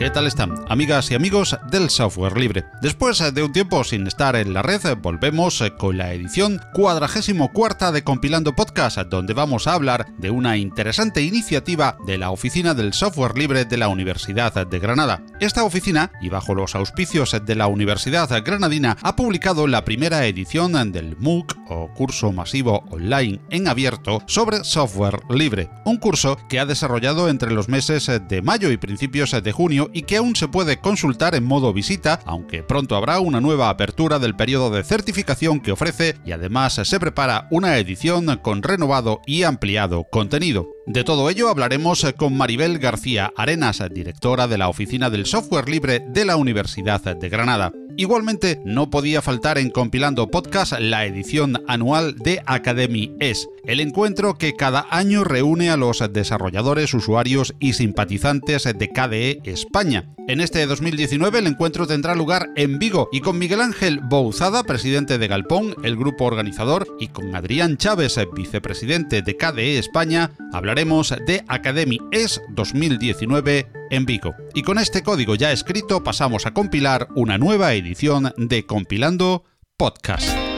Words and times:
¿qué 0.00 0.08
tal 0.08 0.26
están? 0.26 0.54
Amigas 0.70 1.10
y 1.10 1.14
amigos 1.14 1.58
del 1.70 1.90
software 1.90 2.38
libre. 2.38 2.64
Después 2.80 3.22
de 3.34 3.42
un 3.42 3.52
tiempo 3.52 3.84
sin 3.84 4.06
estar 4.06 4.34
en 4.34 4.54
la 4.54 4.62
red, 4.62 4.80
volvemos 4.96 5.62
con 5.76 5.98
la 5.98 6.14
edición 6.14 6.58
cuadragésimo 6.72 7.52
cuarta 7.52 7.92
de 7.92 8.02
Compilando 8.02 8.56
Podcast, 8.56 8.98
donde 9.10 9.34
vamos 9.34 9.66
a 9.66 9.74
hablar 9.74 10.06
de 10.16 10.30
una 10.30 10.56
interesante 10.56 11.20
iniciativa 11.20 11.98
de 12.06 12.16
la 12.16 12.30
Oficina 12.30 12.72
del 12.72 12.94
Software 12.94 13.36
Libre 13.36 13.66
de 13.66 13.76
la 13.76 13.88
Universidad 13.88 14.66
de 14.66 14.78
Granada. 14.78 15.22
Esta 15.38 15.64
oficina, 15.64 16.10
y 16.22 16.30
bajo 16.30 16.54
los 16.54 16.74
auspicios 16.74 17.36
de 17.44 17.54
la 17.54 17.66
Universidad 17.66 18.30
Granadina, 18.42 18.96
ha 19.02 19.16
publicado 19.16 19.66
la 19.66 19.84
primera 19.84 20.24
edición 20.24 20.92
del 20.92 21.18
MOOC 21.18 21.58
o 21.68 21.92
curso 21.92 22.32
masivo 22.32 22.84
online 22.90 23.38
en 23.50 23.68
abierto 23.68 24.22
sobre 24.26 24.64
software 24.64 25.20
libre, 25.28 25.68
un 25.84 25.98
curso 25.98 26.38
que 26.48 26.58
ha 26.58 26.64
desarrollado 26.64 27.28
entre 27.28 27.50
los 27.50 27.68
meses 27.68 28.10
de 28.28 28.40
mayo 28.40 28.70
y 28.70 28.78
principios 28.78 29.30
de 29.30 29.52
junio 29.52 29.89
y 29.92 30.02
que 30.02 30.16
aún 30.16 30.36
se 30.36 30.48
puede 30.48 30.78
consultar 30.78 31.34
en 31.34 31.44
modo 31.44 31.72
visita, 31.72 32.20
aunque 32.24 32.62
pronto 32.62 32.96
habrá 32.96 33.20
una 33.20 33.40
nueva 33.40 33.68
apertura 33.68 34.18
del 34.18 34.36
periodo 34.36 34.70
de 34.70 34.84
certificación 34.84 35.60
que 35.60 35.72
ofrece 35.72 36.16
y 36.24 36.32
además 36.32 36.80
se 36.82 37.00
prepara 37.00 37.48
una 37.50 37.78
edición 37.78 38.38
con 38.42 38.62
renovado 38.62 39.20
y 39.26 39.42
ampliado 39.42 40.04
contenido. 40.10 40.68
De 40.86 41.04
todo 41.04 41.30
ello 41.30 41.48
hablaremos 41.48 42.06
con 42.16 42.36
Maribel 42.36 42.78
García 42.78 43.32
Arenas, 43.36 43.82
directora 43.92 44.48
de 44.48 44.58
la 44.58 44.68
Oficina 44.68 45.10
del 45.10 45.26
Software 45.26 45.68
Libre 45.68 46.04
de 46.08 46.24
la 46.24 46.36
Universidad 46.36 47.16
de 47.16 47.28
Granada. 47.28 47.72
Igualmente, 47.96 48.60
no 48.64 48.88
podía 48.88 49.20
faltar 49.20 49.58
en 49.58 49.70
Compilando 49.70 50.30
Podcast 50.30 50.72
la 50.78 51.04
edición 51.04 51.62
anual 51.68 52.16
de 52.16 52.42
Academy 52.46 53.14
S, 53.20 53.46
el 53.70 53.78
encuentro 53.78 54.34
que 54.34 54.56
cada 54.56 54.88
año 54.90 55.22
reúne 55.22 55.70
a 55.70 55.76
los 55.76 56.02
desarrolladores, 56.12 56.92
usuarios 56.92 57.54
y 57.60 57.74
simpatizantes 57.74 58.64
de 58.64 58.88
KDE 58.88 59.42
España. 59.44 60.12
En 60.26 60.40
este 60.40 60.66
2019 60.66 61.38
el 61.38 61.46
encuentro 61.46 61.86
tendrá 61.86 62.16
lugar 62.16 62.50
en 62.56 62.80
Vigo 62.80 63.08
y 63.12 63.20
con 63.20 63.38
Miguel 63.38 63.60
Ángel 63.60 64.00
Bouzada, 64.00 64.64
presidente 64.64 65.18
de 65.18 65.28
Galpón, 65.28 65.76
el 65.84 65.96
grupo 65.96 66.24
organizador, 66.24 66.96
y 66.98 67.08
con 67.08 67.32
Adrián 67.36 67.76
Chávez, 67.76 68.18
vicepresidente 68.34 69.22
de 69.22 69.36
KDE 69.36 69.78
España, 69.78 70.32
hablaremos 70.52 71.14
de 71.24 71.44
Academy 71.46 72.00
S 72.10 72.40
2019 72.48 73.68
en 73.90 74.04
Vigo. 74.04 74.34
Y 74.52 74.62
con 74.62 74.78
este 74.78 75.04
código 75.04 75.36
ya 75.36 75.52
escrito 75.52 76.02
pasamos 76.02 76.44
a 76.44 76.54
compilar 76.54 77.06
una 77.14 77.38
nueva 77.38 77.72
edición 77.74 78.34
de 78.36 78.66
Compilando 78.66 79.44
Podcast. 79.76 80.49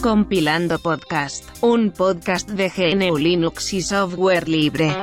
Compilando 0.00 0.78
Podcast, 0.78 1.44
un 1.60 1.90
podcast 1.90 2.48
de 2.48 2.70
GNU 2.70 3.16
Linux 3.16 3.72
y 3.72 3.82
software 3.82 4.48
libre. 4.48 4.94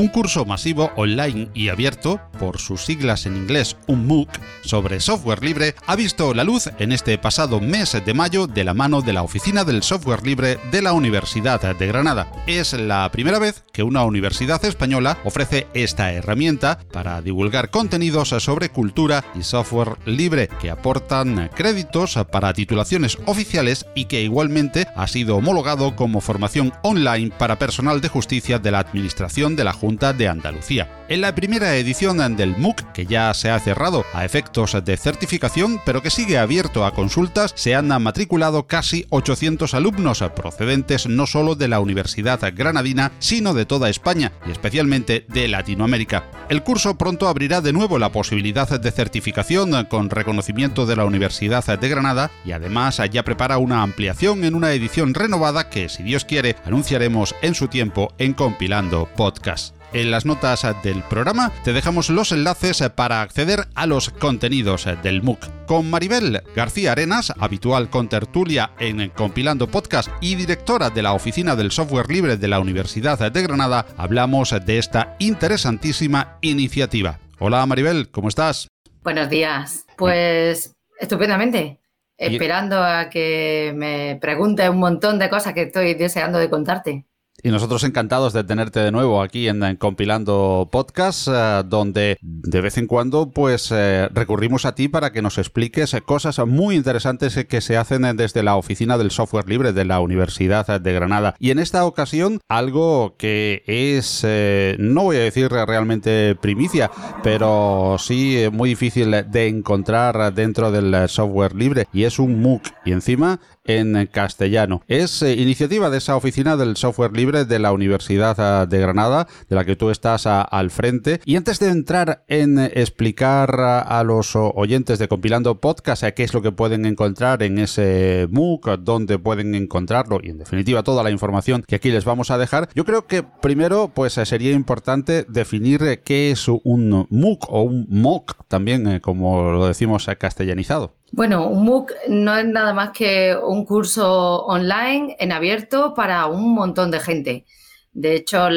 Un 0.00 0.08
curso 0.08 0.46
masivo 0.46 0.90
online 0.96 1.50
y 1.52 1.68
abierto, 1.68 2.22
por 2.38 2.58
sus 2.58 2.86
siglas 2.86 3.26
en 3.26 3.36
inglés 3.36 3.76
un 3.86 4.06
MOOC, 4.06 4.30
sobre 4.62 4.98
software 4.98 5.44
libre, 5.44 5.74
ha 5.86 5.94
visto 5.94 6.32
la 6.32 6.42
luz 6.42 6.70
en 6.78 6.92
este 6.92 7.18
pasado 7.18 7.60
mes 7.60 7.92
de 8.02 8.14
mayo 8.14 8.46
de 8.46 8.64
la 8.64 8.72
mano 8.72 9.02
de 9.02 9.12
la 9.12 9.22
Oficina 9.22 9.62
del 9.62 9.82
Software 9.82 10.24
Libre 10.24 10.58
de 10.70 10.80
la 10.80 10.94
Universidad 10.94 11.76
de 11.76 11.86
Granada. 11.86 12.32
Es 12.46 12.72
la 12.72 13.10
primera 13.12 13.38
vez 13.38 13.62
que 13.74 13.82
una 13.82 14.02
universidad 14.04 14.64
española 14.64 15.18
ofrece 15.22 15.66
esta 15.74 16.10
herramienta 16.14 16.78
para 16.90 17.20
divulgar 17.20 17.68
contenidos 17.68 18.30
sobre 18.30 18.70
cultura 18.70 19.22
y 19.38 19.42
software 19.42 19.98
libre 20.06 20.48
que 20.62 20.70
aportan 20.70 21.50
créditos 21.54 22.18
para 22.32 22.54
titulaciones 22.54 23.18
oficiales 23.26 23.84
y 23.94 24.06
que 24.06 24.22
igualmente 24.22 24.86
ha 24.96 25.06
sido 25.08 25.36
homologado 25.36 25.94
como 25.94 26.22
formación 26.22 26.72
online 26.82 27.32
para 27.36 27.58
personal 27.58 28.00
de 28.00 28.08
justicia 28.08 28.58
de 28.58 28.70
la 28.70 28.78
Administración 28.78 29.56
de 29.56 29.64
la 29.64 29.74
Junta 29.74 29.89
de 29.98 30.28
Andalucía. 30.28 30.88
En 31.08 31.20
la 31.20 31.34
primera 31.34 31.74
edición 31.74 32.36
del 32.36 32.56
MOOC, 32.56 32.92
que 32.92 33.06
ya 33.06 33.34
se 33.34 33.50
ha 33.50 33.58
cerrado 33.58 34.04
a 34.14 34.24
efectos 34.24 34.76
de 34.84 34.96
certificación, 34.96 35.80
pero 35.84 36.02
que 36.02 36.10
sigue 36.10 36.38
abierto 36.38 36.84
a 36.84 36.94
consultas, 36.94 37.52
se 37.56 37.74
han 37.74 37.88
matriculado 38.00 38.68
casi 38.68 39.06
800 39.10 39.74
alumnos 39.74 40.22
procedentes 40.36 41.08
no 41.08 41.26
solo 41.26 41.56
de 41.56 41.66
la 41.66 41.80
Universidad 41.80 42.40
Granadina, 42.54 43.10
sino 43.18 43.54
de 43.54 43.66
toda 43.66 43.88
España 43.88 44.30
y 44.46 44.52
especialmente 44.52 45.26
de 45.28 45.48
Latinoamérica. 45.48 46.30
El 46.48 46.62
curso 46.62 46.96
pronto 46.96 47.26
abrirá 47.26 47.60
de 47.60 47.72
nuevo 47.72 47.98
la 47.98 48.12
posibilidad 48.12 48.68
de 48.80 48.90
certificación 48.92 49.84
con 49.86 50.10
reconocimiento 50.10 50.86
de 50.86 50.94
la 50.94 51.04
Universidad 51.04 51.64
de 51.78 51.88
Granada 51.88 52.30
y 52.44 52.52
además 52.52 53.00
ya 53.10 53.24
prepara 53.24 53.58
una 53.58 53.82
ampliación 53.82 54.44
en 54.44 54.54
una 54.54 54.72
edición 54.72 55.14
renovada 55.14 55.68
que, 55.68 55.88
si 55.88 56.04
Dios 56.04 56.24
quiere, 56.24 56.54
anunciaremos 56.64 57.34
en 57.42 57.56
su 57.56 57.66
tiempo 57.66 58.12
en 58.18 58.34
Compilando 58.34 59.08
Podcast. 59.16 59.79
En 59.92 60.12
las 60.12 60.24
notas 60.24 60.64
del 60.84 61.02
programa 61.02 61.50
te 61.64 61.72
dejamos 61.72 62.10
los 62.10 62.30
enlaces 62.30 62.80
para 62.94 63.22
acceder 63.22 63.66
a 63.74 63.86
los 63.86 64.10
contenidos 64.10 64.86
del 65.02 65.20
MOOC. 65.20 65.66
Con 65.66 65.90
Maribel 65.90 66.44
García 66.54 66.92
Arenas, 66.92 67.32
habitual 67.36 67.90
con 67.90 68.08
tertulia 68.08 68.70
en 68.78 69.10
Compilando 69.10 69.66
Podcast 69.66 70.08
y 70.20 70.36
directora 70.36 70.90
de 70.90 71.02
la 71.02 71.12
Oficina 71.12 71.56
del 71.56 71.72
Software 71.72 72.08
Libre 72.08 72.36
de 72.36 72.46
la 72.46 72.60
Universidad 72.60 73.32
de 73.32 73.42
Granada, 73.42 73.84
hablamos 73.96 74.54
de 74.64 74.78
esta 74.78 75.16
interesantísima 75.18 76.38
iniciativa. 76.40 77.18
Hola 77.40 77.66
Maribel, 77.66 78.10
¿cómo 78.12 78.28
estás? 78.28 78.68
Buenos 79.02 79.28
días. 79.28 79.86
Pues 79.96 80.72
estupendamente. 81.00 81.80
Esperando 82.16 82.80
a 82.84 83.10
que 83.10 83.72
me 83.74 84.18
preguntes 84.20 84.68
un 84.68 84.78
montón 84.78 85.18
de 85.18 85.28
cosas 85.30 85.52
que 85.52 85.62
estoy 85.62 85.94
deseando 85.94 86.38
de 86.38 86.48
contarte. 86.48 87.06
Y 87.42 87.50
nosotros 87.50 87.84
encantados 87.84 88.32
de 88.32 88.44
tenerte 88.44 88.80
de 88.80 88.92
nuevo 88.92 89.22
aquí 89.22 89.48
en, 89.48 89.76
Compilando 89.76 90.68
Podcast, 90.70 91.28
eh, 91.30 91.62
donde 91.64 92.18
de 92.20 92.60
vez 92.60 92.78
en 92.78 92.86
cuando 92.86 93.30
pues 93.30 93.70
eh, 93.72 94.08
recurrimos 94.12 94.64
a 94.64 94.74
ti 94.74 94.88
para 94.88 95.12
que 95.12 95.22
nos 95.22 95.38
expliques 95.38 95.96
cosas 96.04 96.38
muy 96.46 96.76
interesantes 96.76 97.44
que 97.46 97.60
se 97.60 97.76
hacen 97.76 98.02
desde 98.16 98.42
la 98.42 98.56
oficina 98.56 98.98
del 98.98 99.10
software 99.10 99.48
libre 99.48 99.72
de 99.72 99.84
la 99.84 100.00
Universidad 100.00 100.80
de 100.80 100.92
Granada. 100.92 101.34
Y 101.38 101.50
en 101.50 101.58
esta 101.58 101.84
ocasión 101.84 102.40
algo 102.48 103.16
que 103.16 103.62
es, 103.66 104.22
eh, 104.24 104.76
no 104.78 105.04
voy 105.04 105.16
a 105.16 105.20
decir 105.20 105.50
realmente 105.50 106.36
primicia, 106.40 106.90
pero 107.22 107.96
sí 107.98 108.44
muy 108.52 108.70
difícil 108.70 109.10
de 109.10 109.48
encontrar 109.48 110.34
dentro 110.34 110.70
del 110.70 111.08
software 111.08 111.54
libre 111.54 111.86
y 111.92 112.04
es 112.04 112.18
un 112.18 112.40
MOOC. 112.40 112.62
Y 112.84 112.92
encima 112.92 113.40
en 113.78 114.08
castellano. 114.10 114.82
Es 114.88 115.22
eh, 115.22 115.34
iniciativa 115.34 115.90
de 115.90 115.98
esa 115.98 116.16
oficina 116.16 116.56
del 116.56 116.76
software 116.76 117.16
libre 117.16 117.44
de 117.44 117.58
la 117.58 117.72
Universidad 117.72 118.36
ah, 118.38 118.66
de 118.66 118.78
Granada, 118.80 119.28
de 119.48 119.56
la 119.56 119.64
que 119.64 119.76
tú 119.76 119.90
estás 119.90 120.26
ah, 120.26 120.42
al 120.42 120.70
frente. 120.70 121.20
Y 121.24 121.36
antes 121.36 121.58
de 121.58 121.68
entrar 121.68 122.24
en 122.28 122.58
explicar 122.58 123.60
ah, 123.60 123.80
a 123.80 124.04
los 124.04 124.34
oyentes 124.36 124.98
de 124.98 125.08
Compilando 125.08 125.60
Podcast 125.60 126.04
qué 126.14 126.22
es 126.22 126.34
lo 126.34 126.42
que 126.42 126.52
pueden 126.52 126.86
encontrar 126.86 127.42
en 127.42 127.58
ese 127.58 128.26
MOOC, 128.30 128.78
dónde 128.78 129.18
pueden 129.18 129.54
encontrarlo 129.54 130.20
y 130.22 130.30
en 130.30 130.38
definitiva 130.38 130.82
toda 130.82 131.02
la 131.02 131.10
información 131.10 131.64
que 131.66 131.76
aquí 131.76 131.90
les 131.90 132.04
vamos 132.04 132.30
a 132.30 132.38
dejar, 132.38 132.68
yo 132.74 132.84
creo 132.84 133.06
que 133.06 133.22
primero 133.22 133.92
pues 133.94 134.14
sería 134.14 134.52
importante 134.52 135.24
definir 135.28 136.00
qué 136.04 136.30
es 136.30 136.48
un 136.48 137.06
MOOC 137.10 137.46
o 137.50 137.62
un 137.62 137.86
MOOC 137.88 138.46
también, 138.48 138.86
eh, 138.86 139.00
como 139.00 139.52
lo 139.52 139.66
decimos 139.66 140.06
castellanizado. 140.18 140.94
Bueno, 141.12 141.48
un 141.48 141.64
MOOC 141.64 141.92
no 142.08 142.36
es 142.36 142.46
nada 142.46 142.72
más 142.72 142.90
que 142.90 143.36
un 143.36 143.64
curso 143.64 144.44
online 144.46 145.16
en 145.18 145.32
abierto 145.32 145.92
para 145.94 146.26
un 146.26 146.54
montón 146.54 146.90
de 146.90 147.00
gente. 147.00 147.46
De 147.92 148.14
hecho, 148.14 148.48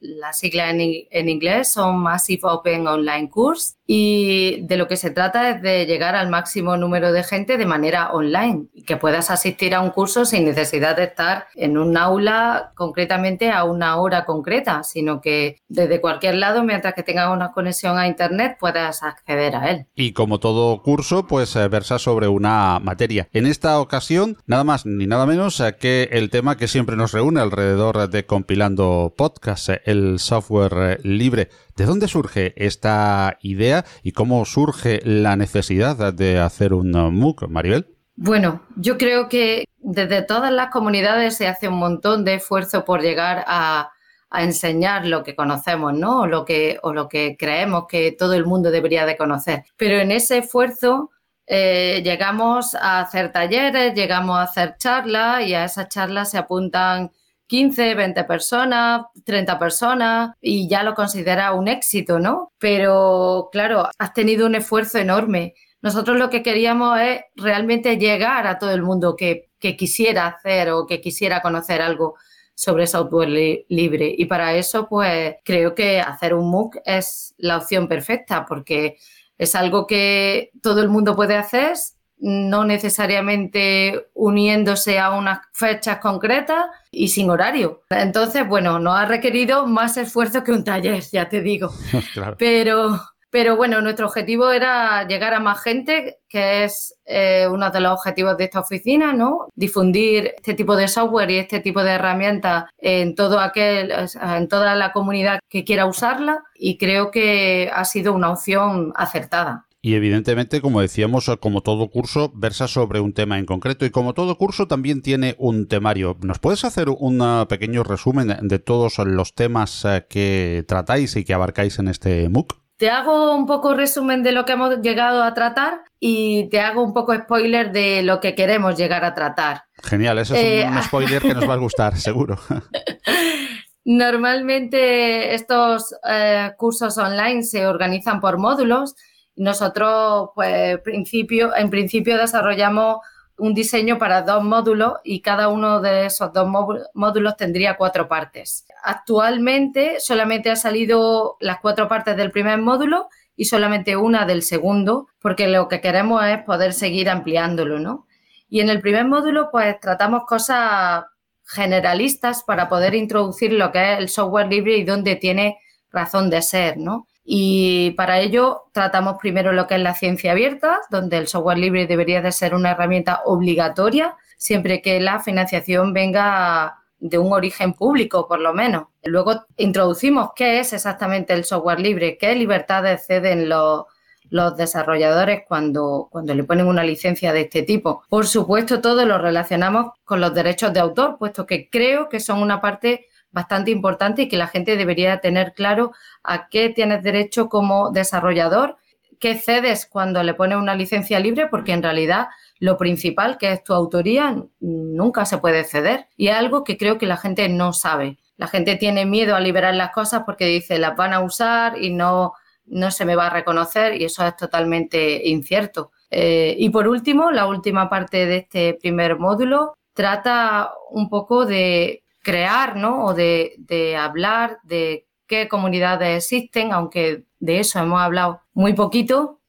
las 0.00 0.38
siglas 0.40 0.74
en, 0.74 1.28
inglés 1.28 1.70
son 1.70 1.98
Massive 2.00 2.42
Open 2.42 2.88
Online 2.88 3.30
Course 3.30 3.74
y 3.86 4.62
de 4.62 4.76
lo 4.76 4.88
que 4.88 4.96
se 4.96 5.10
trata 5.10 5.50
es 5.50 5.62
de 5.62 5.86
llegar 5.86 6.14
al 6.14 6.28
máximo 6.28 6.76
número 6.76 7.12
de 7.12 7.24
gente 7.24 7.56
de 7.56 7.66
manera 7.66 8.12
online 8.12 8.66
que 8.86 8.96
puedas 8.96 9.30
asistir 9.30 9.74
a 9.74 9.80
un 9.80 9.90
curso 9.90 10.24
sin 10.24 10.44
necesidad 10.44 10.96
de 10.96 11.04
estar 11.04 11.46
en 11.54 11.76
un 11.76 11.96
aula 11.96 12.72
concretamente 12.74 13.50
a 13.50 13.64
una 13.64 13.96
hora 13.96 14.24
concreta, 14.24 14.82
sino 14.82 15.20
que 15.20 15.56
desde 15.68 16.00
cualquier 16.00 16.36
lado, 16.36 16.64
mientras 16.64 16.94
que 16.94 17.02
tengas 17.02 17.32
una 17.32 17.52
conexión 17.52 17.98
a 17.98 18.06
Internet, 18.06 18.56
puedas 18.58 19.02
acceder 19.02 19.56
a 19.56 19.70
él. 19.70 19.86
Y 19.94 20.12
como 20.12 20.38
todo 20.38 20.82
curso, 20.82 21.26
pues 21.26 21.54
eh, 21.56 21.68
versa 21.68 21.98
sobre 21.98 22.28
una 22.28 22.78
materia. 22.80 23.28
En 23.32 23.46
esta 23.46 23.80
ocasión, 23.80 24.36
nada 24.46 24.64
más 24.64 24.86
ni 24.86 25.06
nada 25.06 25.26
menos 25.26 25.60
eh, 25.60 25.76
que 25.78 26.08
el 26.12 26.30
tema 26.30 26.56
que 26.56 26.68
siempre 26.68 26.96
nos 26.96 27.12
reúne 27.12 27.40
alrededor 27.40 28.08
de 28.08 28.26
compilando 28.26 29.14
podcast, 29.16 29.68
eh, 29.70 29.80
el 29.84 30.18
software 30.18 31.00
libre. 31.02 31.48
¿De 31.76 31.86
dónde 31.86 32.08
surge 32.08 32.52
esta 32.56 33.38
idea 33.40 33.84
y 34.02 34.12
cómo 34.12 34.44
surge 34.44 35.00
la 35.04 35.36
necesidad 35.36 36.12
de 36.12 36.38
hacer 36.38 36.74
un 36.74 36.90
MOOC, 36.90 37.48
Maribel? 37.48 37.86
Bueno, 38.14 38.62
yo 38.76 38.98
creo 38.98 39.28
que 39.28 39.64
desde 39.78 40.22
todas 40.22 40.52
las 40.52 40.68
comunidades 40.68 41.36
se 41.36 41.48
hace 41.48 41.68
un 41.68 41.78
montón 41.78 42.24
de 42.24 42.34
esfuerzo 42.34 42.84
por 42.84 43.00
llegar 43.00 43.44
a, 43.46 43.90
enseñar 44.34 45.06
lo 45.06 45.22
que 45.22 45.34
conocemos, 45.34 45.92
¿no? 45.92 46.20
O 46.20 46.26
lo 46.26 46.46
que, 46.46 46.78
o 46.82 46.94
lo 46.94 47.06
que 47.06 47.36
creemos 47.38 47.84
que 47.86 48.12
todo 48.12 48.32
el 48.32 48.46
mundo 48.46 48.70
debería 48.70 49.04
de 49.04 49.18
conocer. 49.18 49.64
Pero 49.76 49.96
en 50.00 50.10
ese 50.10 50.38
esfuerzo 50.38 51.10
eh, 51.46 52.00
llegamos 52.02 52.74
a 52.74 53.00
hacer 53.00 53.30
talleres, 53.30 53.94
llegamos 53.94 54.38
a 54.38 54.44
hacer 54.44 54.76
charlas 54.78 55.46
y 55.46 55.52
a 55.52 55.66
esas 55.66 55.88
charlas 55.90 56.30
se 56.30 56.38
apuntan 56.38 57.10
15, 57.52 57.94
20 57.94 58.24
personas, 58.24 59.04
30 59.26 59.58
personas 59.58 60.30
y 60.40 60.70
ya 60.70 60.82
lo 60.82 60.94
considera 60.94 61.52
un 61.52 61.68
éxito, 61.68 62.18
¿no? 62.18 62.50
Pero 62.56 63.50
claro, 63.52 63.90
has 63.98 64.14
tenido 64.14 64.46
un 64.46 64.54
esfuerzo 64.54 64.96
enorme. 64.96 65.52
Nosotros 65.82 66.16
lo 66.16 66.30
que 66.30 66.42
queríamos 66.42 66.98
es 66.98 67.20
realmente 67.36 67.98
llegar 67.98 68.46
a 68.46 68.58
todo 68.58 68.70
el 68.70 68.80
mundo 68.80 69.16
que, 69.16 69.50
quisiera 69.60 70.28
hacer 70.28 70.70
o 70.70 70.86
que 70.86 71.02
quisiera 71.02 71.42
conocer 71.42 71.82
algo 71.82 72.14
sobre 72.54 72.86
software 72.86 73.28
libre. 73.68 74.14
Y 74.16 74.24
para 74.24 74.54
eso, 74.54 74.88
pues 74.88 75.34
creo 75.44 75.74
que 75.74 76.00
hacer 76.00 76.32
un 76.32 76.50
MOOC 76.50 76.78
es 76.86 77.34
la 77.36 77.58
opción 77.58 77.86
perfecta 77.86 78.46
porque 78.46 78.96
es 79.36 79.54
algo 79.54 79.86
que 79.86 80.52
todo 80.62 80.80
el 80.80 80.88
mundo 80.88 81.14
puede 81.14 81.36
hacer, 81.36 81.76
no 82.22 82.64
necesariamente 82.64 84.06
uniéndose 84.14 85.00
a 85.00 85.10
unas 85.10 85.40
fechas 85.52 85.98
concretas 85.98 86.66
y 86.92 87.08
sin 87.08 87.28
horario. 87.28 87.82
Entonces, 87.90 88.46
bueno, 88.46 88.78
nos 88.78 88.96
ha 88.96 89.06
requerido 89.06 89.66
más 89.66 89.96
esfuerzo 89.96 90.44
que 90.44 90.52
un 90.52 90.62
taller, 90.62 91.02
ya 91.12 91.28
te 91.28 91.40
digo. 91.40 91.70
Pero, 92.38 93.00
pero 93.30 93.56
bueno, 93.56 93.80
nuestro 93.80 94.06
objetivo 94.06 94.50
era 94.50 95.06
llegar 95.08 95.32
a 95.32 95.40
más 95.40 95.62
gente, 95.62 96.18
que 96.28 96.64
es 96.64 96.94
eh, 97.06 97.48
uno 97.50 97.70
de 97.70 97.80
los 97.80 97.92
objetivos 97.92 98.36
de 98.36 98.44
esta 98.44 98.60
oficina, 98.60 99.14
¿no? 99.14 99.48
Difundir 99.54 100.34
este 100.36 100.52
tipo 100.52 100.76
de 100.76 100.86
software 100.86 101.30
y 101.30 101.38
este 101.38 101.60
tipo 101.60 101.82
de 101.82 101.92
herramientas 101.92 102.66
en 102.76 103.14
todo 103.14 103.40
aquel, 103.40 103.90
en 103.90 104.48
toda 104.48 104.74
la 104.74 104.92
comunidad 104.92 105.40
que 105.48 105.64
quiera 105.64 105.86
usarla, 105.86 106.44
y 106.54 106.76
creo 106.76 107.10
que 107.10 107.70
ha 107.72 107.86
sido 107.86 108.12
una 108.12 108.30
opción 108.30 108.92
acertada. 108.96 109.66
Y 109.84 109.96
evidentemente, 109.96 110.60
como 110.60 110.80
decíamos, 110.80 111.28
como 111.40 111.60
todo 111.60 111.90
curso, 111.90 112.30
versa 112.36 112.68
sobre 112.68 113.00
un 113.00 113.12
tema 113.12 113.40
en 113.40 113.46
concreto 113.46 113.84
y 113.84 113.90
como 113.90 114.14
todo 114.14 114.38
curso 114.38 114.68
también 114.68 115.02
tiene 115.02 115.34
un 115.38 115.66
temario. 115.66 116.16
¿Nos 116.22 116.38
puedes 116.38 116.64
hacer 116.64 116.88
un 116.88 117.20
uh, 117.20 117.48
pequeño 117.48 117.82
resumen 117.82 118.32
de 118.42 118.58
todos 118.60 118.98
los 118.98 119.34
temas 119.34 119.84
uh, 119.84 120.04
que 120.08 120.64
tratáis 120.68 121.16
y 121.16 121.24
que 121.24 121.34
abarcáis 121.34 121.80
en 121.80 121.88
este 121.88 122.28
MOOC? 122.28 122.54
Te 122.76 122.90
hago 122.90 123.34
un 123.34 123.44
poco 123.44 123.74
resumen 123.74 124.22
de 124.22 124.30
lo 124.30 124.44
que 124.44 124.52
hemos 124.52 124.80
llegado 124.82 125.24
a 125.24 125.34
tratar 125.34 125.80
y 125.98 126.48
te 126.50 126.60
hago 126.60 126.84
un 126.84 126.94
poco 126.94 127.12
spoiler 127.16 127.72
de 127.72 128.04
lo 128.04 128.20
que 128.20 128.36
queremos 128.36 128.76
llegar 128.76 129.04
a 129.04 129.14
tratar. 129.14 129.64
Genial, 129.82 130.16
eso 130.18 130.36
es 130.36 130.64
un, 130.64 130.78
eh, 130.78 130.82
spoiler 130.84 131.22
que 131.22 131.34
nos 131.34 131.48
va 131.48 131.54
a 131.54 131.58
gustar, 131.58 131.96
seguro. 131.96 132.38
Normalmente 133.84 135.34
estos 135.34 135.92
eh, 136.08 136.52
cursos 136.56 136.96
online 136.98 137.42
se 137.42 137.66
organizan 137.66 138.20
por 138.20 138.38
módulos 138.38 138.94
nosotros, 139.36 140.30
pues, 140.34 140.80
en 140.86 141.70
principio 141.70 142.18
desarrollamos 142.18 142.98
un 143.38 143.54
diseño 143.54 143.98
para 143.98 144.22
dos 144.22 144.44
módulos 144.44 144.94
y 145.04 145.20
cada 145.20 145.48
uno 145.48 145.80
de 145.80 146.06
esos 146.06 146.32
dos 146.32 146.48
módulos 146.94 147.36
tendría 147.36 147.76
cuatro 147.76 148.06
partes. 148.06 148.66
Actualmente 148.84 149.98
solamente 150.00 150.50
ha 150.50 150.56
salido 150.56 151.36
las 151.40 151.58
cuatro 151.60 151.88
partes 151.88 152.16
del 152.16 152.30
primer 152.30 152.58
módulo 152.60 153.08
y 153.34 153.46
solamente 153.46 153.96
una 153.96 154.26
del 154.26 154.42
segundo, 154.42 155.08
porque 155.20 155.48
lo 155.48 155.66
que 155.66 155.80
queremos 155.80 156.24
es 156.24 156.42
poder 156.44 156.72
seguir 156.72 157.08
ampliándolo, 157.08 157.80
¿no? 157.80 158.06
Y 158.48 158.60
en 158.60 158.68
el 158.68 158.80
primer 158.80 159.06
módulo, 159.06 159.48
pues 159.50 159.80
tratamos 159.80 160.24
cosas 160.26 161.04
generalistas 161.44 162.44
para 162.44 162.68
poder 162.68 162.94
introducir 162.94 163.52
lo 163.54 163.72
que 163.72 163.94
es 163.94 163.98
el 163.98 164.08
software 164.08 164.48
libre 164.48 164.76
y 164.76 164.84
dónde 164.84 165.16
tiene 165.16 165.58
razón 165.90 166.30
de 166.30 166.42
ser, 166.42 166.76
¿no? 166.76 167.06
Y 167.24 167.92
para 167.92 168.18
ello 168.20 168.64
tratamos 168.72 169.16
primero 169.20 169.52
lo 169.52 169.66
que 169.66 169.76
es 169.76 169.80
la 169.80 169.94
ciencia 169.94 170.32
abierta, 170.32 170.80
donde 170.90 171.18
el 171.18 171.28
software 171.28 171.58
libre 171.58 171.86
debería 171.86 172.20
de 172.20 172.32
ser 172.32 172.54
una 172.54 172.72
herramienta 172.72 173.22
obligatoria, 173.24 174.16
siempre 174.36 174.82
que 174.82 175.00
la 175.00 175.20
financiación 175.20 175.92
venga 175.92 176.78
de 176.98 177.18
un 177.18 177.32
origen 177.32 177.74
público, 177.74 178.28
por 178.28 178.40
lo 178.40 178.52
menos. 178.54 178.86
Luego 179.04 179.44
introducimos 179.56 180.30
qué 180.34 180.60
es 180.60 180.72
exactamente 180.72 181.32
el 181.32 181.44
software 181.44 181.80
libre, 181.80 182.16
qué 182.18 182.34
libertades 182.34 183.06
ceden 183.06 183.48
los, 183.48 183.84
los 184.30 184.56
desarrolladores 184.56 185.42
cuando, 185.46 186.08
cuando 186.10 186.34
le 186.34 186.44
ponen 186.44 186.66
una 186.66 186.84
licencia 186.84 187.32
de 187.32 187.42
este 187.42 187.62
tipo. 187.62 188.02
Por 188.08 188.26
supuesto, 188.26 188.80
todo 188.80 189.04
lo 189.04 189.18
relacionamos 189.18 189.92
con 190.04 190.20
los 190.20 190.32
derechos 190.32 190.72
de 190.72 190.80
autor, 190.80 191.18
puesto 191.18 191.44
que 191.44 191.68
creo 191.68 192.08
que 192.08 192.20
son 192.20 192.40
una 192.40 192.60
parte 192.60 193.08
bastante 193.32 193.70
importante 193.70 194.22
y 194.22 194.28
que 194.28 194.36
la 194.36 194.46
gente 194.46 194.76
debería 194.76 195.20
tener 195.20 195.54
claro 195.54 195.92
a 196.22 196.48
qué 196.48 196.68
tienes 196.68 197.02
derecho 197.02 197.48
como 197.48 197.90
desarrollador, 197.90 198.76
qué 199.18 199.36
cedes 199.36 199.86
cuando 199.86 200.22
le 200.22 200.34
pones 200.34 200.58
una 200.58 200.74
licencia 200.74 201.18
libre, 201.18 201.48
porque 201.48 201.72
en 201.72 201.82
realidad 201.82 202.28
lo 202.58 202.76
principal, 202.76 203.38
que 203.38 203.52
es 203.52 203.64
tu 203.64 203.72
autoría, 203.72 204.36
nunca 204.60 205.24
se 205.24 205.38
puede 205.38 205.64
ceder. 205.64 206.06
Y 206.16 206.28
es 206.28 206.36
algo 206.36 206.62
que 206.64 206.76
creo 206.76 206.98
que 206.98 207.06
la 207.06 207.16
gente 207.16 207.48
no 207.48 207.72
sabe. 207.72 208.18
La 208.36 208.46
gente 208.46 208.76
tiene 208.76 209.06
miedo 209.06 209.34
a 209.36 209.40
liberar 209.40 209.74
las 209.74 209.90
cosas 209.90 210.22
porque 210.24 210.46
dice 210.46 210.78
las 210.78 210.96
van 210.96 211.12
a 211.12 211.20
usar 211.20 211.80
y 211.80 211.90
no, 211.90 212.34
no 212.66 212.90
se 212.90 213.04
me 213.04 213.16
va 213.16 213.26
a 213.26 213.30
reconocer 213.30 214.00
y 214.00 214.04
eso 214.04 214.26
es 214.26 214.36
totalmente 214.36 215.28
incierto. 215.28 215.92
Eh, 216.10 216.54
y 216.58 216.68
por 216.70 216.88
último, 216.88 217.30
la 217.30 217.46
última 217.46 217.88
parte 217.88 218.26
de 218.26 218.36
este 218.38 218.74
primer 218.74 219.18
módulo 219.18 219.74
trata 219.94 220.72
un 220.90 221.08
poco 221.08 221.46
de 221.46 222.01
crear, 222.22 222.76
¿no? 222.76 223.04
O 223.04 223.14
de, 223.14 223.96
hablar 223.98 224.58
de 224.62 225.06
qué 225.26 225.48
comunidades 225.48 226.24
existen, 226.24 226.72
aunque 226.72 227.24
de 227.40 227.60
eso 227.60 227.78
hemos 227.78 228.00
hablado 228.00 228.42
muy 228.54 228.72
poquito, 228.74 229.40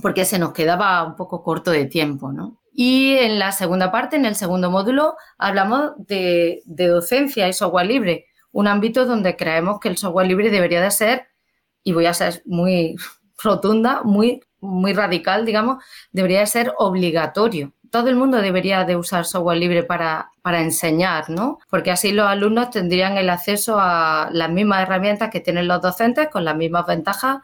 porque 0.00 0.24
se 0.24 0.38
nos 0.38 0.52
quedaba 0.52 1.02
un 1.04 1.16
poco 1.16 1.42
corto 1.42 1.70
de 1.70 1.86
tiempo, 1.86 2.32
¿no? 2.32 2.60
Y 2.72 3.12
en 3.18 3.38
la 3.38 3.52
segunda 3.52 3.92
parte, 3.92 4.16
en 4.16 4.24
el 4.24 4.34
segundo 4.34 4.70
módulo, 4.70 5.14
hablamos 5.38 5.92
de, 5.98 6.62
de, 6.64 6.86
docencia 6.88 7.48
y 7.48 7.52
software 7.52 7.86
libre, 7.86 8.26
un 8.50 8.66
ámbito 8.66 9.06
donde 9.06 9.36
creemos 9.36 9.78
que 9.78 9.88
el 9.88 9.96
software 9.96 10.26
libre 10.26 10.50
debería 10.50 10.80
de 10.80 10.90
ser, 10.90 11.28
y 11.84 11.92
voy 11.92 12.06
a 12.06 12.14
ser 12.14 12.42
muy 12.46 12.96
rotunda, 13.42 14.02
muy, 14.02 14.40
muy 14.60 14.92
radical, 14.92 15.44
digamos, 15.46 15.84
debería 16.10 16.40
de 16.40 16.46
ser 16.46 16.74
obligatorio 16.78 17.73
todo 17.94 18.08
el 18.08 18.16
mundo 18.16 18.42
debería 18.42 18.82
de 18.82 18.96
usar 18.96 19.24
software 19.24 19.56
libre 19.56 19.84
para, 19.84 20.32
para 20.42 20.60
enseñar, 20.60 21.30
¿no? 21.30 21.60
Porque 21.70 21.92
así 21.92 22.10
los 22.10 22.26
alumnos 22.26 22.70
tendrían 22.70 23.16
el 23.18 23.30
acceso 23.30 23.76
a 23.78 24.30
las 24.32 24.50
mismas 24.50 24.82
herramientas 24.82 25.30
que 25.30 25.38
tienen 25.38 25.68
los 25.68 25.80
docentes 25.80 26.28
con 26.28 26.44
las 26.44 26.56
mismas 26.56 26.86
ventajas 26.86 27.36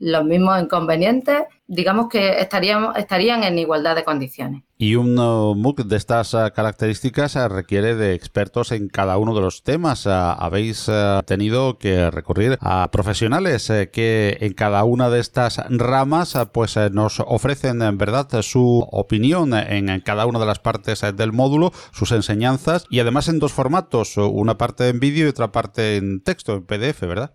los 0.00 0.24
mismos 0.24 0.62
inconvenientes, 0.62 1.42
digamos 1.66 2.08
que 2.08 2.40
estaríamos, 2.40 2.96
estarían 2.96 3.42
en 3.42 3.58
igualdad 3.58 3.96
de 3.96 4.04
condiciones. 4.04 4.62
Y 4.76 4.94
un 4.94 5.14
MOOC 5.14 5.80
de 5.80 5.96
estas 5.96 6.34
uh, 6.34 6.50
características 6.54 7.34
uh, 7.34 7.48
requiere 7.48 7.96
de 7.96 8.14
expertos 8.14 8.70
en 8.70 8.88
cada 8.88 9.18
uno 9.18 9.34
de 9.34 9.40
los 9.40 9.64
temas. 9.64 10.06
habéis 10.06 10.88
tenido 11.26 11.78
que 11.78 12.10
recurrir 12.10 12.58
a 12.60 12.90
profesionales 12.92 13.72
que 13.92 14.38
en 14.40 14.52
cada 14.52 14.84
una 14.84 15.10
de 15.10 15.20
estas 15.20 15.58
ramas 15.68 16.36
pues 16.52 16.76
nos 16.92 17.20
ofrecen 17.20 17.82
en 17.82 17.98
verdad 17.98 18.28
su 18.42 18.86
opinión 18.92 19.52
en 19.54 20.00
cada 20.00 20.26
una 20.26 20.38
de 20.38 20.46
las 20.46 20.60
partes 20.60 21.00
del 21.14 21.32
módulo, 21.32 21.72
sus 21.92 22.12
enseñanzas 22.12 22.86
y 22.90 23.00
además 23.00 23.28
en 23.28 23.40
dos 23.40 23.52
formatos, 23.52 24.16
una 24.16 24.56
parte 24.58 24.88
en 24.88 25.00
vídeo 25.00 25.26
y 25.26 25.30
otra 25.30 25.50
parte 25.50 25.96
en 25.96 26.22
texto, 26.22 26.54
en 26.54 26.64
PDF, 26.64 27.00
¿verdad? 27.00 27.34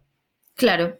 Claro 0.56 0.98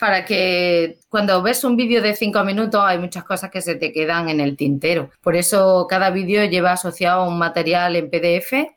para 0.00 0.24
que 0.24 0.98
cuando 1.10 1.42
ves 1.42 1.62
un 1.62 1.76
vídeo 1.76 2.00
de 2.00 2.16
cinco 2.16 2.42
minutos 2.42 2.80
hay 2.82 2.98
muchas 2.98 3.22
cosas 3.22 3.50
que 3.50 3.60
se 3.60 3.74
te 3.74 3.92
quedan 3.92 4.30
en 4.30 4.40
el 4.40 4.56
tintero. 4.56 5.10
Por 5.20 5.36
eso 5.36 5.86
cada 5.88 6.08
vídeo 6.08 6.42
lleva 6.46 6.72
asociado 6.72 7.28
un 7.28 7.38
material 7.38 7.94
en 7.96 8.08
PDF 8.08 8.72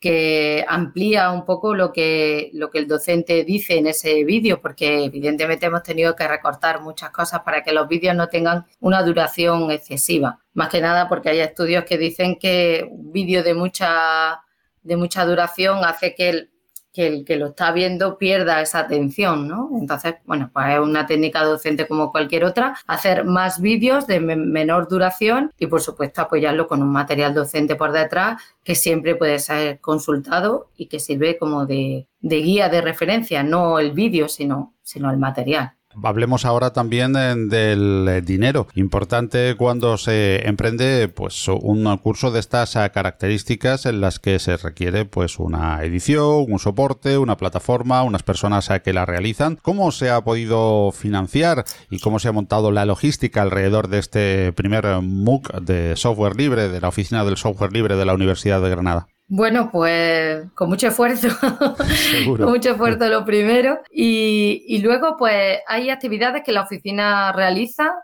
que 0.00 0.64
amplía 0.66 1.30
un 1.30 1.44
poco 1.44 1.74
lo 1.74 1.92
que, 1.92 2.50
lo 2.54 2.70
que 2.70 2.78
el 2.78 2.88
docente 2.88 3.44
dice 3.44 3.76
en 3.76 3.86
ese 3.86 4.24
vídeo, 4.24 4.62
porque 4.62 5.04
evidentemente 5.04 5.66
hemos 5.66 5.82
tenido 5.82 6.16
que 6.16 6.26
recortar 6.26 6.80
muchas 6.80 7.10
cosas 7.10 7.42
para 7.42 7.62
que 7.62 7.72
los 7.72 7.86
vídeos 7.86 8.16
no 8.16 8.28
tengan 8.28 8.64
una 8.80 9.02
duración 9.02 9.70
excesiva. 9.70 10.40
Más 10.54 10.70
que 10.70 10.80
nada 10.80 11.06
porque 11.06 11.28
hay 11.28 11.40
estudios 11.40 11.84
que 11.84 11.98
dicen 11.98 12.36
que 12.38 12.88
un 12.90 13.12
vídeo 13.12 13.42
de 13.42 13.52
mucha, 13.52 14.42
de 14.82 14.96
mucha 14.96 15.26
duración 15.26 15.84
hace 15.84 16.14
que 16.14 16.30
el, 16.30 16.51
que 16.92 17.06
el 17.06 17.24
que 17.24 17.36
lo 17.36 17.48
está 17.48 17.72
viendo 17.72 18.18
pierda 18.18 18.60
esa 18.60 18.80
atención, 18.80 19.48
¿no? 19.48 19.70
Entonces, 19.80 20.16
bueno, 20.24 20.50
pues 20.52 20.66
es 20.68 20.78
una 20.78 21.06
técnica 21.06 21.42
docente 21.44 21.88
como 21.88 22.12
cualquier 22.12 22.44
otra, 22.44 22.76
hacer 22.86 23.24
más 23.24 23.60
vídeos 23.60 24.06
de 24.06 24.20
menor 24.20 24.88
duración 24.88 25.52
y, 25.58 25.66
por 25.66 25.80
supuesto, 25.80 26.20
apoyarlo 26.20 26.66
con 26.66 26.82
un 26.82 26.90
material 26.92 27.34
docente 27.34 27.76
por 27.76 27.92
detrás 27.92 28.42
que 28.62 28.74
siempre 28.74 29.16
puede 29.16 29.38
ser 29.38 29.80
consultado 29.80 30.68
y 30.76 30.86
que 30.86 31.00
sirve 31.00 31.38
como 31.38 31.66
de, 31.66 32.06
de 32.20 32.36
guía 32.36 32.68
de 32.68 32.80
referencia, 32.80 33.42
no 33.42 33.78
el 33.78 33.92
vídeo, 33.92 34.28
sino, 34.28 34.74
sino 34.82 35.10
el 35.10 35.18
material. 35.18 35.72
Hablemos 36.02 36.44
ahora 36.44 36.72
también 36.72 37.14
eh, 37.16 37.34
del 37.36 38.06
eh, 38.08 38.22
dinero. 38.22 38.66
Importante 38.74 39.54
cuando 39.56 39.96
se 39.98 40.46
emprende 40.48 41.08
pues 41.08 41.48
un 41.48 41.96
curso 41.98 42.30
de 42.30 42.40
estas 42.40 42.76
eh, 42.76 42.90
características 42.92 43.86
en 43.86 44.00
las 44.00 44.18
que 44.18 44.38
se 44.38 44.56
requiere 44.56 45.04
pues 45.04 45.38
una 45.38 45.82
edición, 45.82 46.46
un 46.48 46.58
soporte, 46.58 47.18
una 47.18 47.36
plataforma, 47.36 48.02
unas 48.02 48.22
personas 48.22 48.68
que 48.84 48.92
la 48.92 49.06
realizan. 49.06 49.58
¿Cómo 49.62 49.90
se 49.92 50.10
ha 50.10 50.22
podido 50.22 50.92
financiar 50.92 51.64
y 51.90 51.98
cómo 51.98 52.18
se 52.18 52.28
ha 52.28 52.32
montado 52.32 52.70
la 52.70 52.86
logística 52.86 53.42
alrededor 53.42 53.88
de 53.88 53.98
este 53.98 54.52
primer 54.52 54.86
MOOC 55.02 55.60
de 55.60 55.96
software 55.96 56.36
libre 56.36 56.68
de 56.68 56.80
la 56.80 56.88
Oficina 56.88 57.24
del 57.24 57.36
Software 57.36 57.72
Libre 57.72 57.96
de 57.96 58.04
la 58.04 58.14
Universidad 58.14 58.60
de 58.60 58.70
Granada? 58.70 59.08
Bueno, 59.34 59.70
pues 59.72 60.44
con 60.54 60.68
mucho 60.68 60.88
esfuerzo, 60.88 61.28
con 62.26 62.50
mucho 62.50 62.72
esfuerzo 62.72 63.08
lo 63.08 63.24
primero. 63.24 63.80
Y, 63.90 64.78
luego, 64.82 65.16
pues 65.16 65.58
hay 65.66 65.88
actividades 65.88 66.42
que 66.44 66.52
la 66.52 66.60
oficina 66.60 67.32
realiza 67.32 67.94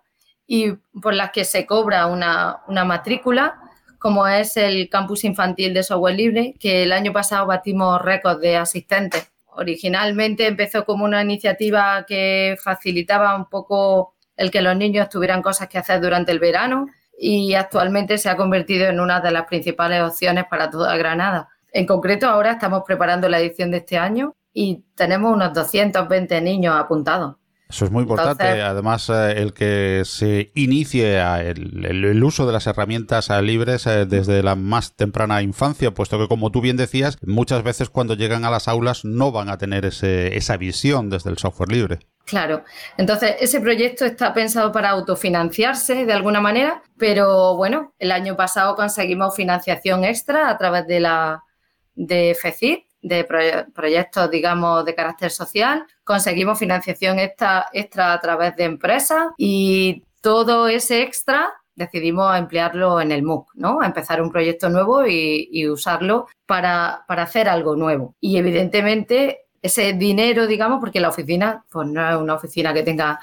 y 0.46 0.70
por 1.02 1.12
las 1.12 1.30
que 1.30 1.44
se 1.44 1.66
cobra 1.66 2.06
una, 2.06 2.60
una 2.66 2.86
matrícula, 2.86 3.60
como 3.98 4.26
es 4.26 4.56
el 4.56 4.88
campus 4.88 5.22
infantil 5.24 5.74
de 5.74 5.82
software 5.82 6.14
libre, 6.14 6.54
que 6.58 6.84
el 6.84 6.92
año 6.92 7.12
pasado 7.12 7.46
batimos 7.46 8.00
récords 8.00 8.40
de 8.40 8.56
asistentes. 8.56 9.30
Originalmente 9.48 10.46
empezó 10.46 10.86
como 10.86 11.04
una 11.04 11.20
iniciativa 11.20 12.06
que 12.08 12.56
facilitaba 12.64 13.36
un 13.36 13.50
poco 13.50 14.14
el 14.34 14.50
que 14.50 14.62
los 14.62 14.74
niños 14.74 15.10
tuvieran 15.10 15.42
cosas 15.42 15.68
que 15.68 15.76
hacer 15.76 16.00
durante 16.00 16.32
el 16.32 16.38
verano 16.38 16.86
y 17.18 17.54
actualmente 17.54 18.16
se 18.18 18.28
ha 18.28 18.36
convertido 18.36 18.86
en 18.86 19.00
una 19.00 19.20
de 19.20 19.32
las 19.32 19.46
principales 19.46 20.00
opciones 20.02 20.44
para 20.48 20.70
toda 20.70 20.96
Granada. 20.96 21.48
En 21.72 21.84
concreto, 21.84 22.28
ahora 22.28 22.52
estamos 22.52 22.82
preparando 22.86 23.28
la 23.28 23.40
edición 23.40 23.70
de 23.70 23.78
este 23.78 23.98
año 23.98 24.36
y 24.52 24.84
tenemos 24.94 25.34
unos 25.34 25.52
220 25.52 26.40
niños 26.40 26.74
apuntados. 26.76 27.36
Eso 27.68 27.84
es 27.84 27.90
muy 27.90 28.02
importante. 28.02 28.62
Además, 28.62 29.10
eh, 29.10 29.34
el 29.36 29.52
que 29.52 30.02
se 30.06 30.50
inicie 30.54 31.20
el, 31.50 32.24
uso 32.24 32.46
de 32.46 32.52
las 32.52 32.66
herramientas 32.66 33.28
eh, 33.28 33.42
libres 33.42 33.86
eh, 33.86 34.06
desde 34.06 34.42
la 34.42 34.56
más 34.56 34.96
temprana 34.96 35.42
infancia, 35.42 35.92
puesto 35.92 36.18
que, 36.18 36.28
como 36.28 36.50
tú 36.50 36.62
bien 36.62 36.78
decías, 36.78 37.18
muchas 37.26 37.62
veces 37.62 37.90
cuando 37.90 38.14
llegan 38.14 38.46
a 38.46 38.50
las 38.50 38.68
aulas 38.68 39.04
no 39.04 39.32
van 39.32 39.50
a 39.50 39.58
tener 39.58 39.84
esa 39.84 40.56
visión 40.56 41.10
desde 41.10 41.28
el 41.28 41.36
software 41.36 41.70
libre. 41.70 41.98
Claro, 42.28 42.62
entonces 42.98 43.36
ese 43.40 43.58
proyecto 43.58 44.04
está 44.04 44.34
pensado 44.34 44.70
para 44.70 44.90
autofinanciarse 44.90 46.04
de 46.04 46.12
alguna 46.12 46.42
manera, 46.42 46.82
pero 46.98 47.56
bueno, 47.56 47.94
el 47.98 48.12
año 48.12 48.36
pasado 48.36 48.76
conseguimos 48.76 49.34
financiación 49.34 50.04
extra 50.04 50.50
a 50.50 50.58
través 50.58 50.86
de 50.86 51.00
la 51.00 51.42
de 51.94 52.36
FECIT, 52.38 52.84
de 53.00 53.24
proyectos, 53.74 54.30
digamos, 54.30 54.84
de 54.84 54.94
carácter 54.94 55.30
social, 55.30 55.86
conseguimos 56.04 56.58
financiación 56.58 57.18
extra, 57.18 57.70
extra 57.72 58.12
a 58.12 58.20
través 58.20 58.54
de 58.56 58.64
empresas 58.64 59.28
y 59.38 60.04
todo 60.20 60.68
ese 60.68 61.00
extra 61.00 61.54
decidimos 61.76 62.36
emplearlo 62.36 63.00
en 63.00 63.10
el 63.10 63.22
MOOC, 63.22 63.54
¿no? 63.54 63.80
A 63.80 63.86
empezar 63.86 64.20
un 64.20 64.30
proyecto 64.30 64.68
nuevo 64.68 65.06
y, 65.06 65.48
y 65.50 65.66
usarlo 65.66 66.26
para, 66.44 67.04
para 67.08 67.22
hacer 67.22 67.48
algo 67.48 67.74
nuevo. 67.74 68.16
Y 68.20 68.36
evidentemente 68.36 69.47
ese 69.62 69.92
dinero, 69.92 70.46
digamos, 70.46 70.80
porque 70.80 71.00
la 71.00 71.08
oficina, 71.08 71.64
pues 71.70 71.88
no 71.88 72.08
es 72.08 72.16
una 72.16 72.34
oficina 72.34 72.72
que 72.72 72.82
tenga 72.82 73.18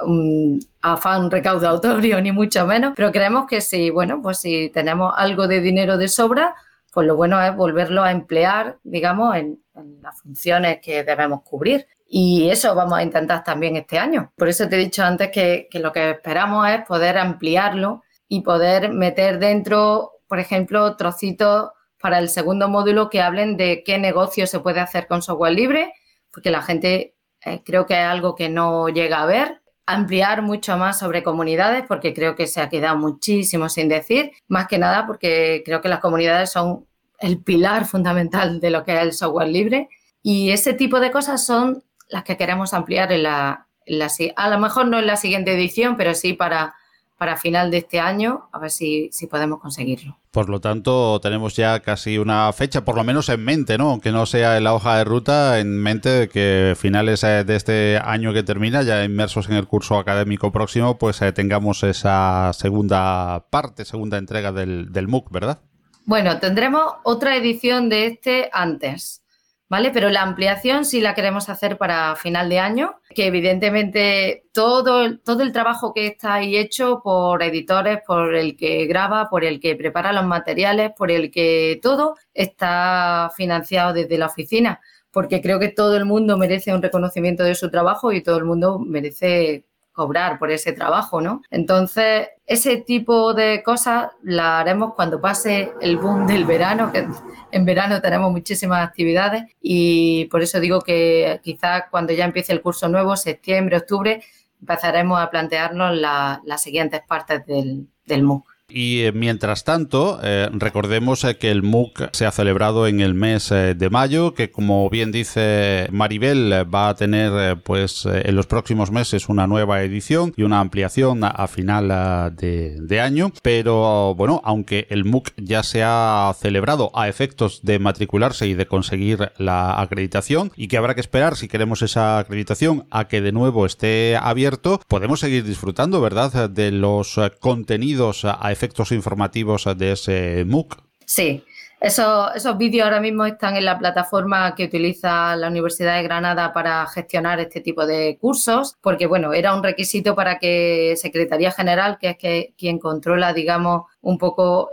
un 0.00 0.60
afán 0.82 1.30
recaudatorio, 1.30 2.20
ni 2.22 2.32
mucho 2.32 2.66
menos, 2.66 2.92
pero 2.96 3.12
creemos 3.12 3.46
que 3.46 3.60
si, 3.60 3.90
bueno, 3.90 4.20
pues 4.22 4.38
si 4.38 4.70
tenemos 4.70 5.14
algo 5.16 5.46
de 5.48 5.60
dinero 5.60 5.96
de 5.96 6.08
sobra, 6.08 6.54
pues 6.92 7.06
lo 7.06 7.16
bueno 7.16 7.40
es 7.42 7.54
volverlo 7.54 8.02
a 8.02 8.10
emplear, 8.10 8.78
digamos, 8.82 9.36
en, 9.36 9.60
las 10.00 10.22
funciones 10.22 10.78
que 10.80 11.04
debemos 11.04 11.42
cubrir. 11.42 11.86
Y 12.08 12.48
eso 12.48 12.74
vamos 12.74 12.98
a 12.98 13.02
intentar 13.02 13.44
también 13.44 13.76
este 13.76 13.98
año. 13.98 14.32
Por 14.34 14.48
eso 14.48 14.66
te 14.66 14.76
he 14.76 14.78
dicho 14.78 15.04
antes 15.04 15.30
que, 15.30 15.68
que 15.70 15.80
lo 15.80 15.92
que 15.92 16.12
esperamos 16.12 16.66
es 16.70 16.86
poder 16.86 17.18
ampliarlo 17.18 18.02
y 18.26 18.40
poder 18.40 18.90
meter 18.90 19.38
dentro, 19.38 20.12
por 20.26 20.38
ejemplo, 20.38 20.96
trocitos 20.96 21.72
para 22.00 22.18
el 22.18 22.28
segundo 22.28 22.68
módulo 22.68 23.10
que 23.10 23.20
hablen 23.20 23.56
de 23.56 23.82
qué 23.84 23.98
negocio 23.98 24.46
se 24.46 24.60
puede 24.60 24.80
hacer 24.80 25.06
con 25.06 25.22
software 25.22 25.54
libre, 25.54 25.92
porque 26.30 26.50
la 26.50 26.62
gente 26.62 27.14
eh, 27.44 27.62
creo 27.64 27.86
que 27.86 27.94
es 27.94 28.06
algo 28.06 28.34
que 28.34 28.48
no 28.48 28.88
llega 28.88 29.22
a 29.22 29.26
ver. 29.26 29.62
Ampliar 29.86 30.42
mucho 30.42 30.76
más 30.76 30.98
sobre 30.98 31.22
comunidades, 31.22 31.84
porque 31.86 32.12
creo 32.12 32.34
que 32.34 32.46
se 32.46 32.60
ha 32.60 32.68
quedado 32.68 32.96
muchísimo 32.96 33.68
sin 33.68 33.88
decir, 33.88 34.32
más 34.48 34.66
que 34.66 34.78
nada 34.78 35.06
porque 35.06 35.62
creo 35.64 35.80
que 35.80 35.88
las 35.88 36.00
comunidades 36.00 36.50
son 36.50 36.86
el 37.20 37.42
pilar 37.42 37.86
fundamental 37.86 38.60
de 38.60 38.70
lo 38.70 38.84
que 38.84 38.94
es 38.94 39.02
el 39.02 39.12
software 39.12 39.48
libre. 39.48 39.88
Y 40.22 40.50
ese 40.50 40.74
tipo 40.74 40.98
de 40.98 41.10
cosas 41.10 41.46
son 41.46 41.84
las 42.08 42.24
que 42.24 42.36
queremos 42.36 42.74
ampliar 42.74 43.12
en 43.12 43.22
la, 43.22 43.68
en 43.86 43.98
la 44.00 44.08
a 44.36 44.50
lo 44.50 44.58
mejor 44.58 44.88
no 44.88 44.98
en 44.98 45.06
la 45.06 45.16
siguiente 45.16 45.54
edición, 45.54 45.96
pero 45.96 46.14
sí 46.14 46.32
para 46.32 46.74
para 47.16 47.36
final 47.36 47.70
de 47.70 47.78
este 47.78 47.98
año, 47.98 48.48
a 48.52 48.58
ver 48.58 48.70
si, 48.70 49.08
si 49.10 49.26
podemos 49.26 49.60
conseguirlo. 49.60 50.18
Por 50.30 50.50
lo 50.50 50.60
tanto, 50.60 51.18
tenemos 51.20 51.56
ya 51.56 51.80
casi 51.80 52.18
una 52.18 52.52
fecha, 52.52 52.84
por 52.84 52.94
lo 52.94 53.04
menos 53.04 53.30
en 53.30 53.42
mente, 53.42 53.78
¿no? 53.78 54.00
Que 54.00 54.12
no 54.12 54.26
sea 54.26 54.58
en 54.58 54.64
la 54.64 54.74
hoja 54.74 54.98
de 54.98 55.04
ruta, 55.04 55.58
en 55.58 55.78
mente 55.78 56.10
de 56.10 56.28
que 56.28 56.74
finales 56.76 57.24
eh, 57.24 57.44
de 57.44 57.56
este 57.56 57.98
año 58.04 58.34
que 58.34 58.42
termina, 58.42 58.82
ya 58.82 59.02
inmersos 59.02 59.48
en 59.48 59.56
el 59.56 59.66
curso 59.66 59.98
académico 59.98 60.52
próximo, 60.52 60.98
pues 60.98 61.22
eh, 61.22 61.32
tengamos 61.32 61.82
esa 61.84 62.52
segunda 62.52 63.46
parte, 63.50 63.86
segunda 63.86 64.18
entrega 64.18 64.52
del, 64.52 64.92
del 64.92 65.08
MOOC, 65.08 65.30
¿verdad? 65.30 65.60
Bueno, 66.04 66.38
tendremos 66.38 66.84
otra 67.02 67.34
edición 67.36 67.88
de 67.88 68.06
este 68.06 68.50
antes. 68.52 69.25
¿Vale? 69.68 69.90
Pero 69.90 70.10
la 70.10 70.22
ampliación 70.22 70.84
sí 70.84 71.00
la 71.00 71.14
queremos 71.14 71.48
hacer 71.48 71.76
para 71.76 72.16
final 72.16 72.48
de 72.48 72.58
año, 72.58 73.00
que 73.14 73.26
evidentemente 73.26 74.44
todo, 74.52 75.18
todo 75.18 75.42
el 75.42 75.52
trabajo 75.52 75.92
que 75.92 76.06
está 76.06 76.34
ahí 76.34 76.56
hecho 76.56 77.00
por 77.02 77.42
editores, 77.42 78.00
por 78.06 78.34
el 78.34 78.56
que 78.56 78.86
graba, 78.86 79.28
por 79.28 79.44
el 79.44 79.60
que 79.60 79.76
prepara 79.76 80.12
los 80.12 80.24
materiales, 80.24 80.92
por 80.96 81.10
el 81.10 81.30
que 81.30 81.78
todo 81.82 82.16
está 82.34 83.30
financiado 83.36 83.92
desde 83.92 84.18
la 84.18 84.26
oficina, 84.26 84.80
porque 85.10 85.40
creo 85.40 85.58
que 85.58 85.68
todo 85.68 85.96
el 85.96 86.04
mundo 86.04 86.36
merece 86.36 86.74
un 86.74 86.82
reconocimiento 86.82 87.42
de 87.42 87.54
su 87.54 87.70
trabajo 87.70 88.12
y 88.12 88.22
todo 88.22 88.38
el 88.38 88.44
mundo 88.44 88.78
merece 88.78 89.64
cobrar 89.92 90.38
por 90.38 90.50
ese 90.50 90.72
trabajo, 90.72 91.22
¿no? 91.22 91.42
Entonces, 91.50 92.28
ese 92.46 92.76
tipo 92.78 93.34
de 93.34 93.62
cosas 93.64 94.10
la 94.22 94.60
haremos 94.60 94.94
cuando 94.94 95.20
pase 95.20 95.72
el 95.80 95.96
boom 95.96 96.26
del 96.26 96.44
verano, 96.44 96.92
que 96.92 97.06
en 97.50 97.64
verano 97.64 98.00
tenemos 98.00 98.30
muchísimas 98.30 98.86
actividades 98.86 99.44
y 99.60 100.26
por 100.26 100.42
eso 100.42 100.60
digo 100.60 100.80
que 100.80 101.40
quizás 101.42 101.84
cuando 101.90 102.12
ya 102.12 102.24
empiece 102.24 102.52
el 102.52 102.62
curso 102.62 102.88
nuevo, 102.88 103.16
septiembre, 103.16 103.78
octubre, 103.78 104.22
empezaremos 104.60 105.20
a 105.20 105.28
plantearnos 105.28 105.96
las 105.96 106.62
siguientes 106.62 107.00
partes 107.06 107.44
del, 107.46 107.88
del 108.04 108.22
MOOC. 108.22 108.55
Y 108.68 109.02
eh, 109.02 109.12
mientras 109.12 109.62
tanto, 109.62 110.18
eh, 110.24 110.48
recordemos 110.52 111.22
eh, 111.22 111.36
que 111.36 111.52
el 111.52 111.62
MOOC 111.62 112.08
se 112.12 112.26
ha 112.26 112.32
celebrado 112.32 112.88
en 112.88 113.00
el 113.00 113.14
mes 113.14 113.48
de 113.50 113.90
mayo, 113.90 114.34
que 114.34 114.50
como 114.50 114.90
bien 114.90 115.12
dice 115.12 115.86
Maribel, 115.92 116.52
va 116.74 116.88
a 116.88 116.96
tener 116.96 117.58
pues 117.62 118.06
en 118.06 118.34
los 118.34 118.46
próximos 118.46 118.90
meses 118.90 119.28
una 119.28 119.46
nueva 119.46 119.82
edición 119.82 120.34
y 120.36 120.42
una 120.42 120.60
ampliación 120.60 121.22
a, 121.22 121.46
final 121.46 122.34
de, 122.36 123.00
año. 123.00 123.32
Pero 123.42 124.14
bueno, 124.16 124.40
aunque 124.44 124.86
el 124.90 125.04
MOOC 125.04 125.30
ya 125.36 125.62
se 125.62 125.82
ha 125.84 126.34
celebrado 126.38 126.90
a 126.94 127.08
efectos 127.08 127.60
de 127.62 127.78
matricularse 127.78 128.48
y 128.48 128.54
de 128.54 128.66
conseguir 128.66 129.32
la 129.38 129.80
acreditación, 129.80 130.50
y 130.56 130.68
que 130.68 130.76
habrá 130.76 130.94
que 130.94 131.00
esperar 131.00 131.36
si 131.36 131.46
queremos 131.46 131.82
esa 131.82 132.18
acreditación 132.18 132.86
a 132.90 133.06
que 133.06 133.20
de 133.20 133.32
nuevo 133.32 133.66
esté 133.66 134.16
abierto, 134.20 134.80
podemos 134.88 135.20
seguir 135.20 135.44
disfrutando, 135.44 136.00
¿verdad?, 136.00 136.50
de 136.50 136.72
los 136.72 137.20
contenidos 137.40 138.24
a 138.24 138.55
efectos 138.56 138.90
informativos 138.92 139.68
de 139.76 139.92
ese 139.92 140.44
MOOC. 140.46 140.82
Sí, 141.04 141.44
esos, 141.86 142.58
vídeos 142.58 142.84
ahora 142.84 143.00
mismo 143.00 143.24
están 143.24 143.56
en 143.56 143.64
la 143.64 143.78
plataforma 143.78 144.54
que 144.54 144.64
utiliza 144.64 145.36
la 145.36 145.48
Universidad 145.48 145.96
de 145.96 146.02
Granada 146.02 146.52
para 146.52 146.86
gestionar 146.86 147.40
este 147.40 147.60
tipo 147.60 147.86
de 147.86 148.18
cursos, 148.20 148.76
porque 148.80 149.06
bueno, 149.06 149.32
era 149.32 149.54
un 149.54 149.62
requisito 149.62 150.14
para 150.14 150.38
que 150.38 150.94
Secretaría 150.96 151.52
General, 151.52 151.98
que 151.98 152.10
es 152.10 152.18
que 152.18 152.54
quien 152.58 152.78
controla, 152.78 153.32
digamos, 153.32 153.82
un 154.00 154.18
poco 154.18 154.70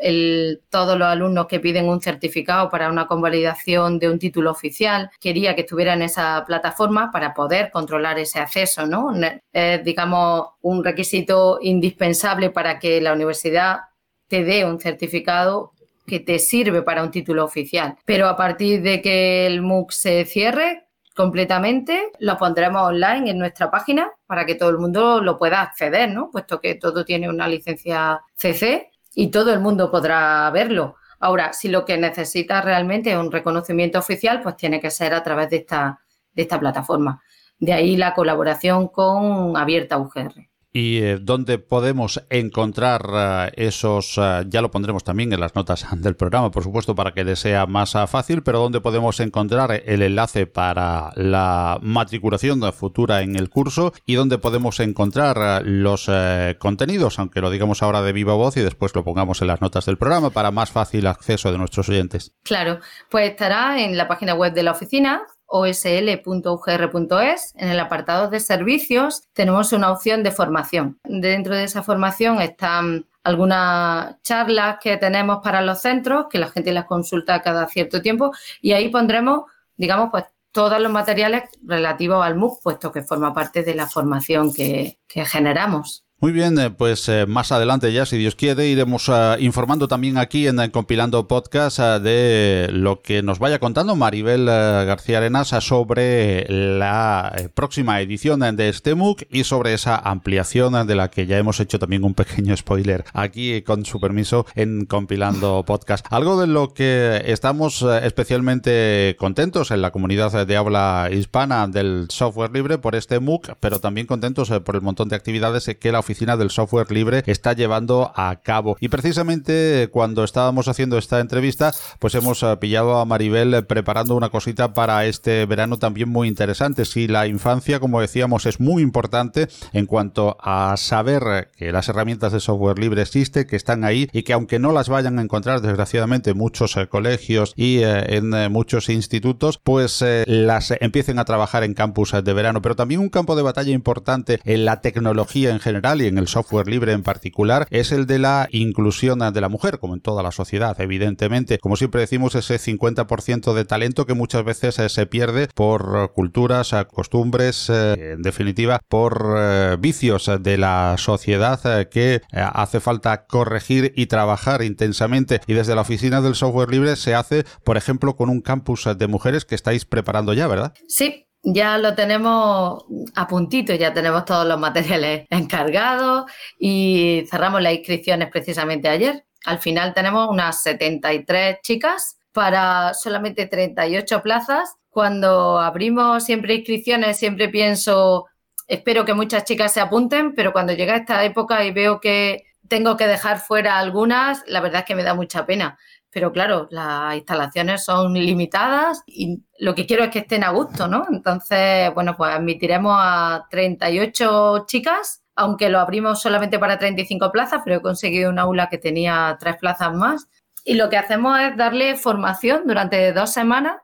todos 0.70 0.98
los 0.98 1.08
alumnos 1.08 1.48
que 1.48 1.60
piden 1.60 1.88
un 1.88 2.02
certificado 2.02 2.70
para 2.70 2.90
una 2.90 3.08
convalidación 3.08 4.00
de 4.00 4.10
un 4.10 4.20
título 4.20 4.52
oficial, 4.52 5.10
quería 5.20 5.56
que 5.56 5.62
estuviera 5.62 5.94
en 5.94 6.02
esa 6.02 6.44
plataforma 6.46 7.12
para 7.12 7.34
poder 7.34 7.72
controlar 7.72 8.20
ese 8.20 8.40
acceso, 8.40 8.86
¿no? 8.86 9.14
Es, 9.52 9.84
digamos, 9.84 10.50
un 10.62 10.84
requisito 10.84 11.60
indispensable 11.62 12.50
para 12.50 12.80
que 12.80 13.02
la 13.02 13.14
universidad 13.14 13.82
te 14.28 14.44
dé 14.44 14.66
un 14.66 14.80
certificado 14.80 15.74
que 16.06 16.20
te 16.20 16.40
sirve 16.40 16.82
para 16.82 17.04
un 17.04 17.12
título 17.12 17.44
oficial. 17.44 17.98
Pero 18.06 18.28
a 18.28 18.36
partir 18.36 18.82
de 18.82 19.02
que 19.02 19.46
el 19.48 19.62
MOOC 19.62 19.92
se 19.92 20.26
cierre 20.26 20.88
completamente, 21.16 22.12
lo 22.20 22.38
pondremos 22.38 22.82
online 22.82 23.32
en 23.32 23.38
nuestra 23.38 23.70
página 23.70 24.12
para 24.26 24.46
que 24.46 24.56
todo 24.56 24.70
el 24.70 24.80
mundo 24.80 25.22
lo 25.22 25.38
pueda 25.38 25.62
acceder, 25.62 26.10
¿no? 26.10 26.30
Puesto 26.32 26.60
que 26.60 26.76
todo 26.76 27.06
tiene 27.06 27.30
una 27.30 27.48
licencia 27.48 28.22
CC 28.36 28.92
y 29.14 29.30
todo 29.30 29.54
el 29.54 29.60
mundo 29.60 29.92
podrá 29.92 30.50
verlo. 30.52 30.96
Ahora, 31.20 31.54
si 31.54 31.70
lo 31.70 31.86
que 31.86 31.98
necesita 31.98 32.62
realmente 32.62 33.12
es 33.12 33.18
un 33.18 33.32
reconocimiento 33.32 34.00
oficial, 34.00 34.42
pues 34.42 34.58
tiene 34.58 34.82
que 34.82 34.92
ser 34.92 35.14
a 35.14 35.24
través 35.24 35.50
de 35.50 35.58
esta, 35.58 36.02
de 36.34 36.42
esta 36.42 36.60
plataforma. 36.60 37.22
De 37.60 37.74
ahí 37.74 37.96
la 37.96 38.14
colaboración 38.14 38.88
con 38.88 39.56
Abierta 39.56 39.98
UGR 39.98 40.53
y 40.74 40.98
eh, 40.98 41.20
dónde 41.22 41.60
podemos 41.60 42.26
encontrar 42.32 43.06
eh, 43.14 43.52
esos, 43.68 44.18
eh, 44.18 44.44
ya 44.48 44.62
lo 44.62 44.72
pondremos 44.72 45.04
también 45.04 45.32
en 45.32 45.40
las 45.40 45.54
notas 45.54 45.86
del 46.02 46.16
programa, 46.16 46.50
por 46.50 46.64
supuesto, 46.64 46.96
para 46.96 47.14
que 47.14 47.24
les 47.24 47.40
sea 47.40 47.68
más 47.68 47.94
fácil, 48.08 48.42
pero 48.42 48.60
dónde 48.60 48.82
podemos 48.82 49.20
encontrar 49.20 49.84
el 49.86 50.02
enlace 50.02 50.48
para 50.48 51.12
la 51.16 51.78
matriculación 51.82 52.62
futura 52.74 53.22
en 53.22 53.36
el 53.36 53.50
curso 53.50 53.94
y 54.06 54.16
dónde 54.16 54.40
podemos 54.40 54.80
encontrar 54.80 55.62
los 55.64 56.10
contenidos, 56.58 57.20
aunque 57.20 57.42
lo 57.42 57.52
digamos 57.52 57.84
ahora 57.84 58.02
de 58.02 58.14
viva 58.14 58.34
voz 58.34 58.58
y 58.58 58.62
después 58.62 58.96
lo 58.96 59.04
pongamos 59.04 59.42
en 59.42 59.48
las 59.48 59.62
notas 59.62 59.86
del 59.86 59.98
programa 59.98 60.32
para 60.32 60.50
más 60.50 60.72
fácil 60.72 61.06
acceso 61.06 61.52
de 61.52 61.58
nuestros 61.58 61.90
oyentes. 61.90 62.34
Claro, 62.44 62.80
pues 63.12 63.30
estará 63.30 63.84
en 63.84 63.96
la 63.98 64.08
página 64.08 64.34
web 64.34 64.54
de 64.54 64.64
la 64.64 64.72
oficina 64.72 65.24
osl.ugr.es, 65.56 67.54
en 67.56 67.70
el 67.70 67.80
apartado 67.80 68.28
de 68.28 68.40
servicios 68.40 69.28
tenemos 69.34 69.72
una 69.72 69.92
opción 69.92 70.24
de 70.24 70.32
formación. 70.32 70.98
Dentro 71.04 71.56
de 71.56 71.66
esa 71.66 71.84
formación 71.84 72.42
están 72.42 73.06
algunas 73.24 74.20
charlas 74.24 74.78
que 74.82 74.98
tenemos 74.98 75.42
para 75.44 75.62
los 75.62 75.80
centros, 75.80 76.26
que 76.28 76.40
la 76.40 76.50
gente 76.50 76.74
las 76.74 76.86
consulta 76.86 77.44
cada 77.44 77.68
cierto 77.68 78.02
tiempo, 78.02 78.32
y 78.62 78.72
ahí 78.72 78.90
pondremos, 78.90 79.44
digamos, 79.78 80.10
pues 80.10 80.26
todos 80.52 80.82
los 80.82 80.92
materiales 80.92 81.44
relativos 81.64 82.26
al 82.26 82.36
MOOC, 82.36 82.64
puesto 82.64 82.92
que 82.92 83.04
forma 83.04 83.32
parte 83.32 83.62
de 83.62 83.76
la 83.76 83.86
formación 83.86 84.52
que 84.52 84.98
generamos. 85.08 86.04
Muy 86.24 86.32
bien, 86.32 86.58
eh, 86.58 86.70
pues 86.70 87.10
eh, 87.10 87.26
más 87.28 87.52
adelante 87.52 87.92
ya, 87.92 88.06
si 88.06 88.18
Dios 88.18 88.36
quiere, 88.36 88.70
iremos 88.70 89.10
eh, 89.10 89.36
informando 89.40 89.90
también 89.90 90.18
aquí 90.18 90.48
en, 90.48 90.56
Compilando 90.72 91.28
Podcast 91.28 91.80
de 91.80 92.70
lo 92.72 93.02
que 93.02 93.22
nos 93.22 93.40
vaya 93.40 93.60
contando 93.60 93.98
Maribel 93.98 94.46
García 94.46 95.18
Arenas 95.18 95.50
sobre 95.50 96.46
la 96.50 97.50
próxima 97.54 98.00
edición 98.00 98.40
de 98.56 98.70
este 98.70 98.96
MOOC 98.96 99.24
y 99.30 99.44
sobre 99.44 99.74
esa 99.74 99.98
ampliación 99.98 100.88
de 100.88 100.96
la 100.96 101.12
que 101.12 101.26
ya 101.26 101.38
hemos 101.38 101.60
hecho 101.60 101.78
también 101.78 102.06
un 102.06 102.14
pequeño 102.14 102.56
spoiler 102.56 103.04
aquí 103.12 103.62
con 103.64 103.84
su 103.84 104.00
permiso 104.00 104.46
en 104.56 104.86
Compilando 104.86 105.66
Podcast. 105.66 106.06
Algo 106.10 106.40
de 106.40 106.48
lo 106.48 106.74
que 106.74 107.22
estamos 107.26 107.82
especialmente 108.02 109.18
contentos 109.20 109.72
en 109.72 109.82
la 109.82 109.92
comunidad 109.92 110.48
de 110.48 110.56
habla 110.56 111.10
hispana 111.12 111.68
del 111.68 112.06
software 112.10 112.54
libre 112.54 112.78
por 112.78 112.96
este 112.96 113.20
MOOC, 113.20 113.56
pero 113.60 113.82
también 113.82 114.08
contentos 114.08 114.50
por 114.64 114.76
el 114.76 114.82
montón 114.82 115.10
de 115.10 115.18
actividades 115.18 115.66
que 115.78 115.92
la 115.92 116.00
oficina 116.00 116.13
Del 116.14 116.52
Software 116.52 116.92
Libre 116.92 117.24
está 117.26 117.54
llevando 117.54 118.12
a 118.16 118.36
cabo. 118.42 118.78
Y 118.80 118.88
precisamente 118.88 119.90
cuando 119.92 120.24
estábamos 120.24 120.68
haciendo 120.68 120.98
esta 120.98 121.20
entrevista, 121.20 121.74
pues 122.00 122.16
hemos 122.16 122.44
eh, 122.44 122.58
pillado 122.62 122.98
a 122.98 123.06
Maribel 123.06 123.54
eh, 123.54 123.62
preparando 123.64 124.16
una 124.16 124.30
cosita 124.30 124.74
para 124.74 125.06
este 125.06 125.46
verano 125.46 125.78
también 125.78 126.10
muy 126.10 126.28
interesante. 126.28 126.86
Si 126.86 127.08
la 127.08 127.28
infancia, 127.28 127.80
como 127.80 128.00
decíamos, 128.00 128.46
es 128.46 128.60
muy 128.60 128.84
importante 128.84 129.48
en 129.74 129.86
cuanto 129.86 130.38
a 130.40 130.78
saber 130.78 131.50
que 131.58 131.72
las 131.72 131.90
herramientas 131.90 132.32
de 132.32 132.40
software 132.40 132.80
libre 132.80 133.02
existen, 133.02 133.48
que 133.48 133.56
están 133.56 133.84
ahí 133.84 134.08
y 134.14 134.24
que 134.24 134.34
aunque 134.34 134.60
no 134.60 134.72
las 134.72 134.88
vayan 134.88 135.20
a 135.20 135.24
encontrar 135.24 135.62
desgraciadamente 135.62 136.32
en 136.32 136.38
muchos 136.38 136.78
eh, 136.78 136.88
colegios 136.88 137.54
y 137.56 137.82
en 137.84 138.52
muchos 138.52 138.90
institutos, 138.90 139.60
pues 139.62 140.04
las 140.26 140.72
empiecen 140.80 141.20
a 141.20 141.26
trabajar 141.26 141.64
en 141.64 141.74
campus 141.74 142.12
de 142.12 142.34
verano. 142.34 142.62
Pero 142.62 142.76
también 142.76 143.02
un 143.02 143.10
campo 143.10 143.36
de 143.36 143.42
batalla 143.42 143.72
importante 143.72 144.40
en 144.44 144.66
la 144.66 144.82
tecnología 144.82 145.52
en 145.52 145.60
general 145.60 146.02
y 146.04 146.08
en 146.08 146.18
el 146.18 146.28
software 146.28 146.68
libre 146.68 146.94
en 146.94 147.04
particular 147.04 147.68
es 147.70 147.92
el 147.92 148.06
de 148.06 148.20
la 148.20 148.48
inclusión 148.52 149.20
de 149.20 149.42
la 149.42 149.50
mujer, 149.50 149.80
como 149.80 149.94
en 149.94 150.02
toda 150.02 150.24
la 150.24 150.32
sociedad, 150.32 150.80
evidentemente. 150.80 151.60
Como 151.60 151.76
siempre 151.76 152.02
decimos, 152.02 152.36
ese 152.36 152.56
50% 152.56 153.54
de 153.54 153.66
talento 153.66 154.06
que 154.06 154.14
muchas 154.14 154.44
veces 154.44 154.80
eh, 154.80 154.90
se 154.90 155.06
pierde 155.06 155.48
por 155.54 156.12
culturas, 156.14 156.74
eh, 156.74 156.86
costumbres, 156.90 157.70
eh, 157.70 158.14
en 158.14 158.22
definitiva, 158.22 158.80
por 158.88 159.80
vicios 159.80 160.30
de 160.40 160.58
la 160.58 160.96
sociedad 160.98 161.88
que 161.90 162.22
hace 162.32 162.80
falta 162.80 163.26
corregir 163.26 163.94
y 163.96 164.08
trabajar 164.08 164.64
intensamente. 164.64 165.42
Y 165.48 165.54
desde 165.54 165.76
la 165.76 165.82
oficina 165.82 166.22
del 166.22 166.36
software 166.36 166.70
libre 166.70 166.96
se 166.96 167.16
hace, 167.16 167.46
por 167.64 167.78
ejemplo, 167.78 168.16
con 168.16 168.30
un 168.30 168.42
campus 168.42 168.88
de 168.98 169.08
mujeres 169.08 169.46
que 169.46 169.56
estáis 169.56 169.86
preparando 169.86 170.34
ya, 170.34 170.48
¿verdad? 170.48 170.74
Sí, 170.88 171.28
ya 171.44 171.78
lo 171.78 171.94
tenemos 171.94 172.86
a 173.16 173.28
puntito, 173.28 173.74
ya 173.76 173.94
tenemos 173.94 174.26
todos 174.26 174.48
los 174.48 174.60
materiales 174.60 175.28
encargados 175.30 176.32
y 176.58 177.26
cerramos 177.30 177.62
las 177.62 177.74
inscripciones 177.74 178.30
precisamente 178.30 178.88
ayer. 178.88 179.26
Al 179.46 179.60
final 179.60 179.94
tenemos 179.94 180.30
unas 180.30 180.64
73 180.64 181.60
chicas 181.62 182.18
para 182.32 182.94
solamente 182.94 183.46
38 183.46 184.22
plazas. 184.22 184.76
Cuando 184.90 185.60
abrimos 185.60 186.24
siempre 186.24 186.56
inscripciones, 186.56 187.18
siempre 187.18 187.50
pienso, 187.50 188.28
espero 188.68 189.04
que 189.04 189.14
muchas 189.14 189.44
chicas 189.44 189.74
se 189.74 189.82
apunten, 189.82 190.34
pero 190.34 190.54
cuando 190.54 190.72
llega 190.74 190.96
esta 190.96 191.24
época 191.26 191.66
y 191.66 191.72
veo 191.72 192.00
que 192.00 192.46
tengo 192.70 192.96
que 192.96 193.08
dejar 193.08 193.40
fuera 193.40 193.78
algunas, 193.80 194.44
la 194.48 194.62
verdad 194.62 194.82
es 194.82 194.86
que 194.86 194.96
me 194.96 195.04
da 195.04 195.14
mucha 195.14 195.46
pena 195.46 195.78
pero 196.14 196.32
claro, 196.32 196.68
las 196.70 197.16
instalaciones 197.16 197.84
son 197.84 198.14
limitadas 198.14 199.02
y 199.08 199.42
lo 199.58 199.74
que 199.74 199.88
quiero 199.88 200.04
es 200.04 200.12
que 200.12 200.20
estén 200.20 200.44
a 200.44 200.52
gusto, 200.52 200.88
¿no? 200.88 201.08
Entonces, 201.10 201.92
bueno, 201.96 202.16
pues 202.16 202.32
admitiremos 202.32 202.96
a 202.98 203.48
38 203.50 204.66
chicas, 204.68 205.24
aunque 205.36 205.70
lo 205.70 205.80
abrimos 205.80 206.22
solamente 206.22 206.60
para 206.60 206.78
35 206.78 207.32
plazas, 207.32 207.62
pero 207.66 207.78
he 207.78 207.82
conseguido 207.82 208.30
una 208.30 208.44
aula 208.44 208.70
que 208.70 208.78
tenía 208.78 209.36
tres 209.40 209.58
plazas 209.58 209.94
más. 209.94 210.28
Y 210.64 210.76
lo 210.76 210.90
que 210.90 210.98
hacemos 210.98 211.40
es 211.40 211.58
darle 211.58 211.96
formación 211.96 212.68
durante 212.68 213.12
dos 213.12 213.32
semanas. 213.32 213.78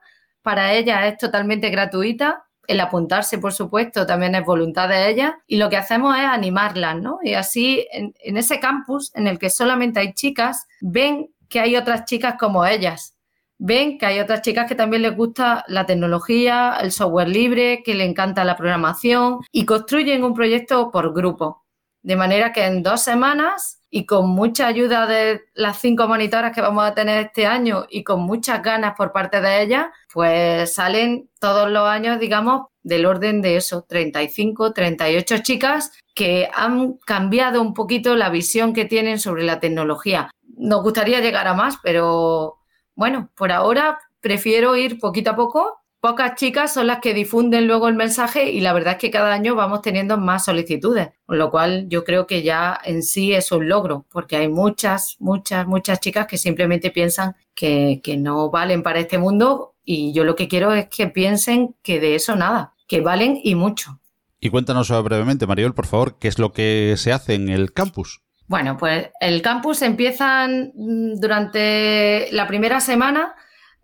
Para 0.43 0.73
ellas 0.73 1.05
es 1.05 1.17
totalmente 1.17 1.69
gratuita. 1.69 2.45
El 2.67 2.79
apuntarse, 2.79 3.39
por 3.39 3.51
supuesto, 3.51 4.05
también 4.05 4.35
es 4.35 4.45
voluntad 4.45 4.87
de 4.87 5.09
ellas. 5.09 5.33
Y 5.47 5.57
lo 5.57 5.69
que 5.69 5.77
hacemos 5.77 6.15
es 6.15 6.25
animarlas, 6.25 6.95
¿no? 7.01 7.17
Y 7.23 7.33
así, 7.33 7.87
en, 7.91 8.13
en 8.19 8.37
ese 8.37 8.59
campus 8.59 9.11
en 9.15 9.25
el 9.25 9.39
que 9.39 9.49
solamente 9.49 9.99
hay 9.99 10.13
chicas, 10.13 10.67
ven 10.79 11.29
que 11.49 11.59
hay 11.59 11.75
otras 11.75 12.05
chicas 12.05 12.35
como 12.39 12.65
ellas. 12.65 13.15
Ven 13.57 13.97
que 13.97 14.05
hay 14.05 14.19
otras 14.19 14.41
chicas 14.41 14.67
que 14.67 14.75
también 14.75 15.01
les 15.01 15.15
gusta 15.15 15.65
la 15.67 15.85
tecnología, 15.85 16.77
el 16.81 16.93
software 16.93 17.27
libre, 17.27 17.83
que 17.83 17.93
le 17.93 18.05
encanta 18.05 18.45
la 18.45 18.55
programación 18.55 19.39
y 19.51 19.65
construyen 19.65 20.23
un 20.23 20.33
proyecto 20.33 20.91
por 20.91 21.13
grupo. 21.13 21.65
De 22.01 22.15
manera 22.15 22.53
que 22.53 22.65
en 22.65 22.81
dos 22.83 23.01
semanas 23.01 23.81
y 23.89 24.05
con 24.05 24.29
mucha 24.29 24.67
ayuda 24.67 25.07
de 25.07 25.41
las 25.53 25.79
cinco 25.79 26.07
monitoras 26.07 26.53
que 26.53 26.61
vamos 26.61 26.85
a 26.85 26.93
tener 26.93 27.25
este 27.25 27.47
año 27.47 27.85
y 27.89 28.03
con 28.03 28.21
muchas 28.21 28.63
ganas 28.63 28.93
por 28.95 29.11
parte 29.11 29.41
de 29.41 29.61
ellas, 29.61 29.87
pues 30.13 30.73
salen 30.73 31.29
todos 31.39 31.69
los 31.69 31.85
años, 31.85 32.19
digamos, 32.19 32.67
del 32.81 33.05
orden 33.05 33.41
de 33.41 33.57
eso, 33.57 33.83
35, 33.89 34.71
38 34.71 35.39
chicas 35.39 35.91
que 36.15 36.49
han 36.53 36.93
cambiado 37.05 37.61
un 37.61 37.73
poquito 37.73 38.15
la 38.15 38.29
visión 38.29 38.73
que 38.73 38.85
tienen 38.85 39.19
sobre 39.19 39.43
la 39.43 39.59
tecnología 39.59 40.29
nos 40.59 40.83
gustaría 40.83 41.21
llegar 41.21 41.47
a 41.47 41.53
más, 41.53 41.77
pero 41.81 42.57
bueno, 42.93 43.31
por 43.35 43.51
ahora 43.51 43.97
prefiero 44.19 44.75
ir 44.75 44.99
poquito 44.99 45.31
a 45.31 45.35
poco. 45.35 45.77
Pocas 46.01 46.35
chicas 46.35 46.73
son 46.73 46.87
las 46.87 46.99
que 46.99 47.13
difunden 47.13 47.67
luego 47.67 47.89
el 47.89 47.95
mensaje 47.95 48.51
y 48.51 48.61
la 48.61 48.71
verdad 48.71 48.93
es 48.93 48.99
que 48.99 49.11
cada 49.11 49.33
año 49.33 49.55
vamos 49.55 49.81
teniendo 49.81 50.17
más 50.17 50.45
solicitudes, 50.45 51.09
con 51.25 51.37
lo 51.37 51.49
cual 51.49 51.87
yo 51.89 52.05
creo 52.05 52.25
que 52.25 52.41
ya 52.41 52.79
en 52.85 53.03
sí 53.03 53.33
es 53.33 53.51
un 53.51 53.67
logro, 53.67 54.05
porque 54.09 54.37
hay 54.37 54.47
muchas, 54.47 55.17
muchas, 55.19 55.67
muchas 55.67 55.99
chicas 55.99 56.27
que 56.27 56.37
simplemente 56.37 56.91
piensan 56.91 57.35
que, 57.53 58.01
no 58.17 58.49
valen 58.49 58.81
para 58.81 58.99
este 58.99 59.17
mundo 59.17 59.75
y 59.83 60.13
yo 60.13 60.23
lo 60.23 60.35
que 60.35 60.47
quiero 60.47 60.73
es 60.73 60.87
que 60.87 61.07
piensen 61.07 61.75
que 61.81 61.99
de 61.99 62.15
eso 62.15 62.35
nada, 62.35 62.75
que 62.87 63.01
valen 63.01 63.39
y 63.43 63.55
mucho. 63.55 63.99
Y 64.39 64.49
cuéntanos 64.49 64.89
brevemente, 65.03 65.47
Mariel, 65.47 65.73
por 65.73 65.85
favor, 65.85 66.17
qué 66.17 66.29
es 66.29 66.39
lo 66.39 66.53
que 66.53 66.95
se 66.97 67.11
hace 67.11 67.33
en 67.33 67.49
el 67.49 67.73
campus. 67.73 68.21
Bueno, 68.49 68.77
pues 68.77 69.11
el 69.19 69.43
campus 69.43 69.83
empiezan 69.83 70.71
mm, 70.73 71.19
durante 71.19 72.29
la 72.31 72.47
primera 72.47 72.81
semana, 72.81 73.35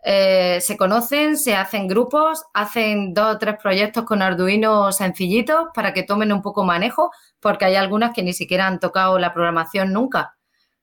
eh, 0.02 0.60
se 0.60 0.76
conocen, 0.76 1.36
se 1.36 1.54
hacen 1.54 1.86
grupos, 1.86 2.44
hacen 2.52 3.14
dos 3.14 3.36
o 3.36 3.38
tres 3.38 3.56
proyectos 3.62 4.04
con 4.04 4.22
Arduino 4.22 4.90
sencillitos 4.90 5.68
para 5.72 5.92
que 5.92 6.02
tomen 6.02 6.32
un 6.32 6.42
poco 6.42 6.64
manejo, 6.64 7.12
porque 7.38 7.66
hay 7.66 7.76
algunas 7.76 8.12
que 8.12 8.24
ni 8.24 8.32
siquiera 8.32 8.66
han 8.66 8.80
tocado 8.80 9.20
la 9.20 9.32
programación 9.32 9.92
nunca. 9.92 10.36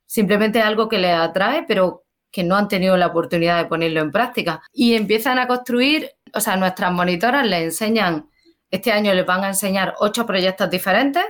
Simplemente 0.06 0.62
algo 0.62 0.88
que 0.88 1.00
les 1.00 1.16
atrae, 1.16 1.66
pero 1.68 2.06
que 2.32 2.46
no 2.46 2.56
han 2.56 2.70
tenido 2.70 2.96
la 2.96 3.08
oportunidad 3.08 3.58
de 3.58 3.66
ponerlo 3.66 4.00
en 4.00 4.12
práctica. 4.12 4.62
Y 4.72 4.96
empiezan 4.96 5.40
a 5.40 5.48
construir, 5.48 6.10
o 6.34 6.40
sea, 6.40 6.56
nuestras 6.56 6.94
monitoras 6.94 7.46
les 7.46 7.64
enseñan, 7.64 8.30
este 8.72 8.94
año 8.94 9.14
les 9.14 9.26
van 9.26 9.44
a 9.44 9.50
enseñar 9.50 9.96
ocho 10.00 10.26
proyectos 10.26 10.70
diferentes, 10.70 11.26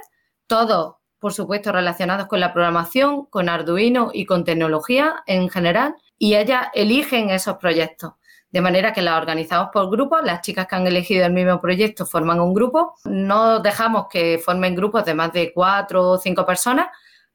todos 0.47 0.97
por 1.23 1.31
supuesto, 1.31 1.71
relacionados 1.71 2.27
con 2.27 2.41
la 2.41 2.51
programación, 2.51 3.27
con 3.27 3.47
Arduino 3.47 4.11
y 4.13 4.25
con 4.25 4.43
tecnología 4.43 5.23
en 5.25 5.49
general, 5.49 5.95
y 6.17 6.35
ellas 6.35 6.67
eligen 6.73 7.29
esos 7.29 7.55
proyectos. 7.55 8.15
De 8.51 8.59
manera 8.59 8.91
que 8.91 9.01
las 9.01 9.17
organizamos 9.17 9.69
por 9.71 9.89
grupos, 9.89 10.19
las 10.25 10.41
chicas 10.41 10.67
que 10.67 10.75
han 10.75 10.85
elegido 10.85 11.25
el 11.25 11.31
mismo 11.31 11.61
proyecto 11.61 12.05
forman 12.05 12.41
un 12.41 12.53
grupo, 12.53 12.95
no 13.05 13.61
dejamos 13.61 14.07
que 14.09 14.37
formen 14.37 14.75
grupos 14.75 15.05
de 15.05 15.13
más 15.13 15.31
de 15.31 15.53
cuatro 15.53 16.09
o 16.09 16.17
cinco 16.17 16.45
personas 16.45 16.87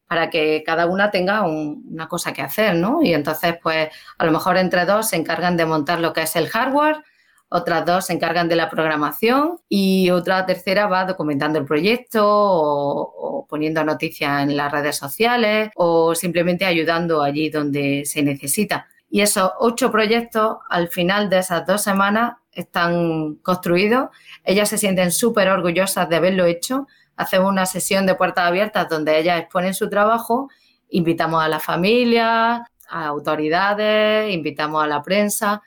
para 0.07 0.29
que 0.29 0.63
cada 0.67 0.85
una 0.85 1.11
tenga 1.11 1.45
una 1.45 2.09
cosa 2.09 2.35
que 2.35 2.43
hacer, 2.43 2.75
¿no? 2.75 3.03
Y 3.03 3.15
entonces, 3.15 3.55
pues, 3.63 3.89
a 4.19 4.27
lo 4.27 4.33
mejor 4.33 4.59
entre 4.59 4.85
dos 4.85 5.09
se 5.09 5.17
encargan 5.17 5.57
de 5.57 5.65
montar 5.65 5.99
lo 6.01 6.13
que 6.13 6.21
es 6.21 6.37
el 6.37 6.51
hardware, 6.51 7.03
otras 7.51 7.87
dos 7.87 8.07
se 8.07 8.13
encargan 8.13 8.49
de 8.49 8.57
la 8.57 8.69
programación 8.69 9.59
y 9.69 10.11
otra 10.11 10.45
tercera 10.45 10.87
va 10.87 11.07
documentando 11.07 11.59
el 11.59 11.65
proyecto 11.65 12.23
o, 12.25 13.47
poniendo 13.49 13.83
noticias 13.85 14.43
en 14.43 14.57
las 14.57 14.71
redes 14.71 14.97
sociales 14.97 15.71
o 15.75 16.15
simplemente 16.15 16.67
ayudando 16.67 17.23
allí 17.23 17.49
donde 17.49 18.05
se 18.05 18.23
necesita. 18.23 18.87
Y 19.11 19.23
esos 19.23 19.51
ocho 19.61 19.91
proyectos, 19.91 20.59
al 20.69 20.89
final 20.89 21.31
de 21.31 21.39
esas 21.39 21.65
dos 21.65 21.83
semanas, 21.83 22.35
están 22.53 23.37
construidos. 23.37 24.09
Ellas 24.45 24.69
se 24.69 24.77
sienten 24.77 25.11
súper 25.11 25.49
orgullosas 25.49 26.07
de 26.11 26.17
haberlo 26.17 26.45
hecho. 26.45 26.87
Hacemos 27.17 27.51
una 27.51 27.65
sesión 27.65 28.05
de 28.05 28.15
puertas 28.15 28.45
abiertas 28.45 28.91
donde 28.91 29.19
ellas 29.19 29.41
exponen 29.41 29.73
su 29.73 29.89
trabajo. 29.89 30.51
Invitamos 30.91 31.43
a 31.43 31.49
la 31.49 31.61
familia, 31.61 32.67
a 32.91 33.07
autoridades, 33.07 34.35
invitamos 34.35 34.85
a 34.85 34.87
la 34.87 35.03
prensa 35.03 35.63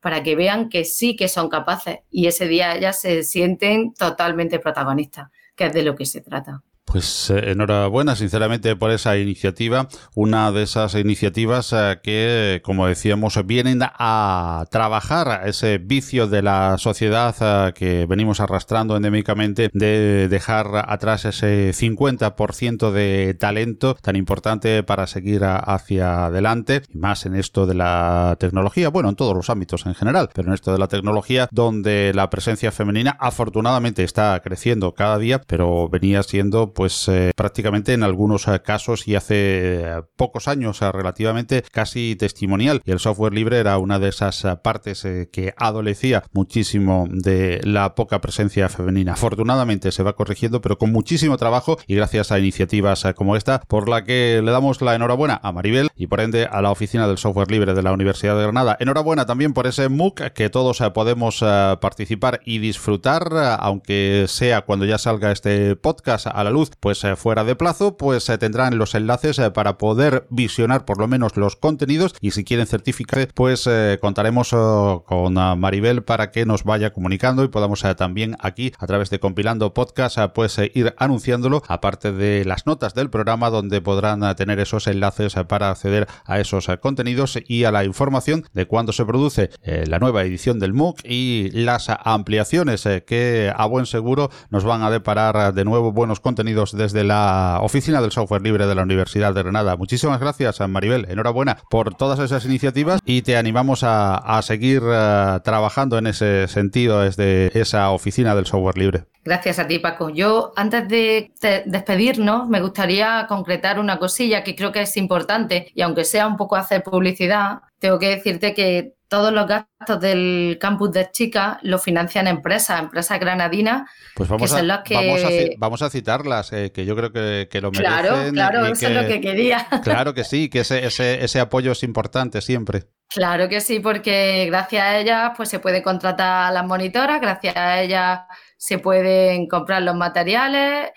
para 0.00 0.22
que 0.22 0.34
vean 0.34 0.68
que 0.68 0.84
sí 0.84 1.16
que 1.16 1.28
son 1.28 1.48
capaces 1.48 2.00
y 2.10 2.26
ese 2.26 2.48
día 2.48 2.74
ellas 2.74 3.00
se 3.00 3.22
sienten 3.22 3.94
totalmente 3.94 4.58
protagonistas, 4.58 5.30
que 5.54 5.66
es 5.66 5.72
de 5.72 5.82
lo 5.82 5.94
que 5.94 6.06
se 6.06 6.20
trata. 6.20 6.62
Pues 6.90 7.30
eh, 7.30 7.52
enhorabuena, 7.52 8.16
sinceramente, 8.16 8.74
por 8.74 8.90
esa 8.90 9.16
iniciativa. 9.16 9.86
Una 10.16 10.50
de 10.50 10.64
esas 10.64 10.96
iniciativas 10.96 11.72
eh, 11.72 12.00
que, 12.02 12.60
como 12.64 12.88
decíamos, 12.88 13.38
vienen 13.46 13.80
a 13.82 14.64
trabajar 14.72 15.46
ese 15.46 15.78
vicio 15.78 16.26
de 16.26 16.42
la 16.42 16.78
sociedad 16.78 17.36
eh, 17.40 17.72
que 17.74 18.06
venimos 18.06 18.40
arrastrando 18.40 18.96
endémicamente 18.96 19.70
de 19.72 20.26
dejar 20.28 20.66
atrás 20.88 21.26
ese 21.26 21.70
50% 21.70 22.90
de 22.90 23.34
talento 23.34 23.94
tan 23.94 24.16
importante 24.16 24.82
para 24.82 25.06
seguir 25.06 25.44
hacia 25.44 26.26
adelante, 26.26 26.82
y 26.92 26.98
más 26.98 27.24
en 27.24 27.36
esto 27.36 27.66
de 27.66 27.74
la 27.74 28.36
tecnología, 28.40 28.88
bueno, 28.88 29.10
en 29.10 29.14
todos 29.14 29.36
los 29.36 29.48
ámbitos 29.48 29.86
en 29.86 29.94
general, 29.94 30.28
pero 30.34 30.48
en 30.48 30.54
esto 30.54 30.72
de 30.72 30.78
la 30.78 30.88
tecnología, 30.88 31.48
donde 31.52 32.10
la 32.16 32.30
presencia 32.30 32.72
femenina 32.72 33.16
afortunadamente 33.20 34.02
está 34.02 34.40
creciendo 34.42 34.92
cada 34.92 35.18
día, 35.18 35.40
pero 35.46 35.88
venía 35.88 36.24
siendo 36.24 36.72
pues 36.80 37.08
eh, 37.08 37.32
prácticamente 37.36 37.92
en 37.92 38.02
algunos 38.02 38.48
eh, 38.48 38.62
casos 38.62 39.06
y 39.06 39.14
hace 39.14 39.34
eh, 39.36 40.02
pocos 40.16 40.48
años 40.48 40.80
relativamente 40.80 41.62
casi 41.70 42.16
testimonial 42.16 42.80
y 42.86 42.90
el 42.90 43.00
software 43.00 43.34
libre 43.34 43.58
era 43.58 43.76
una 43.76 43.98
de 43.98 44.08
esas 44.08 44.46
partes 44.62 45.06
que 45.30 45.52
adolecía 45.58 46.22
muchísimo 46.32 47.06
de 47.10 47.60
la 47.64 47.94
poca 47.94 48.22
presencia 48.22 48.70
femenina. 48.70 49.12
Afortunadamente 49.12 49.92
se 49.92 50.02
va 50.02 50.16
corrigiendo 50.16 50.62
pero 50.62 50.78
con 50.78 50.90
muchísimo 50.90 51.36
trabajo 51.36 51.76
y 51.86 51.96
gracias 51.96 52.32
a 52.32 52.38
iniciativas 52.38 53.04
como 53.14 53.36
esta 53.36 53.60
por 53.68 53.86
la 53.86 54.04
que 54.04 54.40
le 54.42 54.50
damos 54.50 54.80
la 54.80 54.94
enhorabuena 54.94 55.38
a 55.42 55.52
Maribel 55.52 55.90
y 55.96 56.06
por 56.06 56.22
ende 56.22 56.48
a 56.50 56.62
la 56.62 56.70
oficina 56.70 57.06
del 57.06 57.18
software 57.18 57.50
libre 57.50 57.74
de 57.74 57.82
la 57.82 57.92
Universidad 57.92 58.36
de 58.36 58.44
Granada. 58.44 58.78
Enhorabuena 58.80 59.26
también 59.26 59.52
por 59.52 59.66
ese 59.66 59.90
MOOC 59.90 60.32
que 60.32 60.48
todos 60.48 60.80
podemos 60.94 61.40
participar 61.40 62.40
y 62.46 62.58
disfrutar 62.58 63.28
aunque 63.58 64.24
sea 64.28 64.62
cuando 64.62 64.86
ya 64.86 64.96
salga 64.96 65.30
este 65.30 65.76
podcast 65.76 66.26
a 66.26 66.42
la 66.42 66.50
luz 66.50 66.69
pues 66.78 67.02
eh, 67.04 67.16
fuera 67.16 67.44
de 67.44 67.56
plazo, 67.56 67.96
pues 67.96 68.28
eh, 68.28 68.38
tendrán 68.38 68.78
los 68.78 68.94
enlaces 68.94 69.38
eh, 69.38 69.50
para 69.50 69.78
poder 69.78 70.26
visionar 70.30 70.84
por 70.84 70.98
lo 70.98 71.08
menos 71.08 71.36
los 71.36 71.56
contenidos. 71.56 72.14
Y 72.20 72.30
si 72.32 72.44
quieren 72.44 72.66
certificar, 72.66 73.28
pues 73.34 73.68
contaremos 74.00 74.50
con 74.50 75.34
Maribel 75.34 76.02
para 76.02 76.30
que 76.30 76.46
nos 76.46 76.64
vaya 76.64 76.92
comunicando 76.92 77.42
y 77.42 77.48
podamos 77.48 77.84
también 77.96 78.36
aquí 78.40 78.72
a 78.78 78.86
través 78.86 79.10
de 79.10 79.18
compilando 79.18 79.74
podcast 79.74 80.18
pues 80.34 80.58
ir 80.74 80.94
anunciándolo 80.98 81.62
aparte 81.66 82.12
de 82.12 82.44
las 82.44 82.66
notas 82.66 82.94
del 82.94 83.10
programa 83.10 83.50
donde 83.50 83.80
podrán 83.80 84.34
tener 84.36 84.60
esos 84.60 84.86
enlaces 84.86 85.34
para 85.48 85.70
acceder 85.70 86.06
a 86.24 86.38
esos 86.40 86.68
contenidos 86.80 87.38
y 87.46 87.64
a 87.64 87.72
la 87.72 87.84
información 87.84 88.44
de 88.52 88.66
cuándo 88.66 88.92
se 88.92 89.04
produce 89.04 89.50
la 89.64 89.98
nueva 89.98 90.22
edición 90.22 90.58
del 90.58 90.74
MOOC 90.74 91.00
y 91.04 91.50
las 91.52 91.88
ampliaciones 91.88 92.84
que 93.06 93.52
a 93.54 93.66
buen 93.66 93.86
seguro 93.86 94.30
nos 94.50 94.64
van 94.64 94.82
a 94.82 94.90
deparar 94.90 95.52
de 95.54 95.64
nuevo 95.64 95.92
buenos 95.92 96.20
contenidos 96.20 96.59
desde 96.72 97.04
la 97.04 97.58
oficina 97.62 98.00
del 98.00 98.12
software 98.12 98.42
libre 98.42 98.66
de 98.66 98.74
la 98.74 98.82
Universidad 98.82 99.34
de 99.34 99.42
Granada. 99.42 99.76
Muchísimas 99.76 100.20
gracias, 100.20 100.60
Maribel. 100.68 101.06
Enhorabuena 101.08 101.58
por 101.70 101.94
todas 101.94 102.18
esas 102.18 102.44
iniciativas 102.44 103.00
y 103.04 103.22
te 103.22 103.36
animamos 103.36 103.80
a, 103.82 104.40
seguir 104.42 104.82
eh, 104.84 105.40
trabajando 105.44 105.98
en 105.98 106.06
ese 106.06 106.48
sentido 106.48 107.00
desde 107.00 107.58
esa 107.58 107.90
oficina 107.90 108.34
del 108.34 108.46
software 108.46 108.78
libre. 108.78 109.04
Gracias 109.24 109.58
a 109.58 109.66
ti, 109.66 109.78
Paco. 109.78 110.08
Yo, 110.08 110.52
antes 110.56 110.88
de 110.88 111.32
despedirnos, 111.66 112.48
me 112.48 112.60
gustaría 112.60 113.26
concretar 113.28 113.78
una 113.78 113.98
cosilla 113.98 114.42
que 114.42 114.56
creo 114.56 114.72
que 114.72 114.82
es 114.82 114.96
importante 114.96 115.70
y 115.74 115.82
aunque 115.82 116.04
sea 116.04 116.26
un 116.26 116.36
poco 116.36 116.56
hacer 116.56 116.82
publicidad, 116.82 117.60
tengo 117.78 117.98
que 117.98 118.08
decirte 118.08 118.54
que 118.54 118.94
todos 119.10 119.32
los 119.32 119.46
gastos 119.46 120.00
del 120.00 120.56
campus 120.60 120.92
de 120.92 121.10
Chica 121.10 121.58
lo 121.62 121.80
financian 121.80 122.28
empresas, 122.28 122.80
empresas 122.80 123.18
granadinas. 123.18 123.90
Pues 124.14 124.28
vamos, 124.28 124.54
a, 124.54 124.82
que... 124.84 125.56
vamos, 125.58 125.82
a, 125.82 125.90
citarlas, 125.90 126.52
eh, 126.52 126.70
que 126.70 126.86
yo 126.86 126.94
creo 126.94 127.12
que, 127.12 127.60
lo 127.60 127.72
merecen. 127.72 127.92
Claro, 127.92 128.32
claro, 128.32 128.66
eso 128.66 128.86
es 128.86 128.94
lo 128.94 129.06
que 129.06 129.20
quería. 129.20 129.66
Claro 129.82 130.14
que 130.14 130.22
sí, 130.22 130.48
que 130.48 130.60
ese, 130.60 130.86
ese, 130.86 131.24
ese 131.24 131.40
apoyo 131.40 131.72
es 131.72 131.82
importante 131.82 132.40
siempre. 132.40 132.84
Claro 133.08 133.48
que 133.48 133.60
sí, 133.60 133.80
porque 133.80 134.46
gracias 134.46 134.84
a 134.84 134.98
ellas 134.98 135.32
pues, 135.36 135.48
se 135.48 135.58
puede 135.58 135.82
contratar 135.82 136.48
a 136.48 136.52
las 136.52 136.64
monitoras, 136.64 137.20
gracias 137.20 137.56
a 137.56 137.82
ellas 137.82 138.20
se 138.56 138.78
pueden 138.78 139.48
comprar 139.48 139.82
los 139.82 139.96
materiales, 139.96 140.90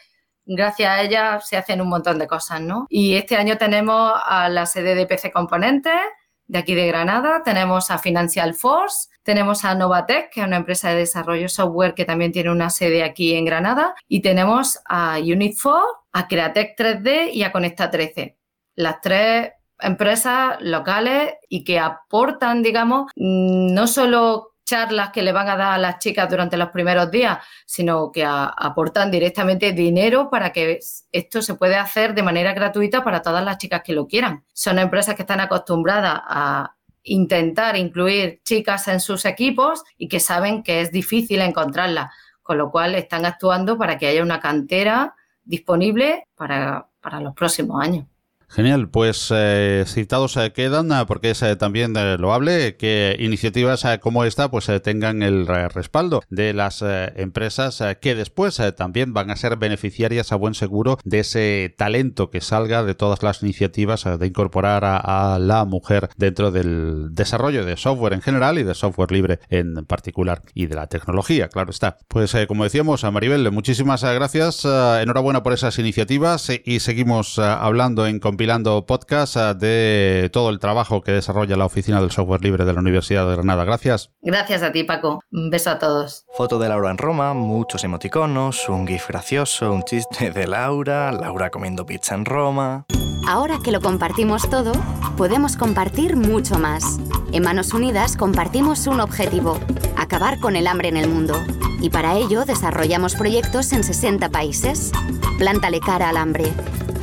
gracias 0.46 0.90
a 0.92 1.02
ellas 1.02 1.50
se 1.50 1.58
hacen 1.58 1.82
un 1.82 1.90
montón 1.90 2.20
de 2.20 2.28
cosas, 2.28 2.62
¿no? 2.62 2.86
Y 2.90 3.16
este 3.16 3.38
año 3.38 3.58
tenemos 3.58 4.14
a 4.24 4.50
la 4.50 4.68
sede 4.68 4.94
de 4.94 5.08
PC 5.08 5.32
Componentes 5.32 6.00
de 6.48 6.60
aquí 6.60 6.76
de 6.76 6.88
Granada, 6.88 7.42
tenemos 7.44 7.90
a 7.92 7.98
Financial 7.98 8.54
Force, 8.54 9.10
tenemos 9.24 9.64
a 9.66 9.76
Novatec, 9.76 10.32
que 10.32 10.42
es 10.42 10.48
una 10.48 10.58
empresa 10.58 10.90
de 10.90 10.98
desarrollo 10.98 11.50
software 11.50 11.94
que 11.94 12.06
también 12.06 12.32
tiene 12.32 12.52
una 12.52 12.70
sede 12.70 13.04
aquí 13.04 13.34
en 13.34 13.46
Granada, 13.46 13.96
y 14.08 14.22
tenemos 14.22 14.80
a 14.86 15.20
Unit4, 15.20 15.82
a 16.12 16.28
Createc 16.28 16.78
3D 16.78 17.32
y 17.34 17.44
a 17.44 17.52
Conecta 17.52 17.90
13. 17.90 18.38
Las 18.76 19.02
tres 19.02 19.52
empresas 19.80 20.58
locales 20.62 21.34
y 21.50 21.64
que 21.64 21.80
aportan, 21.80 22.64
digamos, 22.64 23.12
no 23.16 23.88
solo 23.88 24.53
charlas 24.66 25.12
que 25.12 25.22
le 25.22 25.32
van 25.32 25.50
a 25.50 25.58
dar 25.58 25.74
a 25.74 25.78
las 25.78 26.00
chicas 26.00 26.30
durante 26.30 26.58
los 26.58 26.70
primeros 26.70 27.12
días, 27.12 27.40
sino 27.66 28.12
que 28.12 28.26
aportan 28.26 29.12
directamente 29.12 29.72
dinero 29.72 30.30
para 30.30 30.52
que 30.52 30.80
esto 31.12 31.42
se 31.42 31.56
pueda 31.56 31.82
hacer 31.82 32.14
de 32.14 32.24
manera 32.24 32.54
gratuita 32.54 33.04
para 33.04 33.22
todas 33.22 33.44
las 33.44 33.58
chicas 33.58 33.82
que 33.84 33.94
lo 33.94 34.08
quieran. 34.08 34.44
Son 34.54 34.80
empresas 34.80 35.16
que 35.16 35.24
están 35.24 35.40
acostumbradas 35.40 36.22
a 36.26 36.76
intentar 37.04 37.76
incluir 37.76 38.42
chicas 38.44 38.88
en 38.88 39.00
sus 39.00 39.26
equipos 39.26 39.84
y 39.98 40.08
que 40.08 40.20
saben 40.20 40.64
que 40.64 40.82
es 40.82 40.92
difícil 40.92 41.42
encontrarlas, 41.42 42.12
con 42.42 42.58
lo 42.58 42.72
cual 42.72 42.96
están 42.96 43.26
actuando 43.26 43.78
para 43.78 43.98
que 43.98 44.08
haya 44.08 44.24
una 44.24 44.40
cantera 44.40 45.16
disponible 45.44 46.28
para, 46.36 46.88
para 47.02 47.20
los 47.20 47.34
próximos 47.34 47.84
años. 47.84 48.06
Genial, 48.54 48.88
pues 48.88 49.34
eh, 49.34 49.84
citados 49.88 50.38
eh, 50.38 50.52
quedan 50.54 50.92
eh, 50.92 51.06
porque 51.08 51.32
es 51.32 51.44
también 51.58 51.94
loable 52.22 52.76
que 52.76 53.16
iniciativas 53.18 53.84
como 54.00 54.26
esta 54.26 54.52
pues 54.52 54.70
tengan 54.84 55.24
el 55.24 55.48
respaldo 55.48 56.22
de 56.30 56.54
las 56.54 56.84
empresas 56.84 57.82
que 58.00 58.14
después 58.14 58.62
también 58.78 59.12
van 59.12 59.32
a 59.32 59.36
ser 59.36 59.58
beneficiarias 59.58 60.32
a 60.32 60.36
buen 60.36 60.54
seguro 60.54 61.00
de 61.04 61.20
ese 61.22 61.74
talento 61.76 62.30
que 62.30 62.42
salga 62.42 62.84
de 62.84 62.94
todas 62.94 63.24
las 63.24 63.42
iniciativas 63.42 64.04
de 64.20 64.28
incorporar 64.28 64.84
a, 64.86 65.40
la 65.40 65.66
mujer 65.66 66.10
dentro 66.18 66.52
del 66.52 67.08
desarrollo 67.16 67.66
de 67.66 67.76
software 67.76 68.14
en 68.14 68.22
general 68.22 68.60
y 68.60 68.64
de 68.64 68.76
software 68.76 69.12
libre 69.12 69.40
en 69.50 69.86
particular 69.86 70.44
y 70.54 70.68
de 70.68 70.76
la 70.76 70.88
tecnología, 70.88 71.50
claro 71.50 71.72
está. 71.72 71.98
Pues 72.08 72.36
como 72.48 72.66
decíamos 72.66 73.04
a 73.04 73.10
Maribel, 73.10 73.52
muchísimas 73.52 74.04
gracias, 74.04 74.64
enhorabuena 74.66 75.42
por 75.42 75.54
esas 75.54 75.80
iniciativas 75.80 76.52
y 76.64 76.80
seguimos 76.82 77.40
hablando 77.40 78.06
en 78.06 78.20
compilando 78.44 78.86
podcast 78.86 79.38
eh, 79.38 79.54
de 79.58 80.30
todo 80.30 80.50
el 80.50 80.60
trabajo 80.60 81.02
que 81.02 81.14
desarrolla 81.14 81.56
la 81.56 81.64
Oficina 81.64 82.02
del 82.02 82.12
Software 82.12 82.42
Libre 82.42 82.66
de 82.66 82.74
la 82.74 82.82
Universidad 82.82 83.26
de 83.26 83.36
Granada. 83.36 83.64
Gracias. 83.64 84.12
Gracias 84.22 84.64
a 84.64 84.74
ti, 84.74 84.84
Paco. 84.84 85.22
Un 85.32 85.50
beso 85.50 85.70
a 85.70 85.80
todos. 85.80 86.26
Foto 86.36 86.60
de 86.60 86.68
Laura 86.68 86.92
en 86.92 86.98
Roma, 86.98 87.34
muchos 87.34 87.86
emoticonos, 87.86 88.68
un 88.68 88.86
gif 88.86 89.08
gracioso, 89.08 89.72
un 89.72 89.84
chiste 89.84 90.32
de 90.32 90.46
Laura, 90.46 91.14
Laura 91.14 91.52
comiendo 91.52 91.86
pizza 91.86 92.16
en 92.16 92.26
Roma. 92.26 92.86
Ahora 93.26 93.60
que 93.64 93.72
lo 93.72 93.80
compartimos 93.80 94.50
todo, 94.50 94.74
podemos 95.16 95.56
compartir 95.56 96.18
mucho 96.18 96.60
más. 96.60 97.00
En 97.32 97.44
Manos 97.44 97.74
Unidas 97.74 98.18
compartimos 98.18 98.88
un 98.88 99.00
objetivo, 99.00 99.58
acabar 99.96 100.42
con 100.42 100.58
el 100.58 100.68
hambre 100.68 100.90
en 100.90 100.98
el 100.98 101.08
mundo. 101.08 101.42
Y 101.80 101.92
para 101.92 102.18
ello 102.18 102.44
desarrollamos 102.44 103.16
proyectos 103.16 103.72
en 103.72 103.86
60 103.86 104.28
países. 104.28 104.92
Plántale 105.38 105.80
cara 105.80 106.10
al 106.10 106.18
hambre. 106.18 106.52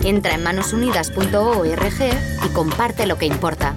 Entra 0.04 0.34
en 0.34 0.42
manosunidas.org 0.42 2.00
y 2.44 2.48
comparte 2.52 3.06
lo 3.06 3.18
que 3.18 3.26
importa. 3.26 3.74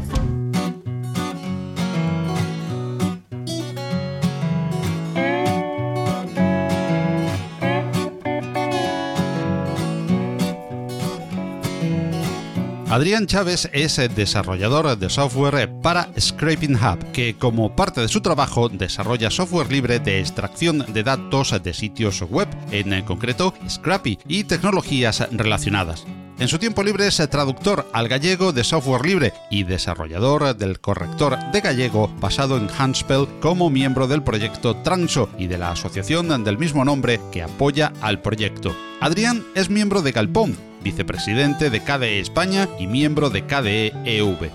Adrián 12.93 13.25
Chávez 13.25 13.71
es 13.73 13.99
desarrollador 14.13 14.95
de 14.95 15.09
software 15.09 15.67
para 15.81 16.11
Scraping 16.15 16.75
Hub, 16.75 17.11
que 17.11 17.35
como 17.35 17.75
parte 17.75 18.01
de 18.01 18.07
su 18.07 18.21
trabajo 18.21 18.69
desarrolla 18.69 19.31
software 19.31 19.71
libre 19.71 19.97
de 19.97 20.19
extracción 20.19 20.85
de 20.93 21.01
datos 21.01 21.59
de 21.63 21.73
sitios 21.73 22.21
web, 22.21 22.47
en 22.69 23.03
concreto 23.03 23.55
Scrappy, 23.67 24.19
y 24.27 24.43
tecnologías 24.43 25.27
relacionadas. 25.31 26.05
En 26.37 26.47
su 26.47 26.59
tiempo 26.59 26.83
libre 26.83 27.07
es 27.07 27.17
traductor 27.31 27.89
al 27.93 28.07
gallego 28.07 28.53
de 28.53 28.63
software 28.63 29.07
libre 29.07 29.33
y 29.49 29.63
desarrollador 29.63 30.55
del 30.55 30.79
corrector 30.79 31.39
de 31.51 31.61
gallego 31.61 32.13
basado 32.19 32.57
en 32.57 32.69
Handspell 32.77 33.27
como 33.39 33.71
miembro 33.71 34.05
del 34.05 34.21
proyecto 34.21 34.75
Transo 34.77 35.29
y 35.39 35.47
de 35.47 35.57
la 35.57 35.71
asociación 35.71 36.43
del 36.43 36.59
mismo 36.59 36.85
nombre 36.85 37.19
que 37.31 37.41
apoya 37.41 37.91
al 38.01 38.21
proyecto. 38.21 38.75
Adrián 39.01 39.43
es 39.55 39.71
miembro 39.71 40.03
de 40.03 40.11
Galpón, 40.11 40.55
vicepresidente 40.83 41.69
de 41.69 41.81
KDE 41.81 42.19
España 42.19 42.67
y 42.79 42.87
miembro 42.87 43.29
de 43.29 43.45
KDE 43.45 43.93
EV. 44.05 44.51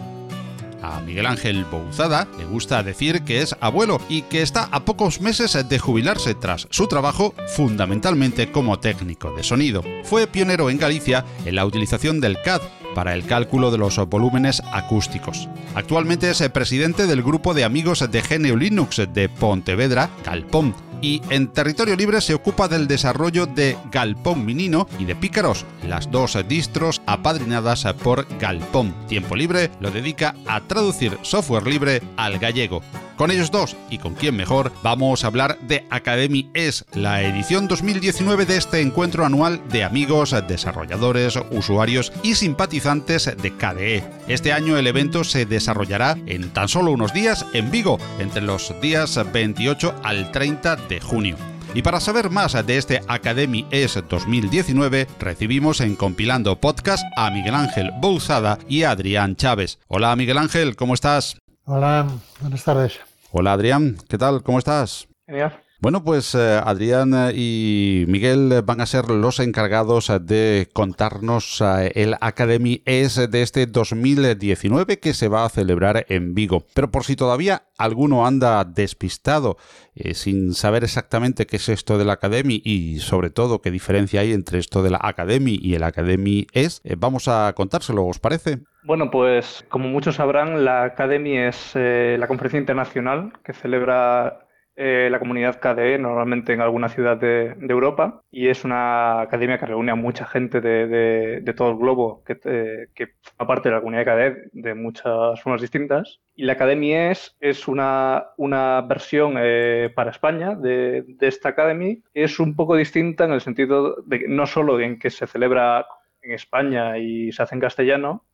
A 0.83 1.01
Miguel 1.01 1.27
Ángel 1.27 1.65
Bouzada 1.65 2.29
le 2.39 2.45
gusta 2.45 2.83
decir 2.83 3.23
que 3.23 3.43
es 3.43 3.57
abuelo 3.61 4.01
y 4.09 4.23
que 4.23 4.43
está 4.43 4.69
a 4.71 4.85
pocos 4.85 5.21
meses 5.21 5.69
de 5.69 5.79
jubilarse 5.79 6.35
tras 6.35 6.69
su 6.71 6.87
trabajo 6.87 7.35
fundamentalmente 7.49 8.53
como 8.53 8.79
técnico 8.79 9.33
de 9.33 9.43
sonido. 9.43 9.83
Fue 10.05 10.27
pionero 10.27 10.71
en 10.71 10.79
Galicia 10.79 11.25
en 11.45 11.57
la 11.57 11.67
utilización 11.67 12.21
del 12.21 12.41
CAD 12.43 12.63
para 12.95 13.15
el 13.15 13.27
cálculo 13.27 13.71
de 13.71 13.79
los 13.79 13.97
volúmenes 14.09 14.63
acústicos. 14.73 15.49
Actualmente 15.75 16.31
es 16.31 16.41
presidente 16.51 17.07
del 17.07 17.23
grupo 17.23 17.55
de 17.55 17.65
amigos 17.65 18.05
de 18.11 18.23
GNU 18.23 18.57
Linux 18.57 19.03
de 19.13 19.29
Pontevedra, 19.29 20.11
Calpón, 20.25 20.75
y 21.01 21.23
en 21.31 21.49
territorio 21.49 21.97
libre 21.97 22.21
se 22.21 22.35
ocupa 22.35 22.69
del 22.69 22.89
desarrollo 22.89 23.47
de 23.47 23.77
Galpón 23.91 24.45
Minino 24.45 24.87
y 24.99 25.05
de 25.05 25.17
Pícaros, 25.17 25.65
las 25.87 26.11
dos 26.11 26.37
distros 26.49 27.01
apadrinadas 27.07 27.85
por 28.03 28.27
Galpón. 28.39 28.95
Tiempo 29.07 29.37
libre 29.37 29.71
lo 29.81 29.91
dedica 29.91 30.35
a 30.47 30.61
traducir 30.61 31.19
software 31.23 31.67
libre 31.67 32.03
al 32.17 32.39
gallego. 32.39 32.83
Con 33.19 33.33
ellos 33.33 33.51
dos, 33.51 33.75
y 33.91 33.99
con 33.99 34.15
quién 34.15 34.37
mejor, 34.37 34.71
vamos 34.85 35.25
a 35.25 35.27
hablar 35.27 35.59
de 35.63 35.85
Academy 35.91 36.49
S, 36.55 36.85
la 36.95 37.21
edición 37.21 37.67
2019 37.67 38.47
de 38.47 38.57
este 38.57 38.81
encuentro 38.81 39.27
anual 39.27 39.61
de 39.71 39.83
amigos, 39.83 40.37
desarrolladores, 40.47 41.37
usuarios 41.51 42.13
y 42.23 42.37
simpatizantes 42.37 43.25
de 43.25 43.57
KDE. 43.57 44.05
Este 44.29 44.53
año 44.53 44.79
el 44.79 44.87
evento 44.87 45.25
se 45.25 45.47
desarrollará 45.47 46.17
en 46.27 46.51
tan 46.51 46.69
solo 46.69 46.93
unos 46.93 47.13
días 47.13 47.45
en 47.55 47.73
Vigo, 47.73 47.99
entre 48.21 48.41
los 48.41 48.73
días 48.81 49.19
28 49.33 49.97
al 50.05 50.31
30 50.31 50.77
de 50.77 51.01
junio. 51.01 51.37
Y 51.75 51.83
para 51.83 51.99
saber 51.99 52.31
más 52.31 52.53
de 52.65 52.79
este 52.79 53.01
Academy 53.09 53.67
ES 53.73 54.01
2019, 54.09 55.09
recibimos 55.19 55.81
en 55.81 55.97
Compilando 55.97 56.61
Podcast 56.61 57.03
a 57.17 57.33
Miguel 57.33 57.57
Ángel 57.57 57.91
Bouzada 58.01 58.61
y 58.69 58.85
a 58.85 58.93
Adrián 58.93 59.35
Chávez. 59.35 59.81
Hola 59.89 60.15
Miguel 60.15 60.39
Ángel, 60.39 60.77
¿cómo 60.77 60.95
estás? 60.95 61.37
Hola, 61.65 62.07
buenas 62.41 62.63
tardes. 62.63 63.08
Hola 63.31 63.53
Adrián, 63.53 63.99
¿qué 64.09 64.17
tal? 64.17 64.43
¿Cómo 64.43 64.59
estás? 64.59 65.07
Genial. 65.27 65.61
Bueno, 65.81 66.03
pues 66.03 66.35
eh, 66.35 66.61
Adrián 66.65 67.15
y 67.33 68.05
Miguel 68.09 68.63
van 68.65 68.81
a 68.81 68.87
ser 68.87 69.11
los 69.11 69.39
encargados 69.39 70.11
de 70.23 70.69
contarnos 70.73 71.61
eh, 71.61 71.93
el 71.95 72.17
Academy 72.21 72.83
ES 72.85 73.31
de 73.31 73.43
este 73.43 73.67
2019 73.67 74.99
que 74.99 75.15
se 75.15 75.29
va 75.29 75.45
a 75.45 75.49
celebrar 75.49 76.05
en 76.09 76.35
Vigo. 76.35 76.65
Pero 76.75 76.91
por 76.91 77.05
si 77.05 77.15
todavía 77.15 77.63
alguno 77.79 78.27
anda 78.27 78.65
despistado 78.65 79.57
eh, 79.95 80.15
sin 80.15 80.53
saber 80.53 80.83
exactamente 80.83 81.47
qué 81.47 81.57
es 81.57 81.69
esto 81.69 81.97
del 81.97 82.11
Academy 82.11 82.61
y 82.65 82.99
sobre 82.99 83.31
todo 83.31 83.61
qué 83.61 83.71
diferencia 83.71 84.23
hay 84.23 84.33
entre 84.33 84.59
esto 84.59 84.83
de 84.83 84.91
la 84.91 84.99
Academy 85.01 85.61
y 85.63 85.77
el 85.77 85.85
Academy 85.85 86.49
ES, 86.55 86.83
vamos 86.99 87.29
a 87.29 87.53
contárselo, 87.53 88.05
¿os 88.05 88.19
parece? 88.19 88.65
Bueno, 88.83 89.13
pues 89.13 89.65
como 89.69 89.89
muchos 89.89 90.17
sabrán, 90.17 90.65
la 90.65 90.83
Academy 90.83 91.39
es 91.39 91.77
la 91.77 92.27
conferencia 92.27 92.59
internacional 92.59 93.33
que 93.45 93.53
celebra 93.53 94.48
eh, 94.81 95.09
la 95.11 95.19
comunidad 95.19 95.59
KDE, 95.59 95.99
normalmente 95.99 96.53
en 96.53 96.61
alguna 96.61 96.89
ciudad 96.89 97.17
de, 97.17 97.57
Europa, 97.69 98.23
y 98.31 98.47
es 98.47 98.65
una 98.65 99.23
academia 99.23 99.59
que 99.59 99.67
reúne 99.67 99.91
a 99.91 99.97
mucha 99.97 100.25
gente 100.25 100.61
de, 100.61 101.53
todo 101.57 101.73
el 101.73 101.79
globo 101.79 102.23
que, 102.25 102.39
eh, 102.45 102.87
que, 102.95 103.09
forma 103.23 103.49
parte 103.49 103.69
de 103.69 103.75
la 103.75 103.81
comunidad 103.81 104.05
KDE 104.05 104.51
de 104.53 104.75
muchas 104.75 105.43
formas 105.43 105.61
distintas. 105.61 106.21
Y 106.37 106.45
la 106.45 106.53
Academy 106.53 106.95
es, 106.95 107.37
es 107.41 107.67
una, 107.67 108.29
una 108.37 108.83
versión 108.83 109.35
eh, 109.37 109.91
para 109.97 110.13
España 110.13 110.55
de, 110.55 111.05
esta 111.23 111.49
Academy, 111.49 112.05
que 112.15 112.23
es 112.23 112.39
un 112.39 112.55
poco 112.55 112.77
distinta 112.77 113.25
en 113.25 113.33
el 113.33 113.41
sentido 113.41 113.97
de 114.07 114.27
no 114.29 114.47
solo 114.47 114.79
en 114.79 115.01
que 115.01 115.11
se 115.11 115.27
celebra 115.27 115.89
en 116.23 116.35
España 116.35 116.99
y 116.99 117.33
se 117.33 117.43
hace 117.43 117.57
en 117.57 117.61
castellano, 117.61 118.28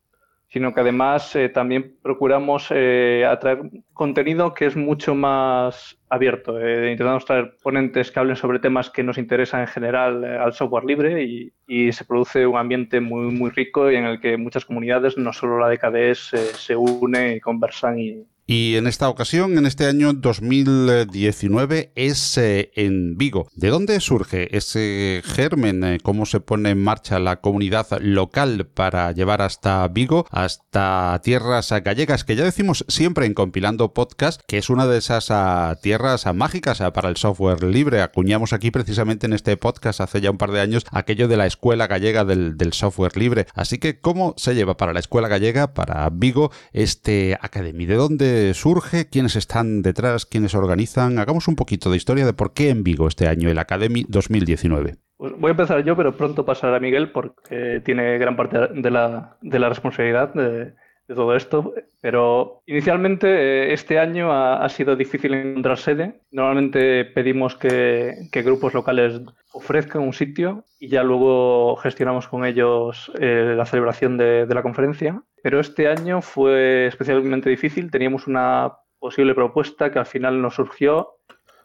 sino 0.55 0.73
que 0.73 0.79
además 0.79 1.35
eh, 1.35 1.49
también 1.49 1.97
procuramos 2.01 2.67
eh, 2.69 3.25
atraer 3.29 3.69
contenido 3.91 4.53
que 4.53 4.67
es 4.67 4.77
mucho 4.77 5.13
más 5.13 5.99
abierto. 6.07 6.57
Eh, 6.57 6.93
intentamos 6.93 7.25
traer 7.25 7.57
ponentes 7.61 8.09
que 8.09 8.21
hablen 8.21 8.37
sobre 8.37 8.59
temas 8.59 8.89
que 8.89 9.03
nos 9.03 9.17
interesan 9.17 9.59
en 9.59 9.67
general 9.67 10.23
al 10.23 10.53
software 10.53 10.85
libre 10.85 11.51
y, 11.67 11.91
se 11.91 12.05
produce 12.05 12.47
un 12.47 12.55
ambiente 12.55 13.01
muy, 13.01 13.33
muy 13.33 13.49
rico 13.49 13.91
y 13.91 13.97
en 13.97 14.05
el 14.05 14.21
que 14.21 14.37
muchas 14.37 14.63
comunidades, 14.63 15.17
no 15.17 15.33
solo 15.33 15.59
la 15.59 15.67
de 15.67 15.77
KDS, 15.77 16.57
se 16.57 16.75
unen 16.77 17.35
y 17.35 17.41
conversan 17.41 17.99
y, 17.99 18.25
y 18.47 18.75
en 18.75 18.85
esta 18.85 19.09
ocasión, 19.09 19.57
en 19.57 19.65
este 19.65 19.87
año 19.87 20.13
2019, 20.13 21.91
es 21.95 22.37
eh, 22.37 22.69
en 22.75 23.17
Vigo. 23.17 23.47
¿De 23.55 23.69
dónde 23.69 23.99
surge 23.99 24.55
ese 24.55 25.23
germen? 25.25 25.83
Eh, 25.83 25.97
¿Cómo 26.03 26.27
se 26.27 26.41
pone 26.41 26.69
en 26.69 26.83
marcha 26.83 27.17
la 27.17 27.41
comunidad 27.41 27.87
local 28.01 28.67
para 28.71 29.11
llevar 29.13 29.41
hasta 29.41 29.87
Vigo, 29.87 30.27
hasta 30.29 31.19
tierras 31.23 31.71
gallegas, 31.83 32.23
que 32.23 32.35
ya 32.35 32.43
decimos 32.43 32.85
siempre 32.87 33.25
en 33.25 33.33
Compilando 33.33 33.95
Podcast, 33.95 34.41
que 34.45 34.59
es 34.59 34.69
una 34.69 34.85
de 34.85 34.99
esas 34.99 35.31
ah, 35.31 35.79
tierras 35.81 36.31
mágicas 36.35 36.81
ah, 36.81 36.93
para 36.93 37.09
el 37.09 37.17
software 37.17 37.63
libre? 37.63 38.03
Acuñamos 38.03 38.53
aquí 38.53 38.69
precisamente 38.69 39.25
en 39.25 39.33
este 39.33 39.57
podcast 39.57 40.01
hace 40.01 40.21
ya 40.21 40.29
un 40.29 40.37
par 40.37 40.51
de 40.51 40.61
años 40.61 40.85
aquello 40.91 41.27
de 41.27 41.37
la 41.37 41.47
escuela 41.47 41.87
gallega 41.87 42.25
del 42.25 42.73
software 42.73 43.17
libre. 43.17 43.47
Así 43.55 43.79
que, 43.79 43.99
¿cómo 43.99 44.35
se 44.37 44.53
lleva 44.53 44.77
para 44.77 44.93
la 44.93 44.99
escuela 44.99 45.29
gallega, 45.29 45.73
para 45.73 46.07
Vigo, 46.11 46.51
este 46.73 47.39
Academy? 47.41 47.87
¿De 47.87 47.95
dónde 47.95 48.34
surge, 48.53 49.09
quiénes 49.09 49.35
están 49.35 49.81
detrás, 49.81 50.25
quiénes 50.25 50.55
organizan. 50.55 51.19
Hagamos 51.19 51.47
un 51.47 51.55
poquito 51.55 51.89
de 51.89 51.97
historia 51.97 52.25
de 52.25 52.33
por 52.33 52.53
qué 52.53 52.69
en 52.69 52.83
Vigo 52.83 53.07
este 53.07 53.27
año 53.27 53.49
el 53.49 53.59
Academy 53.59 54.05
2019. 54.07 54.95
Pues 55.17 55.33
voy 55.37 55.49
a 55.49 55.51
empezar 55.51 55.83
yo, 55.83 55.95
pero 55.95 56.17
pronto 56.17 56.45
pasará 56.45 56.79
Miguel 56.79 57.11
porque 57.11 57.81
tiene 57.85 58.17
gran 58.17 58.35
parte 58.35 58.57
de 58.73 58.91
la, 58.91 59.37
de 59.41 59.59
la 59.59 59.69
responsabilidad 59.69 60.33
de, 60.33 60.73
todo 61.13 61.35
esto. 61.35 61.73
Pero 62.01 62.61
inicialmente 62.65 63.27
eh, 63.27 63.73
este 63.73 63.99
año 63.99 64.31
ha, 64.31 64.67
sido 64.69 64.95
difícil 64.95 65.33
encontrar 65.33 65.77
sede. 65.77 66.21
Normalmente 66.31 67.05
pedimos 67.05 67.55
que, 67.55 68.27
grupos 68.33 68.73
locales 68.73 69.21
ofrezcan 69.51 70.01
un 70.01 70.13
sitio 70.13 70.65
y 70.79 70.87
ya 70.89 71.03
luego 71.03 71.75
gestionamos 71.77 72.27
con 72.27 72.45
ellos 72.45 73.11
eh, 73.19 73.53
la 73.55 73.65
celebración 73.65 74.17
de, 74.17 74.45
de 74.45 74.55
la 74.55 74.63
conferencia. 74.63 75.21
Pero 75.41 75.59
este 75.59 75.87
año 75.87 76.21
fue 76.21 76.87
especialmente 76.87 77.49
difícil. 77.49 77.91
Teníamos 77.91 78.27
una 78.27 78.73
posible 78.99 79.35
propuesta 79.35 79.91
que 79.91 79.99
al 79.99 80.05
final 80.05 80.41
nos 80.41 80.55
surgió 80.55 81.15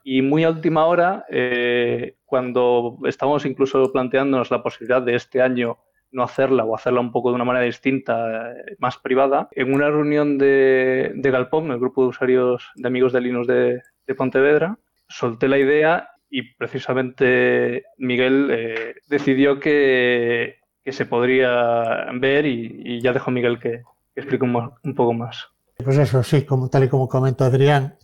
y 0.03 0.23
muy 0.23 0.45
a 0.45 0.51
última 0.51 0.87
hora, 0.87 1.25
eh, 1.29 2.17
cuando 2.25 2.99
estábamos 3.05 3.45
incluso 3.45 3.93
planteándonos 3.93 4.51
la 4.51 4.63
posibilidad 4.63 5.03
de 5.03 5.15
este 5.15 5.43
año 5.43 5.79
no 6.13 6.23
hacerla 6.23 6.65
o 6.65 6.75
hacerla 6.75 7.01
un 7.01 7.13
poco 7.13 7.31
de 7.31 7.37
una 7.37 7.45
manera 7.45 7.65
distinta, 7.65 8.53
eh, 8.53 8.77
más 8.79 8.99
privada, 8.99 9.49
en 9.53 9.73
una 9.73 9.89
reunión 9.89 10.39
de, 10.39 11.13
de, 11.15 11.31
Galpón, 11.31 11.71
el 11.71 11.79
grupo 11.79 12.03
de 12.03 12.09
usuarios 12.09 12.69
de 12.77 12.89
amigos 12.89 13.13
de 13.13 13.21
Linux 13.21 13.47
de, 13.47 13.83
Pontevedra, 14.17 14.77
solté 15.09 15.47
la 15.47 15.57
idea 15.57 16.11
y 16.29 16.55
precisamente 16.55 17.85
Miguel 17.97 18.49
eh, 18.51 18.95
decidió 19.09 19.61
que, 19.61 20.61
que 20.85 20.93
se 20.93 21.07
podría 21.07 22.07
ver 22.15 22.47
y, 22.47 23.01
ya 23.01 23.13
dejo 23.13 23.31
a 23.31 23.35
Miguel 23.35 23.61
que, 23.61 23.83
explique 24.17 24.45
un, 24.45 24.95
poco 24.95 25.13
más. 25.13 25.47
Pues 25.77 25.97
eso, 25.97 26.23
sí, 26.23 26.45
como 26.45 26.69
tal 26.69 26.85
y 26.85 26.89
como 26.89 27.09
comentó 27.09 27.45
Adrián, 27.45 27.97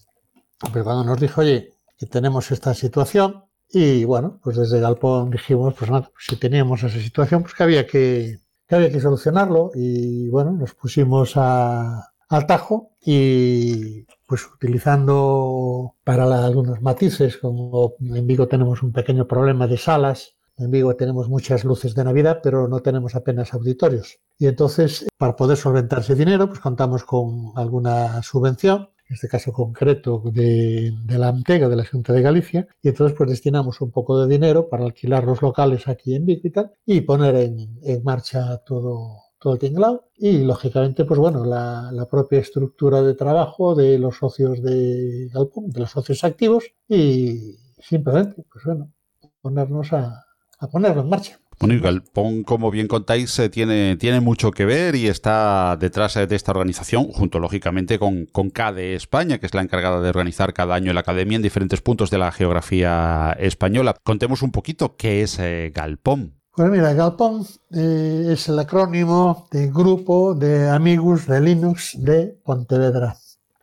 pero 0.73 0.85
cuando 0.85 1.05
nos 1.05 1.21
dijo, 1.21 1.41
oye, 1.41 1.73
que 1.99 2.07
tenemos 2.07 2.51
esta 2.51 2.73
situación, 2.75 3.45
y 3.71 4.05
bueno, 4.05 4.41
pues 4.43 4.57
desde 4.57 4.81
Galpón 4.81 5.31
dijimos, 5.31 5.75
pues 5.75 5.91
nada, 5.91 6.11
pues 6.13 6.27
si 6.29 6.37
teníamos 6.37 6.83
esa 6.83 7.01
situación, 7.01 7.43
pues 7.43 7.55
que 7.55 7.63
había 7.63 7.87
que, 7.87 8.39
había 8.71 8.91
que 8.91 9.01
solucionarlo, 9.01 9.71
y 9.75 10.29
bueno, 10.29 10.53
nos 10.53 10.75
pusimos 10.75 11.33
a, 11.37 12.13
al 12.29 12.47
tajo 12.47 12.93
y 13.05 14.05
pues 14.27 14.47
utilizando 14.47 15.95
para 16.05 16.25
algunos 16.45 16.83
matices, 16.83 17.37
como 17.37 17.95
en 18.01 18.27
Vigo 18.27 18.49
tenemos 18.49 18.83
un 18.83 18.93
pequeño 18.93 19.27
problema 19.27 19.67
de 19.67 19.77
salas, 19.77 20.37
en 20.59 20.71
Vigo 20.71 20.97
tenemos 20.97 21.29
muchas 21.29 21.65
luces 21.65 21.95
de 21.95 22.05
Navidad, 22.05 22.41
pero 22.43 22.67
no 22.67 22.81
tenemos 22.81 23.15
apenas 23.15 23.53
auditorios. 23.53 24.19
Y 24.39 24.47
entonces, 24.47 25.07
para 25.19 25.37
poder 25.37 25.57
solventar 25.59 26.01
ese 26.01 26.15
dinero, 26.15 26.49
pues 26.49 26.61
contamos 26.61 27.05
con 27.05 27.53
alguna 27.57 28.23
subvención, 28.23 28.89
en 29.09 29.15
este 29.15 29.29
caso 29.29 29.53
concreto 29.53 30.23
de, 30.33 30.93
la 31.09 31.29
Antega, 31.29 31.69
de 31.69 31.77
la 31.77 31.85
Junta 31.85 32.13
de 32.13 32.23
Galicia, 32.23 32.67
y 32.83 32.89
entonces 32.89 33.17
pues 33.17 33.31
destinamos 33.31 33.81
un 33.81 33.91
poco 33.91 34.19
de 34.21 34.33
dinero 34.33 34.69
para 34.69 34.85
alquilar 34.85 35.25
los 35.25 35.43
locales 35.43 35.89
aquí 35.89 36.15
en 36.15 36.27
Vigo 36.27 36.73
y, 36.85 37.01
poner 37.03 37.37
en, 37.37 38.05
marcha 38.05 38.59
todo, 38.59 39.17
todo 39.39 39.55
el 39.55 39.59
tinglado 39.59 40.09
y 40.17 40.39
lógicamente, 40.45 41.05
pues 41.05 41.21
bueno, 41.21 41.45
la, 41.45 41.91
la, 41.93 42.07
propia 42.07 42.41
estructura 42.41 43.03
de 43.03 43.15
trabajo 43.15 43.75
de 43.75 43.99
los 43.99 44.17
socios 44.17 44.63
de 44.63 45.29
Galpón, 45.33 45.71
de 45.71 45.81
los 45.81 45.91
socios 45.91 46.25
activos 46.25 46.65
y 46.89 47.57
simplemente, 47.79 48.45
pues 48.51 48.65
bueno, 48.65 48.93
ponernos 49.41 49.93
a, 49.93 50.27
a 50.59 50.69
ponerlo 50.69 51.03
en 51.03 51.09
marcha. 51.09 51.41
Bueno, 51.59 51.75
y 51.75 51.81
Galpón, 51.81 52.43
como 52.43 52.71
bien 52.71 52.87
contáis, 52.87 53.39
eh, 53.39 53.49
tiene, 53.49 53.97
tiene 53.97 54.21
mucho 54.21 54.51
que 54.51 54.67
ver 54.67 54.95
y 54.95 55.07
está 55.07 55.77
detrás 55.81 56.15
de 56.15 56.37
esta 56.37 56.53
organización, 56.53 57.05
junto 57.05 57.39
lógicamente 57.39 57.99
con, 57.99 58.27
con 58.27 58.51
CADE 58.51 58.95
España, 58.95 59.39
que 59.39 59.47
es 59.47 59.55
la 59.55 59.63
encargada 59.63 60.03
de 60.03 60.09
organizar 60.11 60.53
cada 60.53 60.75
año 60.75 60.93
la 60.93 61.01
academia 61.01 61.37
en 61.37 61.43
diferentes 61.43 61.81
puntos 61.81 62.11
de 62.11 62.19
la 62.19 62.31
geografía 62.31 63.35
española. 63.39 63.97
Contemos 64.05 64.43
un 64.43 64.53
poquito 64.53 64.97
qué 64.97 65.23
es 65.23 65.39
eh, 65.39 65.73
Galpón. 65.75 66.35
Pues 66.55 66.71
mira, 66.71 66.93
Galpón 66.93 67.47
eh, 67.73 68.29
es 68.33 68.49
el 68.49 68.59
acrónimo 68.59 69.49
de 69.51 69.71
Grupo 69.71 70.35
de 70.35 70.69
Amigos 70.69 71.27
de 71.27 71.41
Linux 71.41 71.97
de 71.99 72.39
Pontevedra. 72.45 73.17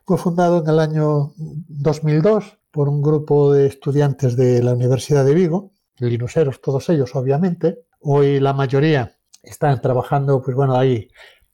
Fue 0.04 0.18
fundado 0.18 0.62
en 0.62 0.68
el 0.68 0.80
año 0.80 1.32
2002 1.36 2.58
por 2.72 2.88
un 2.88 3.02
grupo 3.02 3.52
de 3.52 3.66
estudiantes 3.66 4.36
de 4.36 4.62
la 4.62 4.74
Universidad 4.74 5.24
de 5.24 5.34
Vigo 5.34 5.73
linuseros, 5.98 6.60
todos 6.60 6.88
ellos, 6.88 7.14
obviamente. 7.14 7.84
Hoy 8.00 8.40
la 8.40 8.52
mayoría 8.52 9.16
están 9.42 9.80
trabajando, 9.80 10.42
pues 10.42 10.56
bueno, 10.56 10.76
ahí 10.76 11.08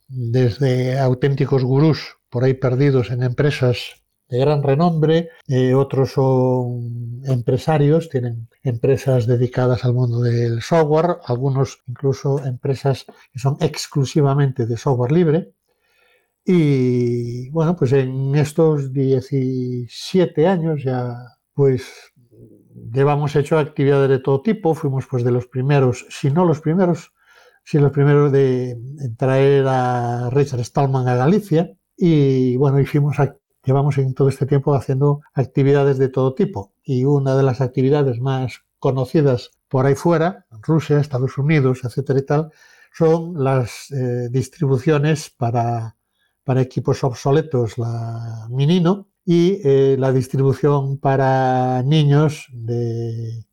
desde 0.08 0.98
auténticos 0.98 1.64
gurús 1.64 2.16
por 2.28 2.44
ahí 2.44 2.54
perdidos 2.54 3.10
en 3.10 3.22
empresas 3.22 4.00
de 4.28 4.38
gran 4.38 4.62
renombre, 4.62 5.30
eh, 5.48 5.74
otros 5.74 6.12
son 6.12 7.20
empresarios, 7.24 8.08
tienen 8.08 8.48
empresas 8.62 9.26
dedicadas 9.26 9.84
al 9.84 9.92
mundo 9.92 10.20
del 10.20 10.62
software, 10.62 11.16
algunos 11.24 11.82
incluso 11.88 12.44
empresas 12.44 13.06
que 13.32 13.40
son 13.40 13.56
exclusivamente 13.60 14.66
de 14.66 14.76
software 14.76 15.10
libre. 15.10 15.52
Y 16.44 17.50
bueno, 17.50 17.76
pues 17.76 17.92
en 17.92 18.34
estos 18.36 18.92
17 18.92 20.46
años 20.46 20.82
ya 20.84 21.14
pues 21.52 22.12
llevamos 22.92 23.36
hecho 23.36 23.58
actividades 23.58 24.08
de 24.08 24.18
todo 24.18 24.42
tipo, 24.42 24.74
fuimos 24.74 25.06
pues 25.06 25.24
de 25.24 25.30
los 25.30 25.46
primeros, 25.46 26.06
si 26.10 26.30
no 26.30 26.44
los 26.44 26.60
primeros, 26.60 27.12
si 27.64 27.78
los 27.78 27.92
primeros 27.92 28.32
de, 28.32 28.78
traer 29.16 29.66
a 29.66 30.30
Richard 30.30 30.64
Stallman 30.64 31.08
a 31.08 31.16
Galicia 31.16 31.72
y 31.96 32.56
bueno, 32.56 32.80
hicimos, 32.80 33.16
llevamos 33.64 33.98
en 33.98 34.14
todo 34.14 34.28
este 34.28 34.46
tiempo 34.46 34.74
haciendo 34.74 35.20
actividades 35.34 35.98
de 35.98 36.08
todo 36.08 36.34
tipo. 36.34 36.72
Y 36.82 37.04
una 37.04 37.36
de 37.36 37.42
las 37.42 37.60
actividades 37.60 38.20
más 38.20 38.62
conocidas 38.78 39.50
por 39.68 39.86
ahí 39.86 39.94
fuera, 39.94 40.46
Rusia, 40.62 40.98
Estados 40.98 41.38
Unidos, 41.38 41.80
etcétera 41.84 42.18
y 42.18 42.26
tal, 42.26 42.50
son 42.92 43.44
las 43.44 43.90
eh, 43.92 44.28
distribuciones 44.30 45.30
para, 45.30 45.96
para 46.42 46.62
equipos 46.62 47.04
obsoletos, 47.04 47.78
la 47.78 48.48
Minino, 48.50 49.09
y 49.32 49.60
eh, 49.62 49.94
la 49.96 50.10
distribución 50.10 50.98
para 50.98 51.84
niños 51.84 52.48
de 52.50 53.44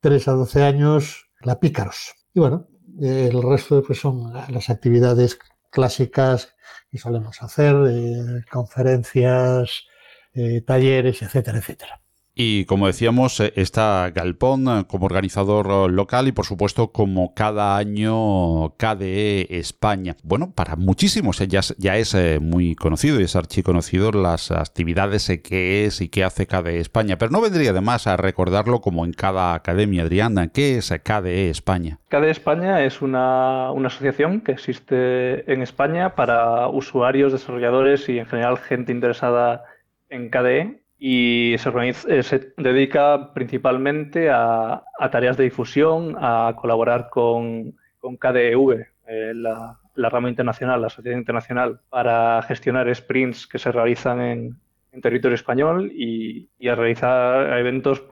3 0.00 0.28
a 0.28 0.32
12 0.32 0.62
años, 0.62 1.30
la 1.40 1.58
Pícaros. 1.58 2.12
Y 2.34 2.40
bueno, 2.40 2.68
el 3.00 3.42
resto 3.42 3.82
pues, 3.82 3.98
son 3.98 4.34
las 4.34 4.68
actividades 4.68 5.38
clásicas 5.70 6.54
que 6.90 6.98
solemos 6.98 7.42
hacer, 7.42 7.76
eh, 7.88 8.44
conferencias, 8.52 9.86
eh, 10.34 10.60
talleres, 10.60 11.22
etcétera, 11.22 11.60
etcétera. 11.60 12.02
Y 12.38 12.66
como 12.66 12.86
decíamos, 12.86 13.40
eh, 13.40 13.54
está 13.56 14.10
Galpón 14.14 14.68
eh, 14.68 14.84
como 14.86 15.06
organizador 15.06 15.68
eh, 15.70 15.90
local 15.90 16.28
y 16.28 16.32
por 16.32 16.44
supuesto 16.44 16.92
como 16.92 17.32
cada 17.32 17.78
año 17.78 18.74
KDE 18.76 19.46
España. 19.58 20.16
Bueno, 20.22 20.52
para 20.54 20.76
muchísimos 20.76 21.38
ya, 21.38 21.60
ya 21.78 21.96
es 21.96 22.14
muy 22.42 22.74
conocido 22.74 23.18
y 23.18 23.24
es 23.24 23.36
archiconocido 23.36 24.12
las 24.12 24.50
actividades 24.50 25.32
que 25.42 25.86
es 25.86 26.02
y 26.02 26.10
que 26.10 26.24
hace 26.24 26.46
KDE 26.46 26.78
España, 26.78 27.16
pero 27.16 27.30
no 27.30 27.40
vendría 27.40 27.72
de 27.72 27.80
más 27.80 28.06
a 28.06 28.18
recordarlo 28.18 28.82
como 28.82 29.06
en 29.06 29.14
cada 29.14 29.54
academia. 29.54 30.02
Adriana, 30.02 30.48
¿qué 30.48 30.76
es 30.76 30.90
KDE 30.90 31.48
España? 31.48 32.00
KDE 32.10 32.30
España 32.30 32.84
es 32.84 33.00
una, 33.00 33.70
una 33.72 33.86
asociación 33.86 34.42
que 34.42 34.52
existe 34.52 35.50
en 35.50 35.62
España 35.62 36.14
para 36.14 36.68
usuarios, 36.68 37.32
desarrolladores 37.32 38.10
y 38.10 38.18
en 38.18 38.26
general 38.26 38.58
gente 38.58 38.92
interesada 38.92 39.64
en 40.10 40.28
KDE 40.28 40.85
y 40.98 41.56
se, 41.58 41.70
eh, 42.08 42.22
se 42.22 42.52
dedica 42.56 43.32
principalmente 43.34 44.30
a, 44.30 44.82
tareas 45.10 45.36
de 45.36 45.44
difusión, 45.44 46.16
a 46.18 46.54
colaborar 46.56 47.08
con, 47.10 47.76
con 47.98 48.16
KDEV, 48.16 48.86
eh, 49.08 49.32
la, 49.34 49.78
rama 49.96 50.28
internacional, 50.28 50.80
la 50.80 50.90
sociedad 50.90 51.18
internacional, 51.18 51.80
para 51.88 52.42
gestionar 52.42 52.94
sprints 52.94 53.46
que 53.46 53.58
se 53.58 53.72
realizan 53.72 54.20
en, 54.20 54.60
territorio 55.02 55.34
español 55.34 55.92
y, 55.92 56.48
a 56.66 56.74
realizar 56.74 57.58
eventos 57.58 58.02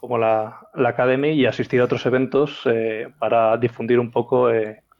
como 0.00 0.18
la, 0.18 0.60
Academy 0.72 1.30
y 1.30 1.46
asistir 1.46 1.80
a 1.80 1.84
otros 1.84 2.06
eventos 2.06 2.62
eh, 2.66 3.08
para 3.18 3.56
difundir 3.56 3.98
un 3.98 4.12
poco 4.12 4.48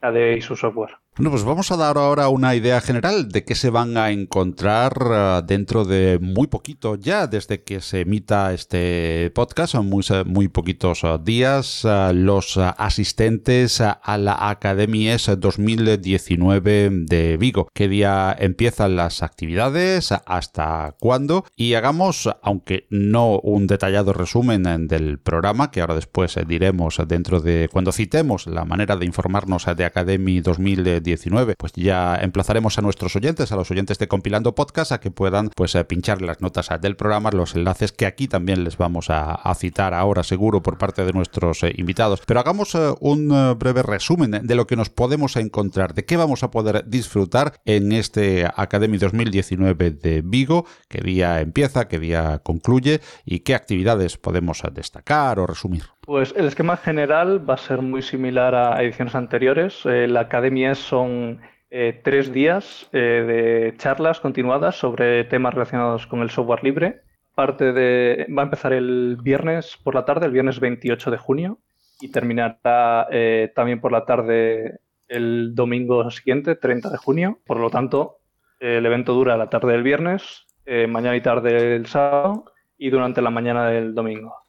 KDE 0.01 0.37
y 0.37 0.40
su 0.40 0.57
software. 0.57 0.96
Bueno, 1.18 1.33
pues 1.33 1.42
vamos 1.42 1.72
a 1.72 1.76
dar 1.76 1.98
ahora 1.98 2.28
una 2.28 2.54
idea 2.54 2.81
general 2.81 3.28
de 3.28 3.42
qué 3.42 3.57
se 3.57 3.70
van 3.70 3.96
a 3.96 4.12
encontrar 4.12 4.92
eh, 5.11 5.42
dentro 5.44 5.85
de 5.85 6.20
muy 6.22 6.46
poquito 6.46 6.94
ya, 6.94 7.26
desde 7.26 7.64
que 7.64 7.81
se 7.81 8.02
emita 8.02 8.54
este 8.54 9.33
podcast, 9.35 9.72
son 9.72 9.88
muy, 9.88 10.04
muy 10.26 10.46
poquitos 10.46 11.02
eh, 11.02 11.18
días, 11.20 11.85
eh, 11.85 12.12
los 12.14 12.57
asistentes 12.57 13.81
a 13.81 14.16
la 14.16 14.48
Academia 14.48 15.16
2019 15.16 16.90
de 16.92 17.37
Vigo. 17.37 17.66
¿Qué 17.74 17.88
día 17.88 18.37
empiezan 18.38 18.94
las 18.94 19.24
actividades? 19.24 20.12
¿Hasta 20.24 20.94
cuándo? 21.00 21.44
Y 21.57 21.74
hagamos, 21.74 22.31
aunque 22.42 22.87
no 22.90 23.40
un 23.40 23.66
detallado 23.66 24.12
resumen 24.12 24.87
del 24.87 25.18
programa, 25.18 25.72
que 25.72 25.81
ahora 25.81 25.96
después 25.96 26.38
diremos 26.46 27.00
dentro 27.09 27.40
de 27.40 27.68
cuando 27.72 27.90
citemos 27.90 28.46
la 28.46 28.64
manera 28.64 28.94
de 28.94 29.07
informarnos 29.07 29.66
de 29.76 29.85
Academy 29.85 30.40
2019 30.40 31.07
pues 31.56 31.72
ya 31.74 32.16
emplazaremos 32.16 32.78
a 32.78 32.82
nuestros 32.82 33.16
oyentes, 33.16 33.52
a 33.52 33.56
los 33.56 33.70
oyentes 33.70 33.98
de 33.98 34.08
Compilando 34.08 34.54
Podcast, 34.54 34.92
a 34.92 35.00
que 35.00 35.10
puedan 35.10 35.50
pues 35.54 35.74
eh, 35.74 35.84
pinchar 35.84 36.22
las 36.22 36.40
notas 36.40 36.68
del 36.80 36.96
programa, 36.96 37.30
los 37.30 37.54
enlaces 37.54 37.92
que 37.92 38.06
aquí 38.06 38.28
también 38.28 38.64
les 38.64 38.76
vamos 38.76 39.06
a, 39.10 39.38
citar 39.54 39.94
ahora 39.94 40.22
seguro 40.22 40.62
por 40.62 40.78
parte 40.78 41.04
de 41.04 41.12
nuestros 41.12 41.62
eh, 41.62 41.72
invitados. 41.76 42.22
Pero 42.26 42.40
hagamos 42.40 42.74
eh, 42.74 42.94
un 43.00 43.56
breve 43.58 43.82
resumen 43.82 44.30
de 44.42 44.54
lo 44.54 44.66
que 44.66 44.76
nos 44.76 44.90
podemos 44.90 45.36
encontrar, 45.36 45.94
de 45.94 46.04
qué 46.04 46.16
vamos 46.16 46.42
a 46.42 46.50
poder 46.50 46.84
disfrutar 46.86 47.60
en 47.64 47.92
este 47.92 48.46
Academy 48.54 48.98
2019 48.98 49.90
de 49.90 50.22
Vigo, 50.22 50.66
qué 50.88 51.00
día 51.00 51.40
empieza, 51.40 51.88
qué 51.88 51.98
día 51.98 52.40
concluye 52.40 53.00
y 53.24 53.40
qué 53.40 53.54
actividades 53.54 54.16
podemos 54.16 54.62
destacar 54.72 55.38
o 55.38 55.46
resumir. 55.46 55.97
Pues 56.08 56.32
el 56.38 56.46
esquema 56.46 56.78
general 56.78 57.46
va 57.46 57.52
a 57.52 57.58
ser 57.58 57.82
muy 57.82 58.00
similar 58.00 58.54
a 58.54 58.82
ediciones 58.82 59.14
anteriores. 59.14 59.84
Eh, 59.84 60.08
la 60.08 60.20
academia 60.20 60.74
son 60.74 61.42
eh, 61.68 62.00
tres 62.02 62.32
días 62.32 62.88
eh, 62.94 62.98
de 62.98 63.76
charlas 63.76 64.18
continuadas 64.18 64.76
sobre 64.76 65.24
temas 65.24 65.52
relacionados 65.52 66.06
con 66.06 66.22
el 66.22 66.30
software 66.30 66.64
libre. 66.64 67.02
Parte 67.34 67.74
de, 67.74 68.26
va 68.34 68.40
a 68.40 68.46
empezar 68.46 68.72
el 68.72 69.18
viernes 69.22 69.76
por 69.84 69.94
la 69.94 70.06
tarde, 70.06 70.24
el 70.24 70.32
viernes 70.32 70.60
28 70.60 71.10
de 71.10 71.18
junio, 71.18 71.58
y 72.00 72.10
terminará 72.10 73.06
también 73.54 73.82
por 73.82 73.92
la 73.92 74.06
tarde 74.06 74.80
el 75.08 75.54
domingo 75.54 76.10
siguiente, 76.10 76.56
30 76.56 76.88
de 76.88 76.96
junio. 76.96 77.38
Por 77.44 77.60
lo 77.60 77.68
tanto, 77.68 78.20
el 78.60 78.86
evento 78.86 79.12
dura 79.12 79.36
la 79.36 79.50
tarde 79.50 79.72
del 79.72 79.82
viernes, 79.82 80.46
mañana 80.88 81.16
y 81.16 81.20
tarde 81.20 81.52
del 81.52 81.84
sábado 81.84 82.46
y 82.78 82.88
durante 82.88 83.20
la 83.20 83.28
mañana 83.28 83.68
del 83.68 83.94
domingo. 83.94 84.47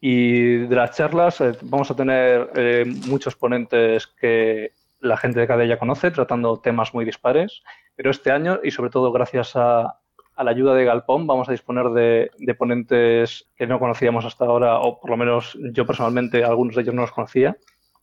Y 0.00 0.58
de 0.58 0.76
las 0.76 0.96
charlas 0.96 1.40
eh, 1.40 1.52
vamos 1.62 1.90
a 1.90 1.96
tener 1.96 2.50
eh, 2.54 2.84
muchos 3.06 3.36
ponentes 3.36 4.06
que 4.06 4.72
la 5.00 5.16
gente 5.16 5.40
de 5.40 5.46
cada 5.46 5.64
ya 5.64 5.78
conoce, 5.78 6.10
tratando 6.10 6.60
temas 6.60 6.94
muy 6.94 7.04
dispares, 7.04 7.62
pero 7.96 8.10
este 8.10 8.30
año, 8.30 8.60
y 8.62 8.70
sobre 8.70 8.90
todo 8.90 9.12
gracias 9.12 9.52
a, 9.56 9.98
la 10.38 10.50
ayuda 10.50 10.74
de 10.74 10.84
Galpón, 10.84 11.26
vamos 11.26 11.48
a 11.48 11.52
disponer 11.52 11.90
de, 11.90 12.54
ponentes 12.54 13.48
que 13.54 13.66
no 13.66 13.78
conocíamos 13.78 14.24
hasta 14.24 14.44
ahora, 14.44 14.80
o 14.80 14.98
por 14.98 15.10
lo 15.10 15.16
menos 15.16 15.56
yo 15.72 15.86
personalmente, 15.86 16.42
algunos 16.42 16.74
de 16.74 16.82
ellos 16.82 16.94
no 16.94 17.02
los 17.02 17.12
conocía, 17.12 17.56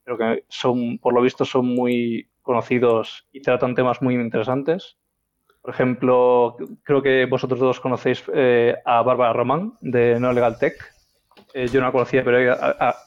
pero 0.06 0.18
que 0.18 0.46
son, 0.48 1.00
por 1.00 1.14
lo 1.14 1.22
visto, 1.22 1.44
son 1.44 1.66
muy 1.66 2.30
conocidos 2.42 3.28
y 3.34 3.42
tratan 3.42 3.76
temas 3.76 4.02
muy 4.02 4.16
interesantes. 4.16 4.98
Por 5.62 5.74
ejemplo, 5.74 6.56
creo 6.84 7.02
que 7.02 7.26
vosotros 7.26 7.60
dos 7.60 7.80
conocéis 7.82 8.24
eh, 8.34 8.76
a 8.86 9.02
Bárbara 9.02 9.34
Román 9.34 9.74
de 9.82 10.18
No 10.20 10.32
Legal 10.32 10.58
Tech, 10.58 10.76
eh, 11.54 11.68
yo 11.72 11.80
no 11.80 11.88
la 11.88 11.92
conocía, 11.92 12.24
pero 12.24 12.40
he, 12.40 12.56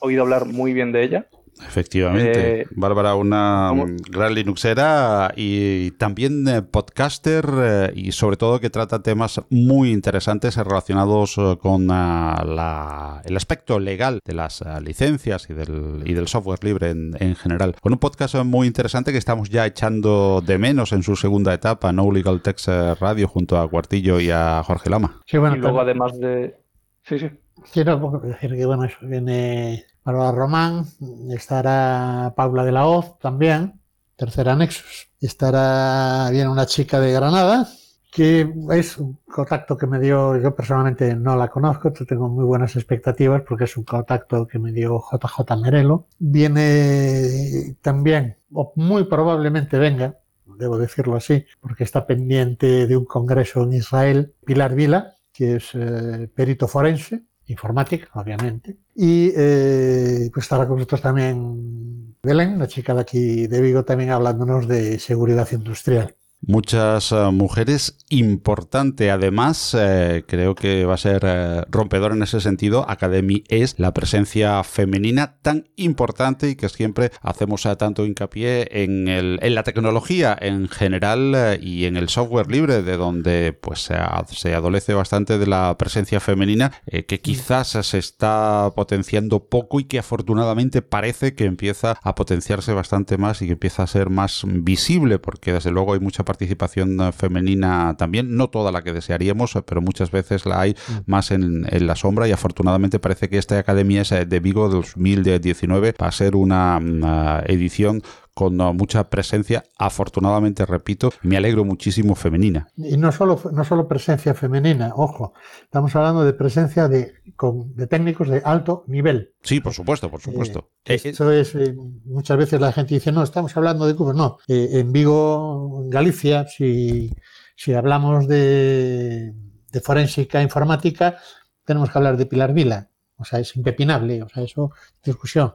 oído 0.01 0.23
hablar 0.23 0.47
muy 0.47 0.73
bien 0.73 0.93
de 0.93 1.03
ella. 1.05 1.27
Efectivamente. 1.67 2.63
Eh, 2.63 2.67
Bárbara, 2.73 3.15
una 3.15 3.67
¿cómo? 3.69 3.87
gran 4.11 4.35
Linuxera 4.35 5.33
y 5.37 5.93
también 5.93 6.49
eh, 6.49 6.63
podcaster 6.63 7.45
eh, 7.57 7.93
y 7.95 8.13
sobre 8.13 8.37
todo 8.37 8.59
que 8.59 8.71
trata 8.71 9.03
temas 9.03 9.41
muy 9.51 9.93
interesantes 9.93 10.57
relacionados 10.57 11.37
eh, 11.39 11.59
con 11.61 11.89
ah, 11.91 12.43
la- 12.47 13.23
el 13.25 13.37
aspecto 13.37 13.79
legal 13.79 14.19
de 14.25 14.35
las 14.35 14.63
ah, 14.63 14.81
licencias 14.81 15.49
y 15.51 15.55
del, 15.55 16.03
y 16.05 16.15
del 16.15 16.27
software 16.27 16.65
libre 16.65 16.91
en, 16.91 17.17
en 17.21 17.37
general. 17.37 17.77
Con 17.81 17.93
un 17.93 17.99
podcast 17.99 18.35
muy 18.37 18.67
interesante 18.67 19.13
que 19.13 19.19
estamos 19.19 19.51
ya 19.51 19.67
echando 19.67 20.43
de 20.45 20.59
menos 20.59 20.93
en 20.93 21.03
su 21.03 21.17
segunda 21.17 21.53
etapa, 21.55 21.93
No 21.93 22.11
Legal 22.11 22.41
Text 22.41 22.67
Radio, 22.99 23.29
junto 23.29 23.59
a 23.61 23.69
Cuartillo 23.69 24.19
y 24.21 24.31
a 24.31 24.63
Jorge 24.65 24.91
Lama. 24.91 25.21
Sí, 25.27 25.39
bueno, 25.39 25.55
y 25.55 25.59
luego 25.61 25.81
además 25.81 26.19
de... 26.19 26.57
Sí, 27.05 27.19
sí. 27.19 27.31
Quiero 27.71 28.21
decir 28.23 28.51
que 28.55 28.67
bueno, 28.67 28.85
eso 28.85 28.97
viene 29.03 29.85
Bárbara 30.05 30.33
Román, 30.33 30.85
estará 31.31 32.33
Paula 32.35 32.65
de 32.65 32.73
la 32.73 32.87
Hoz 32.87 33.19
también, 33.19 33.81
tercera 34.17 34.57
Nexus, 34.57 35.11
estará 35.21 36.29
viene 36.31 36.49
una 36.49 36.67
chica 36.67 36.99
de 36.99 37.13
Granada, 37.13 37.69
que 38.11 38.53
es 38.73 38.99
un 38.99 39.19
contacto 39.27 39.77
que 39.77 39.87
me 39.87 39.99
dio, 39.99 40.37
yo 40.37 40.55
personalmente 40.55 41.15
no 41.17 41.35
la 41.35 41.49
conozco, 41.49 41.93
tengo 41.93 42.29
muy 42.29 42.45
buenas 42.45 42.77
expectativas 42.77 43.43
porque 43.49 43.65
es 43.65 43.77
un 43.77 43.85
contacto 43.85 44.47
que 44.47 44.59
me 44.59 44.71
dio 44.71 45.03
JJ 45.11 45.57
Merelo. 45.57 46.09
Viene 46.19 47.77
también, 47.81 48.37
o 48.53 48.73
muy 48.77 49.05
probablemente 49.05 49.79
venga, 49.79 50.19
debo 50.59 50.77
decirlo 50.77 51.17
así, 51.17 51.47
porque 51.61 51.85
está 51.85 52.07
pendiente 52.07 52.87
de 52.87 52.97
un 52.97 53.07
congreso 53.07 53.63
en 53.63 53.73
Israel, 53.73 54.35
Pilar 54.45 54.75
Vila, 54.75 55.15
que 55.33 55.57
es 55.57 55.71
eh, 55.75 56.29
perito 56.35 56.69
forense, 56.69 57.23
informática, 57.47 58.09
obviamente. 58.15 58.79
Y 58.95 59.33
eh, 59.37 60.31
pues 60.33 60.45
estará 60.45 60.67
con 60.67 60.77
nosotros 60.77 61.03
también 61.03 62.17
Belén, 62.23 62.59
la 62.59 62.69
chica 62.69 62.95
de 62.95 63.01
aquí 63.01 63.47
de 63.49 63.61
Vigo, 63.61 63.85
también 63.85 64.11
hablándonos 64.11 64.69
de 64.69 64.99
seguridad 64.99 65.49
industrial. 65.51 66.15
Muchas 66.45 67.13
eh, 67.13 67.31
mujeres, 67.33 67.99
importante 68.09 69.13
además, 69.13 69.77
eh, 69.79 70.25
creo 70.27 70.57
que 70.57 70.85
va 70.85 70.95
a 70.95 70.99
ser 70.99 71.23
eh, 71.25 71.63
rompedor 71.71 72.11
en 72.11 72.25
ese 72.25 72.41
sentido. 72.41 72.85
Academy 72.91 73.45
es 73.47 73.79
la 73.79 73.95
presencia 73.95 74.65
femenina 74.65 75.37
tan 75.43 75.69
importante 75.77 76.49
y 76.51 76.57
que 76.57 76.69
siempre 76.69 77.13
hacemos 77.23 77.65
eh, 77.65 77.77
tanto 77.77 78.05
hincapié 78.05 78.83
en, 78.83 79.07
el- 79.07 79.39
en 79.41 79.55
la 79.55 79.63
tecnología 79.63 80.37
en 80.41 80.69
general 80.69 81.33
eh, 81.37 81.61
y 81.63 81.85
en 81.85 81.97
el 81.97 82.09
software 82.09 82.51
libre, 82.51 82.83
de 82.83 82.97
donde 82.97 83.53
pues 83.53 83.79
se, 83.85 83.95
a- 83.95 84.25
se 84.29 84.53
adolece 84.53 84.95
bastante 84.95 85.39
de 85.39 85.47
la 85.47 85.79
presencia 85.79 86.19
femenina, 86.19 86.73
eh, 86.87 87.05
que 87.05 87.21
quizás 87.21 87.69
se 87.69 87.99
está 87.99 88.73
potenciando 88.75 89.45
poco 89.47 89.79
y 89.79 89.85
que 89.85 90.01
afortunadamente 90.01 90.83
parece 90.83 91.37
que 91.37 91.45
empieza 91.45 92.01
a 92.03 92.17
potenciarse 92.17 92.73
bastante 92.73 93.17
más 93.17 93.41
y 93.43 93.47
que 93.47 93.53
empieza 93.53 93.85
a 93.85 93.87
ser 93.87 94.11
más 94.11 94.43
visible, 94.45 95.21
porque 95.21 95.53
desde 95.53 95.71
luego 95.71 95.95
hay 95.95 96.01
mucha 96.01 96.25
participación 96.33 96.99
eh, 97.01 97.13
femenina 97.13 97.95
también, 97.99 98.37
no 98.37 98.49
toda 98.49 98.73
la 98.73 98.83
que 98.83 98.93
desearíamos, 98.93 99.55
eh, 99.55 99.63
pero 99.63 99.83
muchas 99.83 100.11
veces 100.11 100.47
la 100.47 100.61
hay 100.61 100.75
más 101.07 101.31
en, 101.31 101.67
en 101.69 101.87
la 101.87 101.95
sombra. 101.95 102.27
Y 102.27 102.33
afortunadamente 102.33 102.99
parece 102.99 103.29
que 103.29 103.37
esta 103.39 103.59
Academia 103.59 104.01
es, 104.01 104.13
eh, 104.13 104.25
de 104.25 104.41
Vigo 104.41 104.69
2019 104.69 105.95
va 106.01 106.09
a 106.09 106.13
ser 106.13 106.35
una, 106.35 106.79
una 106.79 107.43
edición 107.47 108.03
con 108.35 108.61
eh, 108.61 108.73
mucha 108.73 109.11
presencia, 109.11 109.63
afortunadamente, 109.79 110.65
repito, 110.65 111.13
me 111.23 111.37
alegro 111.37 111.65
muchísimo 111.65 112.15
femenina. 112.15 112.69
Y 112.77 112.97
no 112.97 113.13
solo, 113.13 113.41
no 113.53 113.65
solo 113.65 113.87
presencia 113.87 114.33
femenina, 114.35 114.93
ojo, 114.97 115.35
estamos 115.63 115.95
hablando 115.97 116.25
de 116.25 116.33
presencia 116.33 116.89
de, 116.89 117.13
con- 117.37 117.75
de 117.75 117.87
técnicos 117.87 118.29
de 118.29 118.41
alto 118.45 118.85
nivel. 118.87 119.35
Sí, 119.43 119.61
por 119.61 119.75
supuesto, 119.75 120.11
por 120.11 120.21
supuesto. 120.21 120.71
Eh, 120.85 121.01
esto 121.05 121.31
es, 121.31 121.55
eh, 121.55 121.75
muchas 122.07 122.37
veces 122.39 122.61
la 122.61 122.73
gente 122.73 122.95
dice, 122.95 123.13
no, 123.13 123.23
estamos 123.23 123.57
hablando 123.57 123.87
de 123.87 123.95
cubos. 123.95 124.15
No, 124.17 124.39
Eh, 124.49 124.69
en 124.81 124.93
Vigo, 124.93 125.83
en 125.85 125.91
Galicia, 125.91 126.47
si, 126.49 127.11
si 127.55 127.75
hablamos 127.75 128.27
de, 128.29 129.35
de 129.71 129.81
forénsica 129.81 130.43
informática, 130.43 131.19
tenemos 131.65 131.91
que 131.91 131.99
hablar 131.99 132.17
de 132.17 132.27
Pilar 132.27 132.53
Vila. 132.55 132.89
O 133.17 133.25
sea, 133.25 133.39
es 133.39 133.55
impepinable, 133.57 134.23
o 134.23 134.29
sea, 134.29 134.43
eso, 134.43 134.73
discusión. 135.05 135.55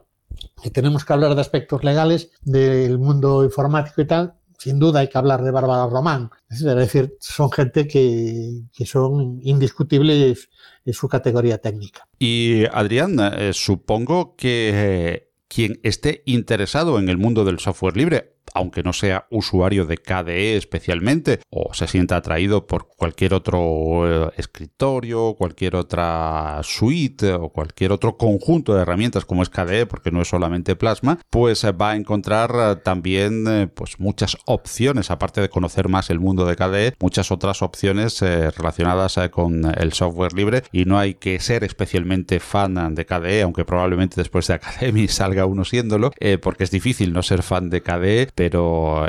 Y 0.62 0.70
tenemos 0.70 1.04
que 1.04 1.12
hablar 1.12 1.34
de 1.34 1.40
aspectos 1.40 1.84
legales 1.84 2.30
del 2.42 2.98
mundo 2.98 3.44
informático 3.44 4.00
y 4.00 4.06
tal. 4.06 4.34
Sin 4.58 4.80
duda 4.80 5.00
hay 5.00 5.08
que 5.08 5.18
hablar 5.18 5.42
de 5.42 5.52
Bárbara 5.52 5.86
Román. 5.86 6.30
Es 6.50 6.60
decir, 6.60 7.16
son 7.20 7.50
gente 7.52 7.86
que, 7.86 8.62
que 8.74 8.86
son 8.86 9.38
indiscutibles 9.42 10.48
en 10.84 10.92
su 10.92 11.08
categoría 11.08 11.58
técnica. 11.58 12.08
Y 12.18 12.64
Adrián, 12.72 13.18
eh, 13.20 13.52
supongo 13.52 14.34
que 14.34 14.70
eh, 14.74 15.30
quien 15.46 15.78
esté 15.82 16.22
interesado 16.26 16.98
en 16.98 17.08
el 17.08 17.18
mundo 17.18 17.44
del 17.44 17.60
software 17.60 17.96
libre, 17.96 18.37
aunque 18.58 18.82
no 18.82 18.92
sea 18.92 19.26
usuario 19.30 19.86
de 19.86 19.98
KDE 19.98 20.56
especialmente, 20.56 21.40
o 21.48 21.72
se 21.74 21.86
sienta 21.86 22.16
atraído 22.16 22.66
por 22.66 22.88
cualquier 22.88 23.32
otro 23.34 24.26
eh, 24.26 24.32
escritorio, 24.36 25.36
cualquier 25.38 25.76
otra 25.76 26.60
suite 26.64 27.34
o 27.34 27.50
cualquier 27.50 27.92
otro 27.92 28.16
conjunto 28.16 28.74
de 28.74 28.82
herramientas 28.82 29.24
como 29.24 29.44
es 29.44 29.48
KDE, 29.48 29.86
porque 29.86 30.10
no 30.10 30.22
es 30.22 30.28
solamente 30.28 30.74
Plasma, 30.74 31.20
pues 31.30 31.62
eh, 31.62 31.70
va 31.70 31.90
a 31.90 31.96
encontrar 31.96 32.50
eh, 32.54 32.76
también 32.82 33.70
pues 33.74 34.00
muchas 34.00 34.36
opciones, 34.46 35.12
aparte 35.12 35.40
de 35.40 35.48
conocer 35.48 35.88
más 35.88 36.10
el 36.10 36.18
mundo 36.18 36.44
de 36.44 36.56
KDE, 36.56 36.94
muchas 36.98 37.30
otras 37.30 37.62
opciones 37.62 38.20
relacionadas 38.20 39.18
con 39.30 39.64
el 39.78 39.92
software 39.92 40.32
libre. 40.32 40.64
Y 40.72 40.84
no 40.84 40.98
hay 40.98 41.14
que 41.14 41.38
ser 41.38 41.62
especialmente 41.62 42.40
fan 42.40 42.94
de 42.94 43.06
KDE, 43.06 43.42
aunque 43.42 43.64
probablemente 43.64 44.16
después 44.16 44.48
de 44.48 44.54
Academy 44.54 45.06
salga 45.08 45.46
uno 45.46 45.64
siéndolo, 45.64 46.10
porque 46.42 46.64
es 46.64 46.70
difícil 46.70 47.12
no 47.12 47.22
ser 47.22 47.42
fan 47.42 47.70
de 47.70 47.82
KDE, 47.82 48.28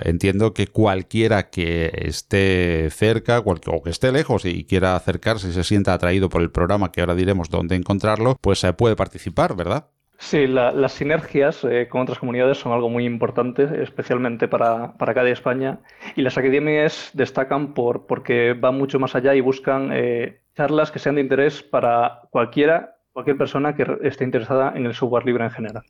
entiendo 0.04 0.54
que 0.54 0.68
cualquiera 0.68 1.50
que 1.50 1.92
esté 1.94 2.90
cerca 2.92 3.40
o 3.40 3.84
que 3.84 3.90
esté 3.90 4.12
lejos 4.12 4.46
y 4.46 4.66
quiera 4.66 4.96
acercarse 4.96 5.50
y 5.50 5.52
se 5.54 5.64
sienta 5.64 5.94
atraído 5.94 6.30
por 6.30 6.42
el 6.42 6.52
programa, 6.52 6.92
que 6.92 7.02
ahora 7.02 7.16
diremos 7.16 7.50
dónde 7.50 7.76
encontrarlo, 7.76 8.38
pues 8.42 8.64
eh, 8.64 8.74
puede 8.74 8.96
participar, 8.96 9.56
¿verdad? 9.56 9.88
Sí, 10.18 10.48
la- 10.48 10.72
las 10.74 10.92
sinergias 10.94 11.64
eh, 11.64 11.88
con 11.90 12.02
otras 12.02 12.20
comunidades 12.20 12.58
son 12.58 12.74
algo 12.74 12.90
muy 12.90 13.06
importante, 13.06 13.82
especialmente 13.84 14.48
para, 14.48 14.98
para 14.98 15.14
cada 15.14 15.30
España. 15.30 15.80
Y 16.16 16.22
las 16.22 16.38
academias 16.38 17.12
destacan 17.14 17.74
por, 17.74 18.06
porque 18.06 18.54
van 18.54 18.78
mucho 18.78 19.00
más 19.00 19.16
allá 19.16 19.34
y 19.36 19.42
buscan 19.42 19.92
eh, 19.94 20.42
charlas 20.56 20.92
que 20.92 21.00
sean 21.00 21.16
de 21.16 21.22
interés 21.22 21.64
para 21.64 22.22
cualquiera, 22.32 22.98
cualquier 23.14 23.38
persona 23.38 23.76
que 23.76 23.86
esté 24.04 24.26
interesada 24.26 24.74
en 24.76 24.86
el 24.86 24.94
software 24.94 25.26
libre 25.26 25.46
en 25.46 25.52
general. 25.52 25.84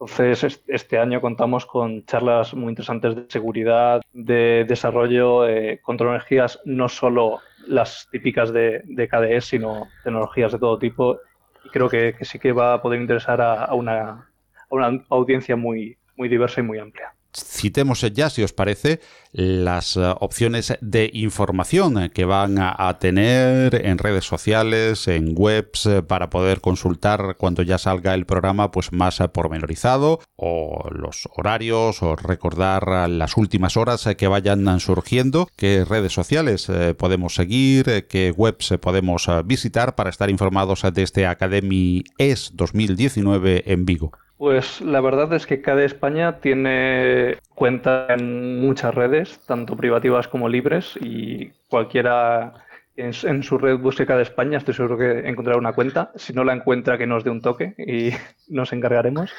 Entonces, 0.00 0.44
es- 0.44 0.64
este 0.68 0.98
año 0.98 1.20
contamos 1.20 1.66
con 1.66 2.04
charlas 2.04 2.52
muy 2.54 2.70
interesantes 2.70 3.14
de 3.16 3.26
seguridad, 3.28 4.02
de 4.12 4.64
desarrollo, 4.68 5.46
eh, 5.48 5.80
con 5.82 5.96
tecnologías 5.96 6.60
no 6.64 6.88
solo 6.88 7.40
las 7.66 8.08
típicas 8.10 8.52
de, 8.52 8.82
de 8.84 9.08
KDE, 9.08 9.40
sino 9.40 9.94
tecnologías 10.02 10.52
de 10.52 10.58
todo 10.58 10.78
tipo 10.78 11.18
y 11.62 11.70
creo 11.70 11.88
que, 11.88 12.14
sí 12.22 12.38
que 12.38 12.52
va 12.52 12.74
a 12.74 12.82
poder 12.82 13.00
interesar 13.00 13.40
a, 13.40 13.64
a 13.64 13.74
una, 13.74 14.00
a 14.10 14.74
una 14.74 15.04
audiencia 15.10 15.56
muy, 15.56 15.96
muy 16.16 16.28
diversa 16.28 16.60
y 16.60 16.64
muy 16.64 16.78
amplia. 16.78 17.14
Citemos 17.36 18.00
ya, 18.00 18.30
si 18.30 18.42
os 18.42 18.52
parece, 18.52 19.00
las 19.32 19.96
eh, 19.96 20.14
opciones 20.20 20.78
de 20.80 21.10
información 21.12 22.00
eh, 22.00 22.10
que 22.10 22.24
van 22.24 22.58
a, 22.58 22.98
tener 23.00 23.74
en 23.84 23.98
redes 23.98 24.24
sociales, 24.24 25.08
en 25.08 25.34
webs, 25.36 25.86
eh, 25.86 26.02
para 26.02 26.30
poder 26.30 26.60
consultar 26.60 27.36
cuando 27.36 27.62
ya 27.62 27.78
salga 27.78 28.14
el 28.14 28.26
programa 28.26 28.70
pues 28.70 28.92
más 28.92 29.18
pormenorizado, 29.32 30.20
o 30.36 30.88
los 30.92 31.28
horarios, 31.34 32.02
o 32.02 32.14
recordar 32.14 33.08
las 33.10 33.36
últimas 33.36 33.76
horas 33.76 34.08
que 34.16 34.28
vayan 34.28 34.78
surgiendo, 34.78 35.48
qué 35.56 35.84
redes 35.84 36.12
sociales 36.12 36.70
podemos 36.96 37.34
seguir, 37.34 38.06
qué 38.08 38.32
webs 38.36 38.74
podemos 38.80 39.28
visitar 39.44 39.94
para 39.96 40.10
estar 40.10 40.30
informados 40.30 40.82
de 40.92 41.02
este 41.02 41.26
Academy 41.26 42.04
ES 42.18 42.52
2019 42.54 43.72
en 43.72 43.84
Vigo. 43.84 44.12
Pues 44.44 44.82
la 44.82 45.00
verdad 45.00 45.32
es 45.32 45.46
que 45.46 45.62
cada 45.62 45.84
España 45.84 46.38
tiene 46.40 47.38
cuenta 47.54 48.08
en 48.10 48.60
muchas 48.60 48.94
redes, 48.94 49.40
tanto 49.46 49.74
privativas 49.74 50.28
como 50.28 50.50
libres, 50.50 50.98
y 51.00 51.48
cualquiera 51.70 52.52
en, 52.94 53.12
en 53.22 53.42
su 53.42 53.56
red 53.56 53.78
busque 53.78 54.04
cada 54.04 54.20
España, 54.20 54.58
estoy 54.58 54.74
seguro 54.74 54.98
que 54.98 55.26
encontrará 55.26 55.58
una 55.58 55.72
cuenta. 55.72 56.12
Si 56.16 56.34
no 56.34 56.44
la 56.44 56.52
encuentra, 56.52 56.98
que 56.98 57.06
nos 57.06 57.24
dé 57.24 57.30
un 57.30 57.40
toque 57.40 57.74
y 57.78 58.10
nos 58.54 58.74
encargaremos. 58.74 59.30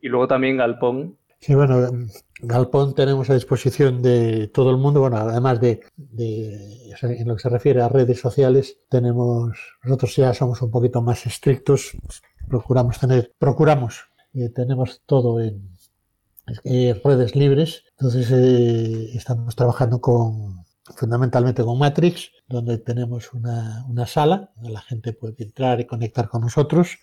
Y 0.00 0.06
luego 0.06 0.28
también 0.28 0.58
Galpón, 0.58 1.16
Sí, 1.40 1.54
bueno, 1.54 1.84
en 1.86 2.08
Galpón 2.40 2.94
tenemos 2.94 3.30
a 3.30 3.34
disposición 3.34 4.02
de 4.02 4.48
todo 4.48 4.70
el 4.70 4.76
mundo, 4.76 5.00
bueno, 5.00 5.16
además 5.16 5.60
de, 5.60 5.80
en 6.16 7.28
lo 7.28 7.36
que 7.36 7.42
se 7.42 7.48
refiere 7.48 7.80
a 7.80 7.88
redes 7.88 8.20
sociales, 8.20 8.78
tenemos, 8.88 9.56
nosotros 9.84 10.16
ya 10.16 10.34
somos 10.34 10.60
un 10.62 10.70
poquito 10.72 11.00
más 11.00 11.26
estrictos, 11.26 11.96
procuramos 12.48 12.98
tener, 12.98 13.32
procuramos, 13.38 14.07
eh, 14.34 14.48
tenemos 14.50 15.02
todo 15.06 15.40
en 15.40 15.76
eh, 16.64 17.00
redes 17.04 17.34
libres, 17.34 17.84
entonces 17.98 18.30
eh, 18.30 19.10
estamos 19.14 19.54
trabajando 19.54 20.00
con, 20.00 20.64
fundamentalmente 20.96 21.62
con 21.62 21.78
Matrix, 21.78 22.30
donde 22.48 22.78
tenemos 22.78 23.32
una, 23.34 23.84
una 23.88 24.06
sala 24.06 24.50
donde 24.56 24.72
la 24.72 24.80
gente 24.80 25.12
puede 25.12 25.42
entrar 25.44 25.80
y 25.80 25.86
conectar 25.86 26.28
con 26.28 26.42
nosotros. 26.42 26.98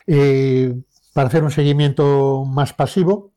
Para 1.13 1.27
hacer 1.27 1.43
un 1.43 1.51
seguimiento 1.51 2.43
más 2.45 2.73
pasivo, 2.73 3.33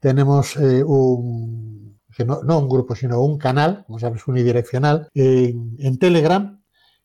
tenemos 0.00 0.56
un, 0.56 1.80
no, 2.24 2.58
un 2.58 2.68
grupo, 2.68 2.94
sino 2.94 3.20
un 3.20 3.38
canal, 3.38 3.84
como 3.86 3.98
sabes, 3.98 4.26
unidireccional, 4.26 5.08
en, 5.14 5.76
en 5.78 5.98
Telegram. 5.98 6.60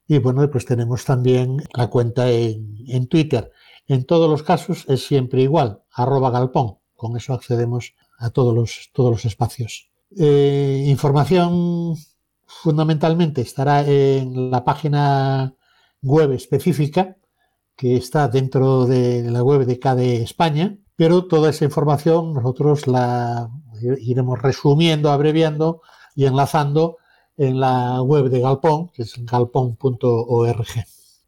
Y 0.08 0.20
bueno, 0.20 0.50
pues 0.52 0.66
tenemos 0.66 1.04
también 1.06 1.58
la 1.76 1.88
cuenta 1.88 2.30
en, 2.30 2.78
en, 2.88 3.08
Twitter. 3.08 3.52
En 3.88 4.06
todos 4.06 4.30
los 4.30 4.44
casos 4.44 4.86
es 4.88 5.06
siempre 5.06 5.42
igual, 5.42 5.84
arroba 5.92 6.32
galpón. 6.32 6.78
Con 6.96 7.18
eso 7.18 7.34
accedemos 7.34 7.94
a 8.18 8.30
todos 8.32 8.56
los, 8.56 8.90
todos 8.94 9.12
los 9.12 9.26
espacios. 9.26 9.90
Eh, 10.18 10.86
información 10.88 11.96
fundamentalmente 12.46 13.42
estará 13.42 13.86
en 13.88 14.50
la 14.50 14.64
página 14.64 15.56
web 16.02 16.32
específica 16.32 17.18
que 17.76 17.98
está 17.98 18.28
dentro 18.28 18.86
de 18.86 19.30
la 19.30 19.44
web 19.44 19.66
de 19.66 19.80
KDE 19.80 20.24
España, 20.24 20.78
pero 20.96 21.26
toda 21.26 21.50
esa 21.50 21.66
información 21.66 22.34
nosotros 22.34 22.88
la 22.88 23.50
iremos 24.00 24.42
resumiendo, 24.42 25.12
abreviando 25.12 25.82
y 26.16 26.26
enlazando 26.26 26.98
en 27.38 27.60
la 27.60 28.02
web 28.02 28.30
de 28.30 28.40
Galpón, 28.40 28.90
que 28.90 29.02
es 29.04 29.14
galpón.org 29.26 30.68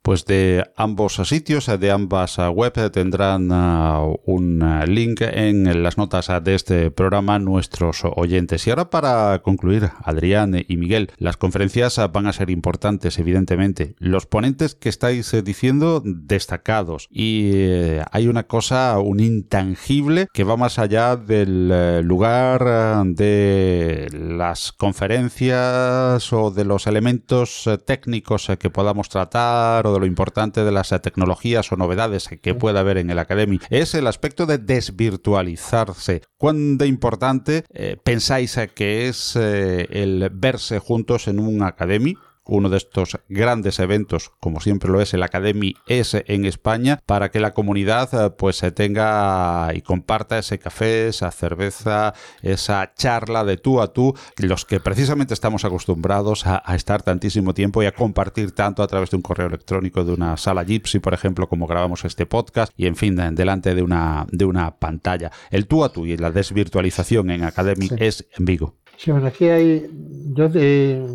pues 0.08 0.24
de 0.24 0.64
ambos 0.78 1.16
sitios, 1.16 1.66
de 1.66 1.92
ambas 1.92 2.38
webs, 2.38 2.94
tendrán 2.94 3.52
uh, 3.52 4.16
un 4.24 4.64
link 4.88 5.20
en 5.20 5.84
las 5.84 5.98
notas 5.98 6.32
de 6.42 6.56
este 6.56 6.92
programa 6.92 7.40
nuestros 7.40 8.04
oyentes. 8.16 8.66
Y 8.66 8.70
ahora 8.70 8.90
para 8.90 9.40
concluir, 9.40 9.90
Adrián 10.02 10.64
y 10.66 10.78
Miguel, 10.78 11.12
las 11.18 11.36
conferencias 11.36 12.00
van 12.14 12.26
a 12.26 12.32
ser 12.32 12.50
importantes, 12.52 13.20
evidentemente. 13.20 13.96
Los 13.98 14.26
ponentes 14.26 14.76
que 14.76 14.88
estáis 14.88 15.34
eh, 15.34 15.42
diciendo, 15.42 16.02
destacados. 16.06 17.10
Y 17.12 17.52
eh, 17.56 18.02
hay 18.10 18.30
una 18.30 18.44
cosa, 18.44 19.00
un 19.00 19.20
intangible 19.20 20.30
que 20.32 20.46
va 20.46 20.56
más 20.56 20.80
allá 20.80 21.18
del 21.18 21.70
eh, 21.70 22.02
lugar 22.02 23.04
de 23.08 24.08
las 24.14 24.72
conferencias 24.72 26.32
o 26.32 26.50
de 26.50 26.64
los 26.64 26.88
elementos 26.88 27.70
técnicos 27.86 28.50
que 28.58 28.70
podamos 28.70 29.10
tratar 29.10 29.97
lo 30.00 30.06
importante 30.06 30.64
de 30.64 30.72
las 30.72 30.90
tecnologías 31.02 31.72
o 31.72 31.76
novedades 31.76 32.30
que 32.42 32.56
pueda 32.56 32.82
haber 32.82 32.98
en 32.98 33.10
el 33.10 33.20
Academy 33.20 33.60
es 33.70 33.94
el 33.94 34.08
aspecto 34.08 34.46
de 34.46 34.58
desvirtualizarse. 34.58 36.22
¿Cuán 36.38 36.78
de 36.78 36.88
importante 36.88 37.64
eh, 37.74 37.98
pensáis 38.04 38.58
que 38.76 39.08
es 39.08 39.36
eh, 39.36 39.88
el 39.90 40.30
verse 40.34 40.80
juntos 40.80 41.28
en 41.28 41.40
un 41.40 41.64
Academy? 41.64 42.16
Uno 42.48 42.70
de 42.70 42.78
estos 42.78 43.20
grandes 43.30 43.80
eventos, 43.80 44.32
como 44.40 44.60
siempre 44.60 44.90
lo 44.90 45.02
es 45.02 45.14
el 45.14 45.24
Academy 45.24 45.76
S 45.88 46.24
en 46.28 46.46
España, 46.46 47.00
para 47.06 47.30
que 47.30 47.40
la 47.40 47.54
comunidad 47.54 48.10
eh, 48.14 48.30
pues 48.32 48.58
se 48.58 48.72
tenga 48.72 49.72
y 49.74 49.82
comparta 49.82 50.38
ese 50.38 50.60
café, 50.60 51.08
esa 51.08 51.32
cerveza, 51.32 52.14
esa 52.42 52.94
charla 52.96 53.44
de 53.44 53.58
tú 53.58 53.82
a 53.82 53.94
tú, 53.94 54.14
los 54.38 54.66
que 54.66 54.80
precisamente 54.80 55.34
estamos 55.34 55.66
acostumbrados 55.66 56.46
a, 56.46 56.64
estar 56.76 57.02
tantísimo 57.02 57.54
tiempo 57.54 57.82
y 57.82 57.88
a 57.88 57.92
compartir 57.92 58.52
tanto 58.52 58.84
a 58.84 58.88
través 58.88 59.10
de 59.10 59.18
un 59.18 59.24
correo 59.24 59.48
electrónico, 59.48 60.04
de 60.04 60.14
una 60.14 60.38
sala 60.38 60.64
Gypsy, 60.64 61.00
por 61.00 61.14
ejemplo, 61.14 61.48
como 61.48 61.68
grabamos 61.68 62.06
este 62.06 62.26
podcast, 62.26 62.72
y 62.76 62.86
en 62.86 62.96
fin, 62.96 63.16
delante 63.16 63.74
de 63.74 63.82
una, 63.82 64.28
de 64.32 64.46
una 64.46 64.78
pantalla. 64.78 65.32
El 65.50 65.68
tú 65.68 65.84
a 65.84 65.90
tú 65.90 66.06
y 66.06 66.18
la 66.18 66.32
desvirtualización 66.32 67.32
en 67.32 67.44
Academy 67.44 67.90
es 67.98 68.28
en 68.38 68.46
Vigo. 68.46 68.76
Sí, 68.98 69.12
bueno, 69.12 69.28
aquí 69.28 69.46
hay, 69.46 69.88
yo 70.34 70.50
de, 70.50 71.06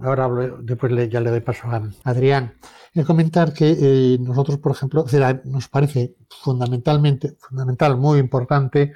ahora 0.00 0.28
después 0.60 1.10
ya 1.10 1.20
le 1.20 1.30
doy 1.30 1.40
paso 1.40 1.68
a 1.68 1.82
Adrián, 2.04 2.54
en 2.94 3.04
comentar 3.04 3.52
que 3.52 3.76
eh, 3.78 4.18
nosotros, 4.20 4.58
por 4.58 4.72
ejemplo, 4.72 5.04
nos 5.44 5.68
parece 5.68 6.16
fundamentalmente, 6.28 7.36
fundamental, 7.38 7.96
muy 7.96 8.18
importante 8.18 8.92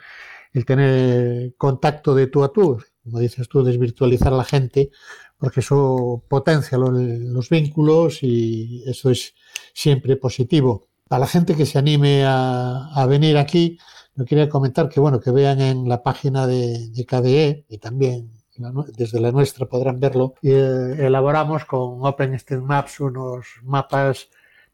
el 0.52 0.64
tener 0.64 1.54
contacto 1.56 2.14
de 2.14 2.28
tú 2.28 2.44
a 2.44 2.52
tú, 2.52 2.78
como 3.02 3.18
dices 3.18 3.48
tú, 3.48 3.62
desvirtualizar 3.62 4.32
a 4.32 4.36
la 4.36 4.44
gente, 4.44 4.90
porque 5.36 5.60
eso 5.60 6.24
potencia 6.28 6.78
los, 6.78 7.48
vínculos 7.50 8.22
y 8.22 8.82
eso 8.86 9.10
es 9.10 9.34
siempre 9.74 10.16
positivo. 10.16 10.88
Para 11.08 11.20
la 11.20 11.26
gente 11.26 11.54
que 11.54 11.66
se 11.66 11.78
anime 11.78 12.24
a, 12.24 13.04
venir 13.08 13.36
aquí, 13.36 13.78
yo 14.14 14.24
quería 14.24 14.48
comentar 14.48 14.88
que 14.88 15.00
bueno, 15.00 15.20
que 15.20 15.32
vean 15.32 15.60
en 15.60 15.88
la 15.88 16.02
página 16.02 16.46
de, 16.46 16.88
de 16.90 17.04
KDE 17.04 17.66
y 17.68 17.78
también 17.78 18.43
desde 18.56 19.20
la 19.20 19.32
nuestra 19.32 19.66
podrán 19.66 19.98
verlo, 19.98 20.34
eh, 20.42 20.96
elaboramos 20.98 21.64
con 21.64 22.04
OpenStreetMaps 22.04 23.00
unos 23.00 23.46
mapas 23.62 24.28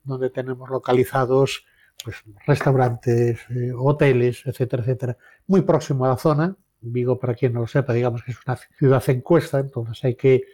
donde 0.05 0.31
tenemos 0.31 0.68
localizados 0.68 1.64
pues, 2.05 2.16
restaurantes, 2.47 3.41
eh, 3.51 3.72
hoteles, 3.76 4.43
etcétera, 4.45 4.83
etcétera, 4.83 5.16
muy 5.47 5.62
próximo 5.62 6.05
a 6.05 6.09
la 6.09 6.16
zona. 6.16 6.57
Vigo, 6.83 7.18
para 7.18 7.35
quien 7.35 7.53
no 7.53 7.61
lo 7.61 7.66
sepa, 7.66 7.93
digamos 7.93 8.22
que 8.22 8.33
es 8.33 8.39
una 8.47 8.59
ciudad 8.78 9.03
encuesta, 9.09 9.59
entonces 9.59 10.03
hay 10.05 10.14
que 10.14 10.45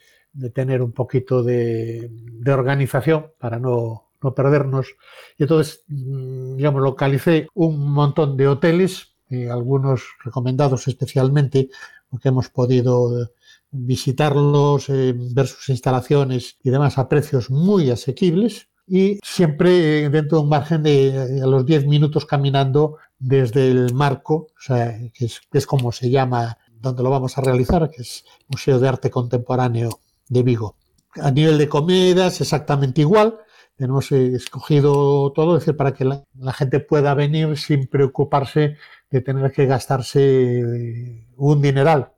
tener 0.52 0.82
un 0.82 0.92
poquito 0.92 1.42
de, 1.42 2.10
organización 2.46 3.32
para 3.38 3.58
no, 3.58 4.10
no, 4.22 4.34
perdernos. 4.34 4.94
Y 5.38 5.44
entonces, 5.44 5.84
mm, 5.88 6.56
digamos, 6.56 6.82
localicé 6.82 7.48
un 7.54 7.90
montón 7.92 8.36
de 8.36 8.48
hoteles, 8.48 9.14
eh, 9.30 9.50
algunos 9.50 10.04
recomendados 10.24 10.86
especialmente 10.88 11.68
porque 12.08 12.28
hemos 12.28 12.48
podido 12.48 13.30
visitarlos, 13.70 14.88
eh, 14.88 15.14
ver 15.16 15.46
sus 15.46 15.68
instalaciones 15.68 16.58
y 16.62 16.70
demás 16.70 16.98
a 16.98 17.08
precios 17.08 17.50
muy 17.50 17.90
asequibles 17.90 18.68
y 18.86 19.18
siempre 19.22 20.08
dentro 20.08 20.38
de 20.38 20.44
un 20.44 20.48
margen 20.48 20.82
de 20.82 21.08
eh, 21.08 21.42
a 21.42 21.46
los 21.46 21.66
10 21.66 21.86
minutos 21.86 22.24
caminando 22.24 22.98
desde 23.18 23.70
el 23.70 23.94
marco, 23.94 24.48
o 24.56 24.60
sea, 24.60 24.98
que 25.12 25.28
es, 25.52 25.66
como 25.66 25.90
se 25.90 26.10
llama 26.10 26.58
donde 26.80 27.02
lo 27.02 27.10
vamos 27.10 27.36
a 27.36 27.40
realizar, 27.40 27.90
que 27.90 28.02
es 28.02 28.24
Museo 28.48 28.78
de 28.78 28.88
Arte 28.88 29.10
Contemporáneo 29.10 30.00
de 30.28 30.42
Vigo. 30.42 30.76
A 31.14 31.30
nivel 31.30 31.58
de 31.58 31.68
comidas, 31.68 32.40
exactamente 32.40 33.00
igual. 33.00 33.38
Eh, 33.78 34.32
escogido 34.34 35.32
todo, 35.32 35.56
es 35.56 35.62
decir, 35.62 35.76
para 35.76 35.92
que 35.92 36.04
la 36.04 36.52
gente 36.52 36.80
pueda 36.80 37.14
venir 37.14 37.56
sin 37.58 37.86
preocuparse 37.86 38.76
de 39.10 39.20
tener 39.20 39.52
que 39.52 39.66
gastarse 39.66 41.26
un 41.36 41.62
dineral. 41.62 42.12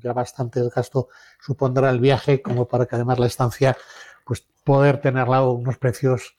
Ya 0.00 0.12
bastante 0.12 0.60
el 0.60 0.70
gasto 0.70 1.08
supondrá 1.40 1.90
el 1.90 2.00
viaje 2.00 2.42
como 2.42 2.68
para 2.68 2.86
que 2.86 2.96
además 2.96 3.18
la 3.18 3.26
estancia 3.26 3.76
pues 4.24 4.46
poder 4.62 5.00
tenerla 5.00 5.38
a 5.38 5.48
unos 5.48 5.78
precios 5.78 6.34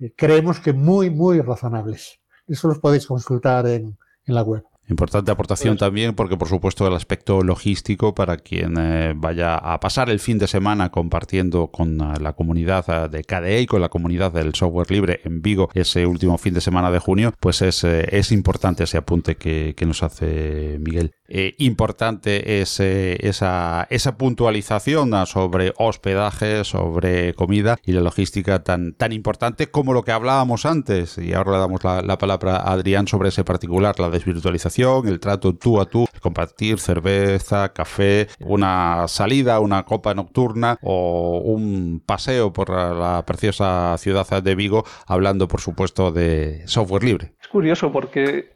eh, 0.00 0.12
creemos 0.16 0.60
que 0.60 0.72
muy 0.72 1.10
muy 1.10 1.40
razonables. 1.40 2.20
Eso 2.46 2.68
los 2.68 2.78
podéis 2.78 3.06
consultar 3.06 3.66
en, 3.66 3.98
en 4.26 4.34
la 4.34 4.42
web. 4.42 4.64
Importante 4.88 5.30
aportación 5.30 5.78
también 5.78 6.14
porque 6.14 6.36
por 6.36 6.46
supuesto 6.46 6.86
el 6.86 6.92
aspecto 6.92 7.42
logístico 7.42 8.14
para 8.14 8.36
quien 8.36 8.76
eh, 8.76 9.14
vaya 9.16 9.56
a 9.56 9.80
pasar 9.80 10.10
el 10.10 10.20
fin 10.20 10.38
de 10.38 10.46
semana 10.46 10.90
compartiendo 10.90 11.68
con 11.68 12.02
eh, 12.02 12.20
la 12.20 12.34
comunidad 12.34 12.84
eh, 12.88 13.08
de 13.08 13.24
KDE 13.24 13.62
y 13.62 13.66
con 13.66 13.80
la 13.80 13.88
comunidad 13.88 14.32
del 14.32 14.54
software 14.54 14.90
libre 14.90 15.20
en 15.24 15.40
Vigo 15.40 15.70
ese 15.72 16.04
último 16.06 16.36
fin 16.36 16.52
de 16.52 16.60
semana 16.60 16.90
de 16.90 16.98
junio, 16.98 17.32
pues 17.40 17.62
es, 17.62 17.82
es 17.84 18.30
importante 18.30 18.84
ese 18.84 18.98
apunte 18.98 19.36
que, 19.36 19.74
que 19.74 19.86
nos 19.86 20.02
hace 20.02 20.78
Miguel. 20.80 21.12
importante 21.58 22.60
es 22.60 22.78
esa, 22.78 23.86
esa 23.88 24.18
puntualización 24.18 25.26
sobre 25.26 25.72
hospedaje, 25.78 26.64
sobre 26.64 27.32
comida 27.32 27.78
y 27.86 27.92
la 27.92 28.02
logística 28.02 28.62
tan, 28.62 28.92
tan 28.92 29.12
importante 29.12 29.70
como 29.70 29.94
lo 29.94 30.02
que 30.02 30.12
hablábamos 30.12 30.66
antes 30.66 31.16
y 31.16 31.32
ahora 31.32 31.52
le 31.52 31.58
damos 31.58 31.84
la, 31.84 32.02
la 32.02 32.18
palabra 32.18 32.56
a 32.56 32.72
Adrián 32.72 33.08
sobre 33.08 33.30
ese 33.30 33.44
particular, 33.44 33.98
la 33.98 34.10
desvirtualización 34.10 34.73
el 34.78 35.20
trato 35.20 35.54
tú 35.54 35.80
a 35.80 35.86
tú, 35.86 36.06
compartir 36.20 36.78
cerveza, 36.78 37.72
café, 37.72 38.26
una 38.40 39.06
salida, 39.06 39.60
una 39.60 39.84
copa 39.84 40.14
nocturna 40.14 40.78
o 40.82 41.40
un 41.44 42.02
paseo 42.04 42.52
por 42.52 42.70
la 42.70 43.22
preciosa 43.24 43.96
ciudad 43.98 44.42
de 44.42 44.54
Vigo, 44.54 44.84
hablando 45.06 45.46
por 45.46 45.60
supuesto 45.60 46.10
de 46.10 46.66
software 46.66 47.04
libre. 47.04 47.34
Es 47.40 47.48
curioso 47.48 47.92
porque 47.92 48.52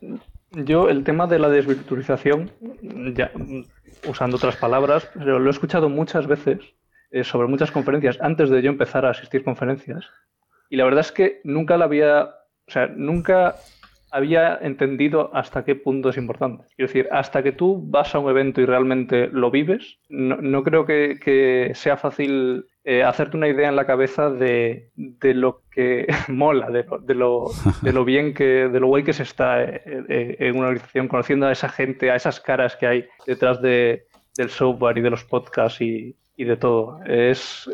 yo 0.51 0.89
el 0.89 1.05
tema 1.05 1.27
de 1.27 1.39
la 1.39 1.49
desvirtualización, 1.49 2.51
ya 3.15 3.31
usando 4.09 4.37
otras 4.39 4.57
palabras, 4.57 5.09
lo 5.15 5.47
he 5.47 5.51
escuchado 5.51 5.89
muchas 5.89 6.27
veces 6.27 6.59
eh, 7.11 7.23
sobre 7.23 7.49
muchas 7.49 7.71
conferencias 7.71 8.19
antes 8.21 8.51
de 8.51 8.61
yo 8.63 8.71
empezar 8.71 9.07
a 9.07 9.11
asistir 9.11 9.45
conferencias 9.45 10.05
y 10.69 10.77
la 10.77 10.85
verdad 10.85 11.01
es 11.01 11.13
que 11.13 11.41
nunca 11.45 11.77
la 11.77 11.87
había, 11.87 12.25
o 12.25 12.71
sea, 12.71 12.89
nunca 12.89 13.55
había 14.11 14.59
entendido 14.63 15.31
hasta 15.35 15.65
qué 15.65 15.75
punto 15.75 16.09
es 16.09 16.17
importante. 16.17 16.65
Quiero 16.77 16.89
decir, 16.89 17.09
hasta 17.11 17.43
que 17.43 17.53
tú 17.53 17.83
vas 17.87 18.15
a 18.15 18.19
un 18.19 18.31
evento 18.31 18.61
y 18.61 18.67
realmente 18.67 19.29
lo 19.29 19.51
vives, 19.51 19.99
no, 20.09 20.63
creo 20.63 20.87
que, 20.87 21.73
sea 21.75 21.97
fácil 21.97 22.67
eh, 22.85 23.03
hacerte 23.03 23.37
una 23.37 23.49
idea 23.49 23.69
en 23.69 23.77
la 23.77 23.87
cabeza 23.87 24.31
de, 24.31 24.91
lo 25.23 25.63
que 25.71 26.07
mola, 26.29 26.71
de 26.71 26.85
lo, 27.15 27.51
de 27.83 27.93
lo, 27.93 28.05
bien 28.05 28.35
que, 28.35 28.69
de 28.69 28.81
lo 28.81 28.87
guay 28.89 29.05
que 29.05 29.13
se 29.13 29.23
está 29.23 29.63
eh, 29.63 29.83
eh, 30.09 30.37
en 30.39 30.57
una 30.57 30.69
organización, 30.69 31.09
conociendo 31.09 31.47
a 31.47 31.53
esa 31.53 31.69
gente, 31.69 32.11
a 32.11 32.17
esas 32.17 32.41
caras 32.41 32.77
que 32.77 32.87
hay 32.87 33.05
detrás 33.27 33.61
de, 33.61 34.07
del 34.37 34.51
software 34.51 34.99
y 34.99 35.03
de 35.03 35.11
los 35.11 35.25
podcasts 35.25 35.81
y, 35.81 36.17
de 36.37 36.57
todo. 36.57 37.01
Es, 37.05 37.69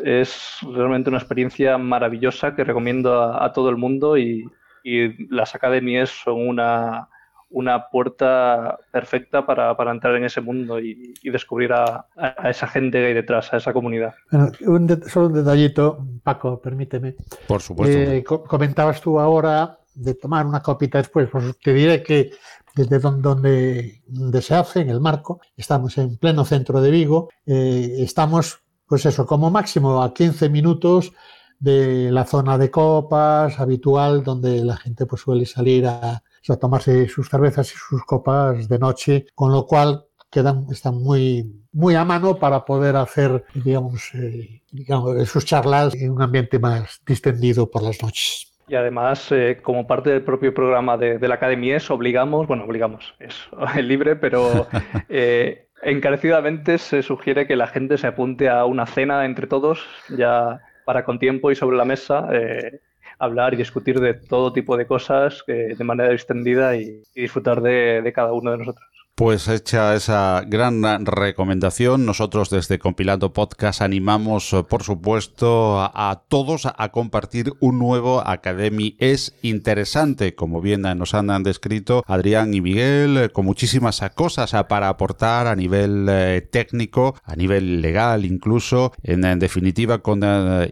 realmente 0.63 1.09
una 1.09 1.19
experiencia 1.19 1.77
maravillosa 1.77 2.55
que 2.55 2.63
recomiendo 2.63 3.21
a 3.21 3.53
todo 3.53 3.69
el 3.69 3.77
mundo 3.77 4.17
y, 4.17 4.43
y 4.85 5.33
las 5.33 5.55
academias 5.55 6.11
son 6.11 6.47
una, 6.47 7.09
una 7.49 7.89
puerta 7.89 8.77
perfecta 8.91 9.43
para, 9.43 9.75
entrar 9.91 10.15
en 10.15 10.25
ese 10.25 10.41
mundo 10.41 10.79
y, 10.79 11.15
descubrir 11.23 11.73
a, 11.73 12.05
esa 12.47 12.67
gente 12.67 12.99
que 12.99 13.07
hay 13.07 13.13
detrás, 13.15 13.51
a 13.51 13.57
esa 13.57 13.73
comunidad. 13.73 14.13
solo 14.29 15.27
un 15.27 15.33
detallito, 15.33 16.05
Paco, 16.21 16.61
permíteme. 16.61 17.15
Por 17.47 17.63
supuesto. 17.63 17.97
Eh, 17.97 18.23
comentabas 18.23 19.01
tú 19.01 19.19
ahora 19.19 19.79
de 19.95 20.13
tomar 20.13 20.45
una 20.45 20.61
copita 20.61 20.99
después, 20.99 21.27
pues 21.31 21.57
te 21.59 21.73
diré 21.73 22.03
que 22.03 22.31
desde 22.75 22.99
donde, 22.99 24.03
donde, 24.05 24.41
se 24.41 24.53
hace, 24.53 24.81
en 24.81 24.89
el 24.89 24.99
marco, 24.99 25.39
estamos 25.57 25.97
en 25.97 26.17
pleno 26.17 26.45
centro 26.45 26.79
de 26.79 26.91
Vigo, 26.91 27.29
eh, 27.47 27.95
estamos, 27.99 28.59
pues 28.85 29.05
eso, 29.07 29.25
como 29.25 29.49
máximo 29.49 30.03
a 30.03 30.13
15 30.13 30.49
minutos 30.49 31.11
de 31.59 32.11
la 32.11 32.25
zona 32.25 32.57
de 32.57 32.71
copas 32.71 33.59
habitual, 33.59 34.23
donde 34.23 34.63
la 34.63 34.77
gente 34.77 35.05
pues 35.05 35.21
suele 35.21 35.45
salir 35.45 35.87
a, 35.87 36.21
tomarse 36.59 37.07
sus 37.07 37.27
cervezas 37.27 37.71
y 37.73 37.75
sus 37.75 38.05
copas 38.05 38.69
de 38.69 38.77
noche, 38.77 39.25
con 39.33 39.51
lo 39.51 39.65
cual 39.65 40.05
quedan, 40.29 40.67
están 40.71 40.95
muy, 41.01 41.65
muy 41.71 41.95
a 41.95 42.05
mano 42.05 42.35
para 42.35 42.65
poder 42.65 42.95
hacer, 42.97 43.45
digamos, 43.55 44.13
eh, 44.13 44.61
digamos, 44.71 45.27
sus 45.27 45.43
charlas 45.45 45.95
en 45.95 46.11
un 46.11 46.21
ambiente 46.21 46.59
más 46.59 47.01
distendido 47.05 47.71
por 47.71 47.81
las 47.81 48.01
noches. 48.03 48.51
Y 48.67 48.75
además, 48.75 49.31
eh, 49.31 49.59
como 49.61 49.85
parte 49.85 50.09
del 50.09 50.23
propio 50.23 50.53
programa 50.53 50.97
de, 50.97 51.19
la 51.27 51.35
Academia 51.35 51.77
es, 51.77 51.89
obligamos, 51.91 52.47
bueno, 52.47 52.63
obligamos, 52.65 53.13
es 53.19 53.35
libre, 53.83 54.15
pero 54.15 54.67
eh, 55.09 55.67
encarecidamente 55.83 56.77
se 56.79 57.03
sugiere 57.03 57.45
que 57.45 57.55
la 57.55 57.67
gente 57.67 57.97
se 57.97 58.07
apunte 58.07 58.49
a 58.49 58.65
una 58.65 58.87
cena 58.87 59.25
entre 59.25 59.47
todos, 59.47 59.85
ya 60.09 60.61
para 60.85 61.03
con 61.03 61.19
tiempo 61.19 61.51
y 61.51 61.55
sobre 61.55 61.77
la 61.77 61.85
mesa, 61.85 62.27
eh, 62.31 62.79
hablar 63.19 63.53
y 63.53 63.57
discutir 63.57 63.99
de 63.99 64.13
todo 64.13 64.53
tipo 64.53 64.77
de 64.77 64.87
cosas 64.87 65.43
de 65.47 65.75
manera 65.83 66.13
extendida 66.13 66.75
y, 66.77 67.03
disfrutar 67.13 67.61
de 67.61 68.11
cada 68.13 68.33
uno 68.33 68.51
de 68.51 68.57
nosotros. 68.59 68.94
Pues 69.17 69.47
hecha 69.47 69.95
esa 69.95 70.43
gran 70.45 70.83
recomendación, 71.05 72.05
nosotros 72.05 72.49
desde 72.49 72.79
Compilando 72.79 73.31
Podcast 73.31 73.81
animamos, 73.81 74.51
eh, 74.51 74.63
por 74.67 74.83
supuesto, 74.83 75.79
a, 75.79 76.23
todos 76.27 76.65
a, 76.65 76.91
compartir 76.91 77.53
un 77.61 77.79
nuevo 77.79 78.27
Academy. 78.27 78.97
Es 78.99 79.33
interesante, 79.41 80.35
como 80.35 80.59
bien 80.59 80.81
nos 80.81 81.13
han 81.13 81.43
descrito 81.43 82.03
Adrián 82.07 82.53
y 82.53 82.59
Miguel, 82.59 83.15
eh, 83.15 83.29
con 83.29 83.45
muchísimas 83.45 84.01
cosas 84.15 84.51
para 84.67 84.89
aportar 84.89 85.47
a 85.47 85.55
nivel 85.55 86.07
eh, 86.09 86.45
técnico, 86.51 87.15
a 87.23 87.37
nivel 87.37 87.81
legal 87.81 88.25
incluso, 88.25 88.91
en, 89.01 89.39
definitiva 89.39 89.99
con 89.99 90.19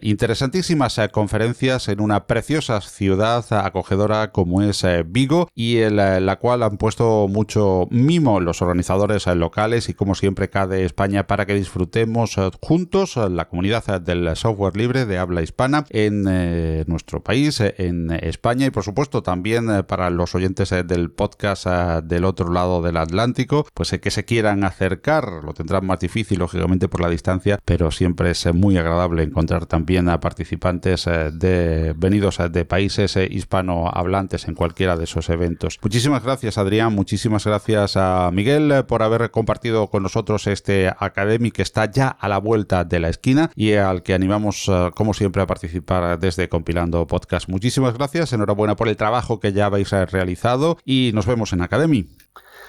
interesantísimas 0.02 1.00
conferencias 1.12 1.88
en 1.88 2.02
una 2.02 2.26
preciosa 2.26 2.82
ciudad 2.82 3.46
acogedora 3.50 4.32
como 4.32 4.60
es 4.60 4.84
Vigo 5.06 5.48
y 5.54 5.78
en 5.78 5.96
la 5.96 6.36
cual 6.36 6.62
han 6.62 6.76
puesto 6.76 7.26
mucho 7.26 7.88
mimo 7.90 8.33
los 8.40 8.62
organizadores 8.62 9.26
eh, 9.26 9.34
locales 9.34 9.88
y 9.88 9.94
como 9.94 10.14
siempre 10.14 10.50
CADE 10.50 10.84
España 10.84 11.26
para 11.26 11.46
que 11.46 11.54
disfrutemos 11.54 12.38
eh, 12.38 12.50
juntos 12.60 13.16
eh, 13.16 13.28
la 13.28 13.48
comunidad 13.48 14.00
del 14.00 14.34
software 14.36 14.76
libre 14.76 15.06
de 15.06 15.18
habla 15.18 15.42
hispana 15.42 15.84
en 15.90 16.24
nuestro 16.86 17.22
país, 17.22 17.60
en 17.60 18.10
España 18.10 18.66
y 18.66 18.70
por 18.70 18.84
supuesto 18.84 19.22
también 19.22 19.84
para 19.86 20.10
los 20.10 20.34
oyentes 20.34 20.70
del 20.70 21.10
podcast 21.10 21.66
del 22.04 22.24
otro 22.24 22.52
lado 22.52 22.82
del 22.82 22.96
Atlántico, 22.96 23.66
pues 23.74 23.90
que 24.00 24.10
se 24.10 24.24
quieran 24.24 24.64
acercar, 24.64 25.44
lo 25.44 25.52
tendrán 25.54 25.86
más 25.86 26.00
difícil 26.00 26.38
lógicamente 26.38 26.88
por 26.88 27.00
la 27.00 27.08
distancia, 27.08 27.58
pero 27.64 27.90
siempre 27.90 28.30
es 28.30 28.52
muy 28.54 28.76
agradable 28.76 29.22
encontrar 29.22 29.66
también 29.66 30.08
a 30.08 30.20
participantes 30.20 31.04
de 31.04 31.94
venidos 31.96 32.38
de 32.50 32.64
países 32.64 33.16
hispanohablantes 33.16 34.48
en 34.48 34.54
cualquiera 34.54 34.96
de 34.96 35.04
esos 35.04 35.28
eventos. 35.28 35.78
Muchísimas 35.82 36.22
gracias 36.22 36.58
Adrián, 36.58 36.94
muchísimas 36.94 37.44
gracias 37.44 37.96
a 37.96 38.23
Miguel 38.32 38.70
eh, 38.72 38.82
por 38.82 39.02
haber 39.02 39.30
compartido 39.30 39.88
con 39.88 40.02
nosotros 40.02 40.46
este 40.46 40.92
Academy 40.98 41.50
que 41.50 41.62
está 41.62 41.90
ya 41.90 42.08
a 42.08 42.28
la 42.28 42.38
vuelta 42.38 42.84
de 42.84 43.00
la 43.00 43.08
esquina 43.08 43.50
y 43.54 43.74
al 43.74 44.02
que 44.02 44.14
animamos, 44.14 44.68
eh, 44.68 44.90
como 44.94 45.14
siempre, 45.14 45.42
a 45.42 45.46
participar 45.46 46.18
desde 46.18 46.48
Compilando 46.48 47.06
Podcast. 47.06 47.48
Muchísimas 47.48 47.94
gracias, 47.94 48.32
enhorabuena 48.32 48.76
por 48.76 48.88
el 48.88 48.96
trabajo 48.96 49.40
que 49.40 49.52
ya 49.52 49.66
habéis 49.66 49.92
eh, 49.92 50.06
realizado 50.06 50.78
y 50.84 51.10
nos 51.14 51.26
vemos 51.26 51.52
en 51.52 51.62
Academy. 51.62 52.06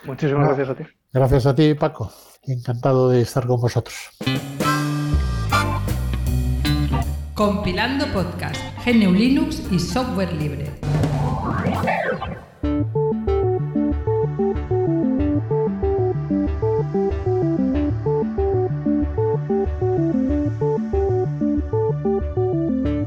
Muchísimas 0.06 0.48
gracias 0.48 0.70
a 0.70 0.76
ti. 0.76 0.84
Gracias 1.12 1.46
a 1.46 1.56
ti, 1.56 1.74
Paco. 1.74 2.12
Encantado 2.44 3.10
de 3.10 3.22
estar 3.22 3.48
con 3.48 3.60
vosotros. 3.62 4.12
Compilando 7.34 8.06
Podcast, 8.14 8.56
GNU 8.86 9.12
Linux 9.12 9.62
y 9.72 9.80
software 9.80 10.32
libre. 10.34 10.72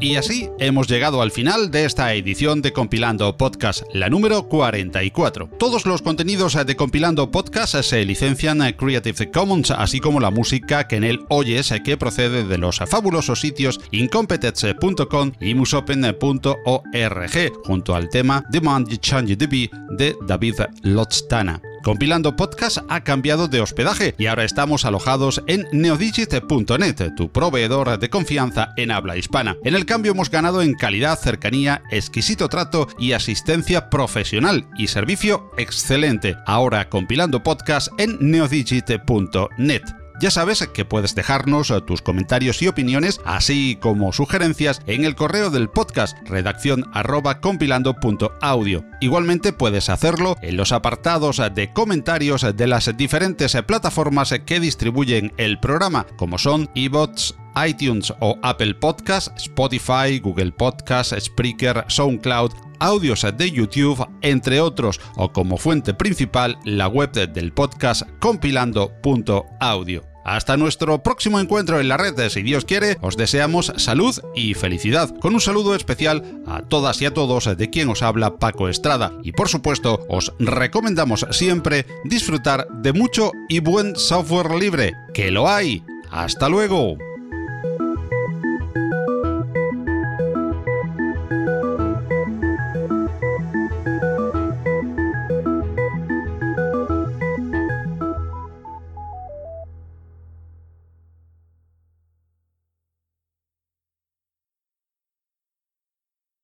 Y 0.00 0.14
así 0.14 0.48
hemos 0.60 0.86
llegado 0.86 1.22
al 1.22 1.32
final 1.32 1.72
de 1.72 1.84
esta 1.84 2.14
edición 2.14 2.62
de 2.62 2.72
Compilando 2.72 3.36
Podcast, 3.36 3.82
la 3.92 4.08
número 4.08 4.44
44. 4.44 5.50
Todos 5.58 5.86
los 5.86 6.02
contenidos 6.02 6.54
de 6.64 6.76
Compilando 6.76 7.32
Podcast 7.32 7.74
se 7.82 8.04
licencian 8.04 8.62
a 8.62 8.76
Creative 8.76 9.30
Commons, 9.32 9.72
así 9.72 9.98
como 9.98 10.20
la 10.20 10.30
música 10.30 10.86
que 10.86 10.96
en 10.96 11.04
él 11.04 11.20
oyes 11.28 11.74
que 11.84 11.96
procede 11.96 12.44
de 12.44 12.58
los 12.58 12.78
fabulosos 12.78 13.40
sitios 13.40 13.80
incompetence.com 13.90 15.32
y 15.40 15.54
musopen.org, 15.54 17.52
junto 17.64 17.94
al 17.96 18.08
tema 18.08 18.44
Demand 18.50 18.88
Change 19.00 19.36
DB 19.36 19.68
de 19.96 20.14
David 20.28 20.60
Lotstana. 20.82 21.60
Compilando 21.82 22.36
Podcast 22.36 22.78
ha 22.88 23.04
cambiado 23.04 23.48
de 23.48 23.60
hospedaje 23.60 24.14
y 24.18 24.26
ahora 24.26 24.44
estamos 24.44 24.84
alojados 24.84 25.42
en 25.46 25.66
neodigit.net, 25.72 27.14
tu 27.16 27.30
proveedor 27.30 27.98
de 27.98 28.10
confianza 28.10 28.72
en 28.76 28.90
habla 28.90 29.16
hispana. 29.16 29.56
En 29.64 29.74
el 29.74 29.86
cambio 29.86 30.12
hemos 30.12 30.30
ganado 30.30 30.62
en 30.62 30.74
calidad, 30.74 31.18
cercanía, 31.18 31.82
exquisito 31.90 32.48
trato 32.48 32.88
y 32.98 33.12
asistencia 33.12 33.90
profesional 33.90 34.66
y 34.76 34.88
servicio 34.88 35.50
excelente. 35.56 36.36
Ahora 36.46 36.88
compilando 36.88 37.42
podcast 37.42 37.88
en 37.98 38.18
neodigit.net. 38.20 39.97
Ya 40.20 40.32
sabes 40.32 40.66
que 40.74 40.84
puedes 40.84 41.14
dejarnos 41.14 41.70
eh, 41.70 41.80
tus 41.80 42.02
comentarios 42.02 42.60
y 42.60 42.68
opiniones, 42.68 43.20
así 43.24 43.78
como 43.80 44.12
sugerencias, 44.12 44.82
en 44.86 45.04
el 45.04 45.14
correo 45.14 45.50
del 45.50 45.68
podcast 45.68 46.16
redacción 46.28 46.90
arroba 46.92 47.40
compilando.audio. 47.40 48.84
Igualmente 49.00 49.52
puedes 49.52 49.88
hacerlo 49.88 50.36
en 50.42 50.56
los 50.56 50.72
apartados 50.72 51.40
de 51.54 51.72
comentarios 51.72 52.44
de 52.56 52.66
las 52.66 52.96
diferentes 52.96 53.56
plataformas 53.66 54.34
que 54.44 54.58
distribuyen 54.58 55.32
el 55.36 55.60
programa, 55.60 56.06
como 56.16 56.38
son 56.38 56.68
iBots, 56.74 57.36
iTunes 57.66 58.12
o 58.20 58.38
Apple 58.42 58.74
Podcasts, 58.74 59.32
Spotify, 59.36 60.18
Google 60.18 60.52
Podcasts, 60.52 61.14
Spreaker, 61.18 61.84
SoundCloud, 61.88 62.52
audios 62.80 63.26
de 63.36 63.50
YouTube, 63.50 64.06
entre 64.22 64.60
otros, 64.60 65.00
o 65.16 65.32
como 65.32 65.56
fuente 65.56 65.94
principal 65.94 66.58
la 66.64 66.88
web 66.88 67.12
del 67.12 67.52
podcast 67.52 68.02
compilando.audio. 68.20 70.04
Hasta 70.28 70.58
nuestro 70.58 71.02
próximo 71.02 71.40
encuentro 71.40 71.80
en 71.80 71.88
la 71.88 71.96
red, 71.96 72.28
si 72.28 72.42
Dios 72.42 72.66
quiere, 72.66 72.98
os 73.00 73.16
deseamos 73.16 73.72
salud 73.76 74.14
y 74.34 74.52
felicidad, 74.52 75.08
con 75.20 75.32
un 75.32 75.40
saludo 75.40 75.74
especial 75.74 76.42
a 76.46 76.60
todas 76.60 77.00
y 77.00 77.06
a 77.06 77.14
todos 77.14 77.56
de 77.56 77.70
quien 77.70 77.88
os 77.88 78.02
habla 78.02 78.36
Paco 78.36 78.68
Estrada. 78.68 79.14
Y 79.22 79.32
por 79.32 79.48
supuesto, 79.48 80.04
os 80.10 80.34
recomendamos 80.38 81.26
siempre 81.30 81.86
disfrutar 82.04 82.68
de 82.68 82.92
mucho 82.92 83.32
y 83.48 83.60
buen 83.60 83.96
software 83.96 84.50
libre, 84.50 84.92
que 85.14 85.30
lo 85.30 85.48
hay. 85.48 85.82
Hasta 86.10 86.50
luego. 86.50 86.98